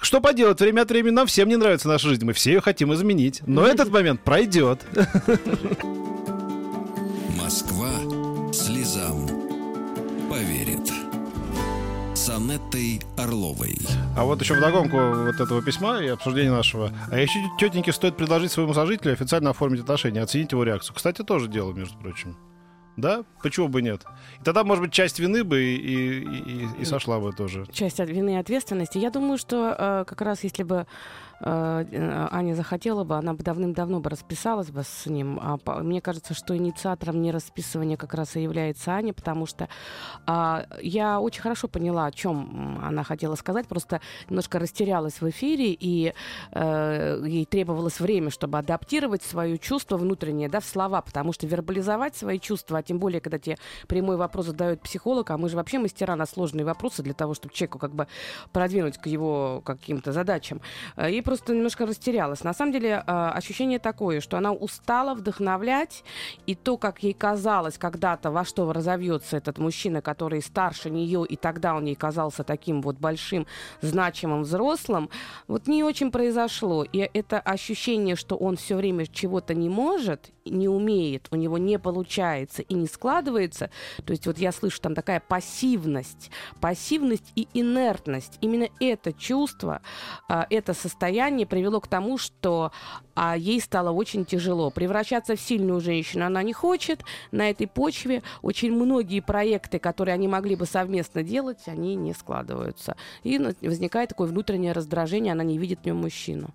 Что 0.00 0.20
поделать, 0.20 0.60
время 0.60 0.82
от 0.82 0.90
времени 0.90 1.12
нам 1.12 1.26
всем 1.26 1.48
не 1.48 1.56
нравится 1.56 1.86
наша 1.86 2.08
жизнь, 2.08 2.24
мы 2.24 2.32
все 2.32 2.52
ее 2.52 2.60
хотим 2.60 2.92
изменить. 2.94 3.42
Но 3.46 3.66
этот 3.66 3.90
момент 3.90 4.22
пройдет. 4.22 4.80
Москва 7.36 7.90
слезам 8.52 9.28
поверит. 10.30 10.90
С 12.14 12.28
Анеттой 12.28 13.00
Орловой. 13.16 13.78
А 14.16 14.24
вот 14.24 14.40
еще 14.40 14.54
вдогонку 14.54 14.96
вот 14.96 15.40
этого 15.40 15.62
письма 15.62 16.02
и 16.02 16.08
обсуждения 16.08 16.50
нашего. 16.50 16.92
А 17.10 17.18
еще 17.18 17.38
тетеньке 17.58 17.92
стоит 17.92 18.16
предложить 18.16 18.52
своему 18.52 18.74
сожителю 18.74 19.12
официально 19.12 19.50
оформить 19.50 19.80
отношения, 19.80 20.22
оценить 20.22 20.52
его 20.52 20.64
реакцию. 20.64 20.96
Кстати, 20.96 21.22
тоже 21.22 21.48
дело, 21.48 21.72
между 21.72 21.96
прочим. 21.98 22.36
Да? 23.00 23.24
Почему 23.42 23.68
бы 23.68 23.82
нет? 23.82 24.04
И 24.40 24.44
тогда, 24.44 24.64
может 24.64 24.84
быть, 24.84 24.92
часть 24.92 25.18
вины 25.18 25.44
бы 25.44 25.62
и, 25.62 25.76
и, 25.76 26.22
и, 26.22 26.68
и 26.80 26.84
сошла 26.84 27.18
бы 27.18 27.32
тоже. 27.32 27.66
Часть 27.72 27.98
вины 27.98 28.34
и 28.34 28.36
ответственности. 28.36 28.98
Я 28.98 29.10
думаю, 29.10 29.38
что 29.38 29.74
э, 29.76 30.04
как 30.06 30.20
раз 30.20 30.44
если 30.44 30.62
бы 30.62 30.86
Аня 31.42 32.54
захотела 32.54 33.04
бы, 33.04 33.16
она 33.16 33.32
бы 33.34 33.42
давным-давно 33.42 34.00
бы 34.00 34.10
расписалась 34.10 34.70
бы 34.70 34.82
с 34.82 35.06
ним. 35.06 35.38
А 35.42 35.58
мне 35.82 36.00
кажется, 36.00 36.34
что 36.34 36.56
инициатором 36.56 37.22
не 37.22 37.32
расписывания 37.32 37.96
как 37.96 38.14
раз 38.14 38.36
и 38.36 38.42
является 38.42 38.92
Аня, 38.92 39.14
потому 39.14 39.46
что 39.46 39.68
а, 40.26 40.66
я 40.82 41.20
очень 41.20 41.40
хорошо 41.40 41.68
поняла, 41.68 42.06
о 42.06 42.12
чем 42.12 42.78
она 42.82 43.04
хотела 43.04 43.34
сказать, 43.36 43.66
просто 43.68 44.00
немножко 44.28 44.58
растерялась 44.58 45.20
в 45.20 45.28
эфире, 45.30 45.72
и 45.72 46.12
а, 46.52 47.22
ей 47.24 47.46
требовалось 47.46 48.00
время, 48.00 48.30
чтобы 48.30 48.58
адаптировать 48.58 49.22
свое 49.22 49.58
чувство 49.58 49.96
внутреннее 49.96 50.48
да, 50.48 50.60
в 50.60 50.64
слова, 50.64 51.00
потому 51.00 51.32
что 51.32 51.46
вербализовать 51.46 52.16
свои 52.16 52.38
чувства, 52.38 52.78
а 52.78 52.82
тем 52.82 52.98
более, 52.98 53.20
когда 53.20 53.38
тебе 53.38 53.56
прямой 53.86 54.16
вопрос 54.16 54.46
задает 54.46 54.82
психолог, 54.82 55.30
а 55.30 55.38
мы 55.38 55.48
же 55.48 55.56
вообще 55.56 55.78
мастера 55.78 56.16
на 56.16 56.26
сложные 56.26 56.64
вопросы 56.64 57.02
для 57.02 57.14
того, 57.14 57.34
чтобы 57.34 57.54
человеку 57.54 57.78
как 57.78 57.94
бы 57.94 58.06
продвинуть 58.52 58.98
к 58.98 59.06
его 59.06 59.62
каким-то 59.64 60.12
задачам. 60.12 60.60
И 61.08 61.22
просто 61.30 61.54
немножко 61.54 61.86
растерялась. 61.86 62.42
На 62.42 62.52
самом 62.52 62.72
деле 62.72 63.04
э, 63.06 63.30
ощущение 63.36 63.78
такое, 63.78 64.20
что 64.20 64.36
она 64.36 64.50
устала 64.50 65.14
вдохновлять, 65.14 66.02
и 66.44 66.56
то, 66.56 66.76
как 66.76 67.04
ей 67.04 67.12
казалось 67.12 67.78
когда-то, 67.78 68.32
во 68.32 68.44
что 68.44 68.72
разовьется 68.72 69.36
этот 69.36 69.58
мужчина, 69.58 70.02
который 70.02 70.42
старше 70.42 70.90
нее, 70.90 71.24
и 71.24 71.36
тогда 71.36 71.76
он 71.76 71.84
ей 71.84 71.94
казался 71.94 72.42
таким 72.42 72.82
вот 72.82 72.96
большим, 72.96 73.46
значимым 73.80 74.42
взрослым, 74.42 75.08
вот 75.46 75.68
не 75.68 75.84
очень 75.84 76.10
произошло. 76.10 76.82
И 76.82 76.98
это 76.98 77.38
ощущение, 77.38 78.16
что 78.16 78.34
он 78.34 78.56
все 78.56 78.74
время 78.74 79.06
чего-то 79.06 79.54
не 79.54 79.68
может, 79.68 80.32
не 80.44 80.68
умеет, 80.68 81.28
у 81.30 81.36
него 81.36 81.58
не 81.58 81.78
получается 81.78 82.62
и 82.62 82.74
не 82.74 82.88
складывается, 82.88 83.70
то 84.04 84.10
есть 84.12 84.26
вот 84.26 84.38
я 84.38 84.50
слышу 84.50 84.80
там 84.80 84.96
такая 84.96 85.20
пассивность, 85.20 86.32
пассивность 86.60 87.30
и 87.36 87.46
инертность. 87.54 88.36
Именно 88.40 88.68
это 88.80 89.12
чувство, 89.12 89.80
а, 90.28 90.48
это 90.50 90.74
состояние 90.74 91.19
привело 91.46 91.80
к 91.80 91.88
тому, 91.88 92.18
что 92.18 92.72
а, 93.14 93.36
ей 93.36 93.60
стало 93.60 93.90
очень 93.90 94.24
тяжело. 94.24 94.70
Превращаться 94.70 95.36
в 95.36 95.40
сильную 95.40 95.80
женщину 95.80 96.24
она 96.24 96.42
не 96.42 96.52
хочет. 96.52 97.02
На 97.32 97.50
этой 97.50 97.66
почве 97.66 98.22
очень 98.40 98.72
многие 98.72 99.20
проекты, 99.20 99.78
которые 99.78 100.14
они 100.14 100.26
могли 100.26 100.56
бы 100.56 100.64
совместно 100.64 101.22
делать, 101.22 101.58
они 101.66 101.96
не 101.96 102.14
складываются. 102.14 102.96
И 103.22 103.38
возникает 103.60 104.10
такое 104.10 104.28
внутреннее 104.28 104.72
раздражение, 104.72 105.32
она 105.32 105.44
не 105.44 105.58
видит 105.58 105.80
в 105.82 105.84
нем 105.84 105.98
мужчину. 105.98 106.54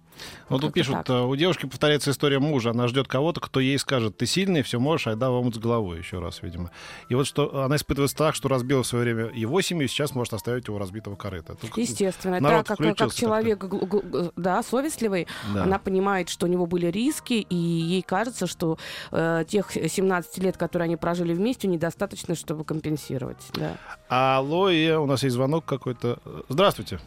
Вот 0.49 0.61
тут 0.61 0.73
пишут, 0.73 0.95
так. 1.05 1.09
Э, 1.09 1.21
у 1.21 1.35
девушки 1.35 1.65
повторяется 1.65 2.11
история 2.11 2.39
мужа, 2.39 2.71
она 2.71 2.87
ждет 2.87 3.07
кого-то, 3.07 3.41
кто 3.41 3.59
ей 3.59 3.77
скажет, 3.77 4.17
ты 4.17 4.25
сильный, 4.25 4.63
все 4.63 4.79
можешь, 4.79 5.07
айда 5.07 5.29
вам 5.29 5.53
с 5.53 5.57
головой 5.57 5.99
еще 5.99 6.19
раз, 6.19 6.41
видимо. 6.41 6.71
И 7.09 7.15
вот 7.15 7.27
что 7.27 7.63
она 7.63 7.75
испытывает 7.75 8.11
страх, 8.11 8.33
что 8.33 8.47
разбила 8.47 8.83
в 8.83 8.87
свое 8.87 9.03
время 9.03 9.31
его 9.33 9.61
семью, 9.61 9.87
сейчас 9.87 10.15
может 10.15 10.33
оставить 10.33 10.67
его 10.67 10.79
разбитого 10.79 11.15
корыта. 11.15 11.55
Тут 11.55 11.77
Естественно, 11.77 12.39
так 12.41 12.65
как, 12.65 12.97
как 12.97 13.13
человек, 13.13 13.65
да, 14.35 14.54
совестливый, 14.63 15.27
да. 15.53 15.63
она 15.63 15.79
понимает, 15.79 16.29
что 16.29 16.45
у 16.45 16.49
него 16.49 16.65
были 16.65 16.87
риски, 16.87 17.33
и 17.33 17.55
ей 17.55 18.01
кажется, 18.01 18.47
что 18.47 18.77
э, 19.11 19.43
тех 19.47 19.71
17 19.71 20.37
лет, 20.39 20.57
которые 20.57 20.85
они 20.85 20.95
прожили 20.95 21.33
вместе, 21.33 21.67
недостаточно, 21.67 22.35
чтобы 22.35 22.63
компенсировать. 22.63 23.49
Да. 23.53 23.77
Алло, 24.37 24.69
и 24.69 24.91
у 24.91 25.05
нас 25.05 25.23
есть 25.23 25.35
звонок 25.35 25.65
какой-то. 25.65 26.19
Здравствуйте. 26.49 26.99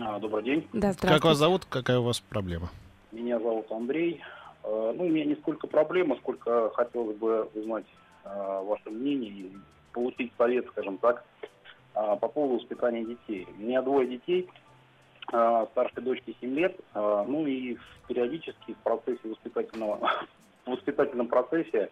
А, 0.00 0.18
добрый 0.18 0.44
день. 0.44 0.68
Да, 0.72 0.94
Как 0.94 1.24
вас 1.24 1.38
зовут? 1.38 1.64
Какая 1.68 1.98
у 1.98 2.04
вас 2.04 2.20
проблема? 2.20 2.70
Меня 3.12 3.38
зовут 3.38 3.70
Андрей. 3.70 4.20
Э, 4.64 4.92
ну, 4.96 5.04
у 5.04 5.08
меня 5.08 5.24
не 5.24 5.34
сколько 5.36 5.66
проблема, 5.66 6.16
сколько 6.16 6.70
хотелось 6.74 7.16
бы 7.16 7.48
узнать 7.54 7.86
э, 8.24 8.62
ваше 8.64 8.90
мнение 8.90 9.30
и 9.30 9.52
получить 9.92 10.32
совет, 10.36 10.66
скажем 10.68 10.98
так, 10.98 11.24
э, 11.94 12.16
по 12.20 12.28
поводу 12.28 12.56
воспитания 12.56 13.04
детей. 13.04 13.46
У 13.58 13.62
меня 13.62 13.82
двое 13.82 14.06
детей, 14.06 14.48
старшей 15.28 16.02
дочке 16.02 16.34
7 16.40 16.54
лет, 16.54 16.76
ну 16.94 17.46
и 17.46 17.76
периодически 18.06 18.72
в 18.72 18.76
процессе 18.78 19.20
воспитательного, 19.24 19.98
в 20.64 20.70
воспитательном 20.70 21.28
процессе 21.28 21.90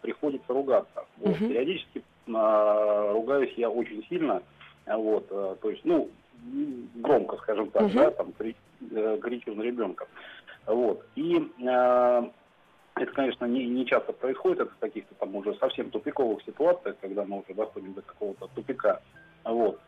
приходится 0.00 0.52
ругаться. 0.52 1.04
Вот, 1.18 1.38
периодически 1.38 2.02
ругаюсь 2.26 3.52
я 3.56 3.70
очень 3.70 4.04
сильно, 4.08 4.42
вот, 4.86 5.28
то 5.28 5.70
есть, 5.70 5.84
ну, 5.84 6.10
громко, 6.94 7.36
скажем 7.38 7.70
так, 7.70 7.92
да, 7.92 8.10
там 8.10 8.32
э, 8.38 9.18
кричу 9.22 9.54
на 9.54 9.62
ребенка. 9.62 10.06
Вот. 10.66 11.04
И 11.16 11.36
э, 11.36 12.22
это, 12.96 13.12
конечно, 13.12 13.44
не, 13.46 13.66
не 13.66 13.86
часто 13.86 14.12
происходит, 14.12 14.60
это 14.60 14.70
в 14.70 14.78
каких-то 14.78 15.14
там 15.16 15.34
уже 15.34 15.54
совсем 15.56 15.90
тупиковых 15.90 16.42
ситуациях, 16.44 16.96
когда 17.00 17.24
мы 17.24 17.40
уже 17.40 17.54
доходим 17.54 17.94
до 17.94 18.02
какого-то 18.02 18.48
тупика. 18.54 19.00
Вот. 19.44 19.80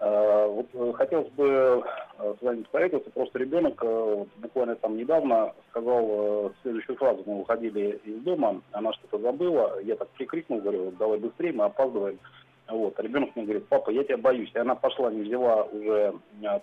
Э, 0.00 0.46
вот 0.48 0.66
э, 0.72 0.92
хотелось 0.94 1.30
бы 1.30 1.84
с 2.18 2.42
вами 2.42 2.62
посоветоваться, 2.62 3.10
просто 3.10 3.38
ребенок 3.38 3.80
э, 3.82 4.24
буквально 4.38 4.76
там 4.76 4.96
недавно 4.96 5.52
сказал 5.70 6.52
следующую 6.62 6.96
фразу, 6.96 7.22
мы 7.26 7.38
выходили 7.38 8.00
из 8.04 8.20
дома, 8.22 8.60
она 8.72 8.92
что-то 8.92 9.18
забыла, 9.18 9.80
я 9.82 9.96
так 9.96 10.08
прикрикнул, 10.10 10.60
говорю, 10.60 10.90
давай 10.92 11.18
быстрее, 11.18 11.52
мы 11.52 11.64
опаздываем. 11.64 12.18
Вот. 12.66 12.98
Ребенок 12.98 13.36
мне 13.36 13.44
говорит, 13.44 13.68
папа, 13.68 13.90
я 13.90 14.04
тебя 14.04 14.16
боюсь. 14.16 14.50
И 14.54 14.58
она 14.58 14.74
пошла, 14.74 15.12
не 15.12 15.20
взяла 15.20 15.64
уже 15.64 16.14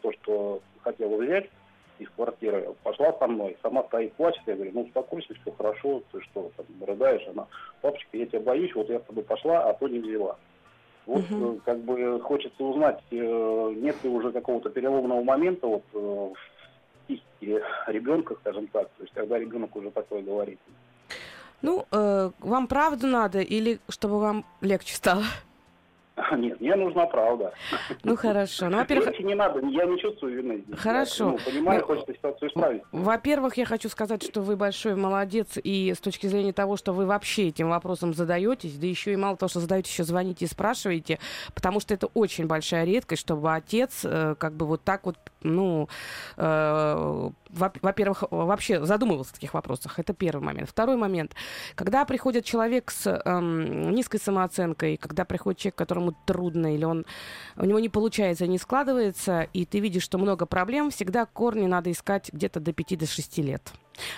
то, 0.02 0.12
что 0.14 0.60
хотела 0.82 1.16
взять 1.16 1.48
из 2.00 2.10
квартиры, 2.10 2.74
пошла 2.82 3.14
со 3.20 3.28
мной, 3.28 3.56
сама 3.62 3.84
стоит, 3.84 4.14
плачет, 4.14 4.42
я 4.48 4.56
говорю, 4.56 4.72
ну 4.74 4.82
успокойся, 4.82 5.36
все 5.36 5.52
хорошо, 5.52 6.02
ты 6.12 6.20
что, 6.22 6.52
там, 6.58 6.66
рыдаешь, 6.84 7.28
она, 7.28 7.46
папочка, 7.82 8.18
я 8.18 8.26
тебя 8.26 8.40
боюсь, 8.40 8.74
вот 8.74 8.90
я 8.90 9.00
с 9.00 9.04
тобой 9.04 9.24
пошла, 9.24 9.70
а 9.70 9.74
то 9.76 9.88
не 9.88 10.00
взяла. 10.00 10.36
Вот 11.06 11.30
угу. 11.32 11.62
как 11.66 11.80
бы 11.80 12.20
хочется 12.22 12.64
узнать, 12.64 13.02
э, 13.12 13.74
нет 13.76 13.96
ли 14.04 14.10
уже 14.10 14.32
какого-то 14.32 14.70
переломного 14.70 15.24
момента 15.24 15.68
вот 15.68 15.84
э, 15.94 15.98
в 15.98 16.36
психике 17.06 17.64
ребенка, 17.88 18.36
скажем 18.42 18.68
так, 18.68 18.88
то 18.98 19.04
есть 19.04 19.14
когда 19.14 19.40
ребенок 19.40 19.76
уже 19.76 19.90
такое 19.92 20.22
говорит. 20.22 20.60
Ну, 21.62 21.86
э, 21.92 22.32
вам 22.40 22.68
правду 22.68 23.08
надо 23.08 23.40
или 23.40 23.80
чтобы 23.90 24.20
вам 24.20 24.46
легче 24.62 24.96
стало? 24.96 25.24
Нет, 26.38 26.60
мне 26.62 26.76
нужна 26.76 27.06
правда. 27.06 27.54
Ну 28.04 28.16
хорошо. 28.16 28.70
Ну, 28.70 28.78
во-первых... 28.78 29.20
не 29.20 29.36
надо, 29.36 29.60
я 29.68 29.86
не 29.86 30.00
чувствую 30.00 30.38
вины. 30.38 30.64
Хорошо. 30.78 31.26
Я, 31.26 31.32
ну, 31.32 31.38
понимаю, 31.46 31.80
ну, 31.82 31.88
хочется 31.88 32.14
ситуацию 32.14 32.50
исправить. 32.50 32.84
Во-первых, 32.92 33.58
я 33.58 33.66
хочу 33.66 33.90
сказать, 33.90 34.24
что 34.24 34.42
вы 34.42 34.56
большой 34.56 34.96
молодец, 34.96 35.58
и 35.62 35.94
с 35.96 36.00
точки 36.00 36.28
зрения 36.28 36.54
того, 36.54 36.78
что 36.78 36.94
вы 36.94 37.06
вообще 37.06 37.50
этим 37.50 37.70
вопросом 37.70 38.14
задаетесь, 38.14 38.78
да 38.78 38.88
еще 38.88 39.14
и 39.14 39.16
мало 39.16 39.38
того, 39.38 39.50
что 39.50 39.60
задаете, 39.60 39.90
еще 39.92 40.04
звоните 40.04 40.46
и 40.46 40.48
спрашиваете, 40.48 41.20
потому 41.54 41.80
что 41.80 41.94
это 41.94 42.08
очень 42.14 42.48
большая 42.48 42.86
редкость, 42.86 43.22
чтобы 43.22 43.54
отец 43.54 44.02
э, 44.04 44.36
как 44.38 44.54
бы 44.54 44.66
вот 44.66 44.84
так 44.84 45.06
вот, 45.06 45.18
ну, 45.42 45.90
э, 46.38 47.30
во-первых, 47.54 48.24
вообще 48.32 48.86
задумывался 48.86 49.32
о 49.32 49.36
таких 49.36 49.54
вопросах. 49.54 50.00
Это 50.00 50.14
первый 50.14 50.42
момент. 50.42 50.70
Второй 50.70 50.96
момент. 50.96 51.36
Когда 51.76 52.06
приходит 52.06 52.46
человек 52.46 52.92
с 52.92 53.08
эм, 53.08 53.92
низкой 53.92 54.20
самооценкой, 54.20 54.98
когда 54.98 55.26
приходит 55.26 55.60
человек, 55.60 55.76
которому 55.76 56.16
трудно, 56.26 56.74
или 56.74 56.86
он, 56.86 57.06
у 57.58 57.66
него 57.66 57.80
не 57.80 57.90
получается, 57.90 58.48
не 58.48 58.58
складывается, 58.58 59.48
и 59.54 59.66
ты 59.66 59.80
видишь, 59.80 60.04
что 60.04 60.18
много 60.18 60.46
проблем, 60.46 60.92
всегда 60.92 61.26
корни 61.26 61.68
надо 61.68 61.92
искать 61.92 62.32
где-то 62.32 62.60
до 62.60 62.72
5-6 62.72 63.42
лет. 63.42 63.72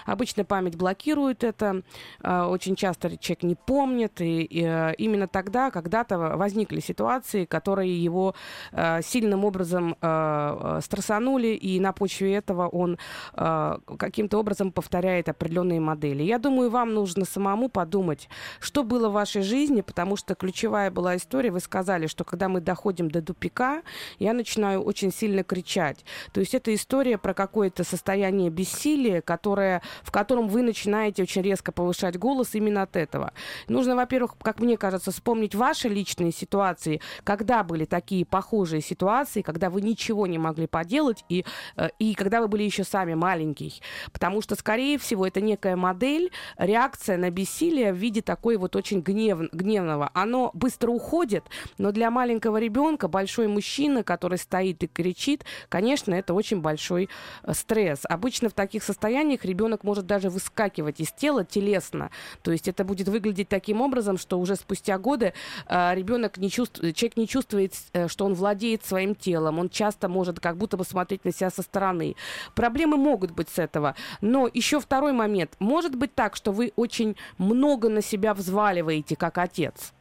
Обычно 0.06 0.46
память 0.46 0.76
блокирует 0.76 1.44
это, 1.44 1.82
а, 2.22 2.48
очень 2.48 2.76
часто 2.76 3.18
человек 3.18 3.44
не 3.44 3.56
помнит, 3.56 4.22
и, 4.22 4.48
э, 4.52 4.94
именно 4.98 5.28
тогда 5.28 5.72
когда-то 5.72 6.18
возникли 6.18 6.80
ситуации, 6.80 7.46
которые 7.46 8.04
его 8.04 8.36
а, 8.72 9.02
сильным 9.02 9.46
образом 9.46 9.96
а, 10.02 10.80
стрессанули, 10.82 11.48
и 11.48 11.80
на 11.80 11.94
почве 11.94 12.36
этого 12.36 12.68
он 12.68 12.98
каким-то 13.34 14.38
образом 14.38 14.72
повторяет 14.72 15.30
определенные 15.30 15.80
модели. 15.80 16.24
Я 16.24 16.38
думаю, 16.40 16.70
вам 16.70 16.94
нужно 16.94 17.26
самому 17.26 17.70
подумать, 17.70 18.30
что 18.60 18.84
было 18.84 19.10
в 19.10 19.14
вашей 19.14 19.42
жизни, 19.42 19.82
потому 19.82 20.16
что 20.16 20.36
ключевая 20.36 20.92
была 20.92 21.16
история, 21.16 21.52
вы 21.52 21.60
сказали, 21.60 22.08
что 22.08 22.24
когда 22.24 22.50
мы 22.50 22.62
доходим 22.62 23.10
до 23.10 23.22
тупика, 23.22 23.82
я 24.20 24.34
начинаю 24.34 24.82
очень 24.82 25.12
сильно 25.12 25.44
кричать. 25.44 26.06
То 26.32 26.40
есть 26.40 26.54
это 26.54 26.74
история 26.74 27.18
про 27.18 27.34
какое-то 27.34 27.84
состояние 27.84 28.50
бессилия, 28.50 29.22
которое 29.22 29.63
которое, 29.64 29.82
в 30.04 30.12
котором 30.12 30.48
вы 30.48 30.62
начинаете 30.62 31.24
очень 31.24 31.42
резко 31.42 31.72
повышать 31.72 32.18
голос 32.18 32.56
именно 32.56 32.84
от 32.84 32.96
этого. 32.96 33.32
Нужно, 33.68 33.96
во-первых, 33.96 34.36
как 34.42 34.60
мне 34.60 34.78
кажется, 34.78 35.12
вспомнить 35.12 35.56
ваши 35.56 35.88
личные 35.88 36.32
ситуации, 36.32 37.02
когда 37.24 37.64
были 37.64 37.86
такие 37.86 38.26
похожие 38.26 38.82
ситуации, 38.82 39.42
когда 39.42 39.70
вы 39.70 39.82
ничего 39.82 40.28
не 40.28 40.38
могли 40.38 40.68
поделать, 40.68 41.24
и, 41.30 41.46
э, 41.78 41.90
и 42.00 42.14
когда 42.14 42.42
вы 42.42 42.48
были 42.48 42.64
еще 42.64 42.84
сами 42.84 43.14
маленький. 43.14 43.82
Потому 44.12 44.42
что, 44.42 44.56
скорее 44.56 44.98
всего, 44.98 45.26
это 45.26 45.42
некая 45.42 45.76
модель, 45.76 46.32
реакция 46.58 47.18
на 47.18 47.30
бессилие 47.30 47.94
в 47.94 47.98
виде 47.98 48.22
такой 48.22 48.58
вот 48.58 48.76
очень 48.76 49.02
гнев, 49.02 49.40
гневного. 49.52 50.10
Оно 50.14 50.52
быстро 50.54 50.92
уходит, 50.92 51.44
но 51.78 51.92
для 51.92 52.12
маленького 52.12 52.58
ребенка 52.60 53.08
большой 53.08 53.48
мужчина, 53.48 54.04
который 54.04 54.38
стоит 54.38 54.84
и 54.84 54.88
кричит, 54.88 55.46
конечно, 55.70 56.14
это 56.14 56.34
очень 56.34 56.62
большой 56.62 57.10
э, 57.44 57.54
стресс. 57.54 58.02
Обычно 58.10 58.50
в 58.50 58.54
таких 58.54 58.84
состояниях 58.84 59.46
ребенок 59.54 59.84
может 59.84 60.06
даже 60.08 60.30
выскакивать 60.30 61.00
из 61.00 61.12
тела 61.12 61.46
телесно. 61.46 62.10
То 62.42 62.52
есть 62.52 62.68
это 62.68 62.84
будет 62.84 63.08
выглядеть 63.08 63.50
таким 63.50 63.82
образом, 63.82 64.18
что 64.18 64.40
уже 64.40 64.56
спустя 64.56 64.98
годы 64.98 65.34
э, 65.68 65.96
ребенок 65.96 66.38
не 66.38 66.50
чувствует, 66.50 66.96
человек 66.96 67.18
не 67.18 67.28
чувствует, 67.28 67.74
э, 67.94 68.08
что 68.08 68.26
он 68.26 68.34
владеет 68.34 68.84
своим 68.84 69.14
телом. 69.16 69.60
Он 69.60 69.70
часто 69.70 70.10
может 70.10 70.40
как 70.40 70.58
будто 70.58 70.76
бы 70.76 70.84
смотреть 70.84 71.24
на 71.26 71.32
себя 71.32 71.52
со 71.52 71.62
стороны. 71.62 72.16
Проблемы 72.56 72.98
могут 72.98 73.32
быть 73.32 73.50
с 73.50 73.60
этого. 73.60 73.96
Но 74.22 74.50
еще 74.52 74.80
второй 74.80 75.14
момент. 75.14 75.52
Может 75.60 75.96
быть 75.96 76.16
так, 76.16 76.36
что 76.36 76.52
вы 76.52 76.74
очень 76.76 77.16
много 77.38 77.90
на 77.90 78.02
себя 78.02 78.34
взваливаете, 78.34 79.16
как 79.16 79.38
отец? 79.38 79.94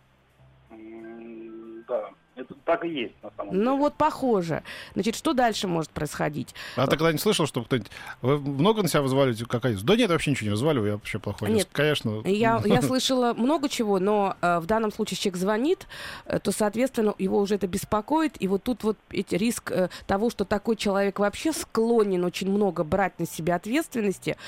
Да, 1.88 2.10
это 2.34 2.54
так 2.64 2.84
и 2.84 2.88
есть, 2.88 3.14
на 3.22 3.30
самом 3.36 3.52
деле. 3.52 3.64
Ну 3.64 3.76
вот 3.76 3.94
похоже. 3.94 4.62
Значит, 4.94 5.16
что 5.16 5.34
дальше 5.34 5.68
может 5.68 5.90
происходить? 5.90 6.54
А 6.76 6.86
ты 6.86 6.96
когда 6.96 7.12
не 7.12 7.18
слышал, 7.18 7.46
что 7.46 7.62
кто-нибудь... 7.62 7.90
Вы 8.22 8.38
много 8.38 8.82
на 8.82 8.88
себя 8.88 9.02
взваливаете? 9.02 9.44
Какая? 9.44 9.76
Да 9.76 9.96
нет, 9.96 10.10
вообще 10.10 10.30
ничего 10.30 10.50
не 10.50 10.54
взваливаю, 10.54 10.86
я 10.86 10.94
вообще 10.94 11.18
плохой. 11.18 11.50
Нет, 11.50 11.68
конечно. 11.70 12.22
Я, 12.24 12.62
я 12.64 12.80
слышала 12.80 13.34
много 13.34 13.68
чего, 13.68 13.98
но 13.98 14.36
э, 14.40 14.60
в 14.60 14.66
данном 14.66 14.92
случае 14.92 15.18
человек 15.18 15.38
звонит, 15.38 15.86
э, 16.24 16.38
то, 16.38 16.52
соответственно, 16.52 17.14
его 17.18 17.38
уже 17.38 17.56
это 17.56 17.66
беспокоит, 17.66 18.40
и 18.40 18.48
вот 18.48 18.62
тут 18.62 18.82
вот 18.82 18.96
эти, 19.10 19.34
риск 19.34 19.70
э, 19.70 19.88
того, 20.06 20.30
что 20.30 20.44
такой 20.44 20.76
человек 20.76 21.18
вообще 21.18 21.52
склонен 21.52 22.24
очень 22.24 22.50
много 22.50 22.82
брать 22.82 23.18
на 23.18 23.26
себя 23.26 23.56
ответственности. 23.56 24.38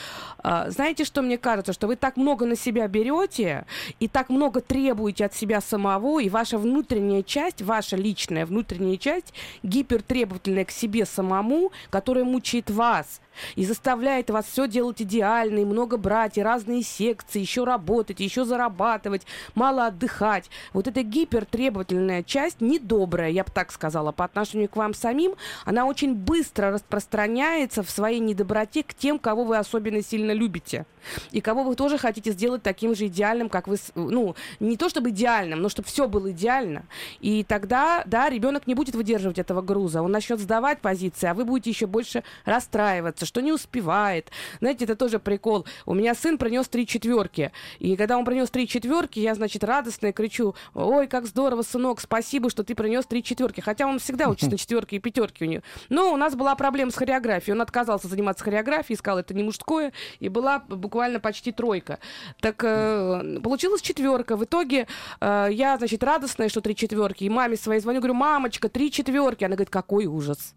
Э, 0.43 0.71
знаете, 0.71 1.05
что 1.05 1.21
мне 1.21 1.37
кажется? 1.37 1.75
Что 1.75 1.87
вы 1.87 1.97
так 1.97 2.17
много 2.17 2.47
на 2.47 2.57
себя 2.57 2.89
берете 2.89 3.67
и 4.01 4.09
так 4.09 4.31
много 4.31 4.63
требуете 4.63 5.27
от 5.27 5.35
себя 5.35 5.61
самого, 5.61 6.21
и 6.21 6.31
ваша 6.31 6.57
внутренняя 6.57 7.23
часть, 7.23 7.61
ваша 7.75 7.97
личная 7.97 8.47
внутренняя 8.47 8.97
часть, 8.97 9.35
гипертребовательная 9.65 10.65
к 10.65 10.71
себе 10.71 11.05
самому, 11.05 11.73
которая 11.91 12.23
мучает 12.23 12.71
вас 12.71 13.21
и 13.57 13.65
заставляет 13.65 14.31
вас 14.31 14.47
все 14.47 14.69
делать 14.69 15.03
идеально, 15.03 15.59
и 15.59 15.65
много 15.65 15.97
брать, 15.97 16.39
и 16.39 16.43
разные 16.43 16.85
секции, 16.85 17.41
еще 17.41 17.65
работать, 17.65 18.21
еще 18.21 18.45
зарабатывать, 18.45 19.27
мало 19.57 19.87
отдыхать. 19.87 20.51
Вот 20.73 20.87
эта 20.87 21.03
гипертребовательная 21.03 22.23
часть, 22.23 22.61
недобрая, 22.61 23.31
я 23.31 23.43
бы 23.43 23.51
так 23.53 23.73
сказала, 23.73 24.13
по 24.13 24.25
отношению 24.25 24.69
к 24.69 24.77
вам 24.77 24.95
самим, 24.95 25.35
она 25.65 25.87
очень 25.87 26.15
быстро 26.15 26.71
распространяется 26.71 27.83
в 27.83 27.91
своей 27.91 28.21
недоброте 28.21 28.85
к 28.85 28.95
тем, 28.95 29.19
кого 29.19 29.43
вы 29.43 29.57
особенно 29.57 30.01
сильно 30.01 30.31
любите. 30.31 30.87
И 31.33 31.41
кого 31.41 31.63
вы 31.63 31.75
тоже 31.75 31.99
хотите 31.99 32.33
сделать 32.33 32.63
таким 32.63 32.95
же 32.95 33.07
идеальным, 33.07 33.49
как 33.49 33.69
вы, 33.69 33.77
ну, 33.95 34.35
не 34.61 34.77
то 34.77 34.89
чтобы 34.89 35.11
идеальным, 35.11 35.61
но 35.61 35.69
чтобы 35.69 35.89
все 35.89 36.09
было 36.09 36.31
идеально. 36.31 36.87
И 37.21 37.45
тогда, 37.45 38.03
да, 38.07 38.29
ребенок 38.29 38.67
не 38.67 38.75
будет 38.75 38.95
выдерживать 38.95 39.39
этого 39.39 39.63
груза, 39.63 40.03
он 40.03 40.11
начнет 40.11 40.41
сдавать 40.41 40.81
позиции, 40.81 41.27
а 41.27 41.35
вы 41.35 41.45
будете 41.45 41.71
еще 41.71 41.87
больше 41.87 42.23
расстраиваться, 42.45 43.27
что 43.27 43.41
не 43.41 43.53
успевает. 43.53 44.31
Знаете, 44.61 44.85
это 44.85 44.97
тоже 44.97 45.19
прикол. 45.19 45.67
У 45.87 45.95
меня 45.95 46.15
сын 46.15 46.39
принес 46.39 46.69
три 46.69 46.87
четверки, 46.87 47.53
и 47.79 47.97
когда 47.97 48.19
он 48.19 48.25
принес 48.25 48.51
три 48.51 48.67
четверки, 48.69 49.19
я, 49.19 49.35
значит, 49.35 49.65
радостно 49.65 50.13
кричу, 50.13 50.55
ой, 50.75 51.07
как 51.07 51.27
здорово, 51.27 51.63
сынок, 51.63 52.01
спасибо, 52.01 52.51
что 52.51 52.65
ты 52.65 52.75
принес 52.75 53.07
три 53.07 53.23
четверки. 53.23 53.61
Хотя 53.61 53.87
он 53.87 53.99
всегда 53.99 54.29
учится 54.29 54.51
на 54.51 54.59
четверки 54.59 54.97
и 54.97 54.99
пятерки 54.99 55.45
у 55.45 55.49
него. 55.49 55.63
Но 55.89 56.13
у 56.13 56.17
нас 56.17 56.35
была 56.35 56.55
проблема 56.55 56.91
с 56.91 56.97
хореографией. 56.97 57.55
Он 57.55 57.63
отказался 57.63 58.09
заниматься 58.09 58.45
хореографией, 58.45 58.97
сказал, 58.97 59.19
это 59.19 59.35
не 59.35 59.43
мужское, 59.43 59.93
и 60.21 60.29
была 60.29 60.65
буквально 60.95 61.19
почти 61.19 61.51
тройка. 61.51 61.99
Так 62.41 62.63
э, 62.63 63.41
получилась 63.43 63.83
четверка. 63.83 64.37
В 64.37 64.45
итоге 64.45 64.87
э, 65.21 65.49
я, 65.51 65.77
значит, 65.77 66.05
радостная, 66.05 66.49
что 66.49 66.61
три 66.61 66.77
четверки. 66.77 67.25
И 67.25 67.29
маме 67.29 67.57
своей 67.57 67.81
звоню, 67.81 67.99
говорю, 67.99 68.15
мамочка, 68.15 68.69
три 68.69 68.93
четверки. 68.93 69.43
Она 69.43 69.57
говорит, 69.57 69.71
какой 69.71 70.07
ужас. 70.07 70.55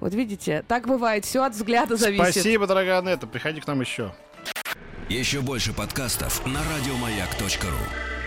Вот 0.00 0.12
видите, 0.14 0.64
так 0.66 0.88
бывает, 0.88 1.24
все 1.24 1.44
от 1.44 1.52
взгляда 1.52 1.94
зависит. 1.94 2.32
Спасибо, 2.32 2.66
дорогая 2.66 2.98
Анетта, 2.98 3.28
приходи 3.28 3.60
к 3.60 3.66
нам 3.68 3.80
еще. 3.80 4.12
Еще 5.08 5.40
больше 5.40 5.72
подкастов 5.72 6.44
на 6.44 6.58
радиомаяк.ру 6.58 8.17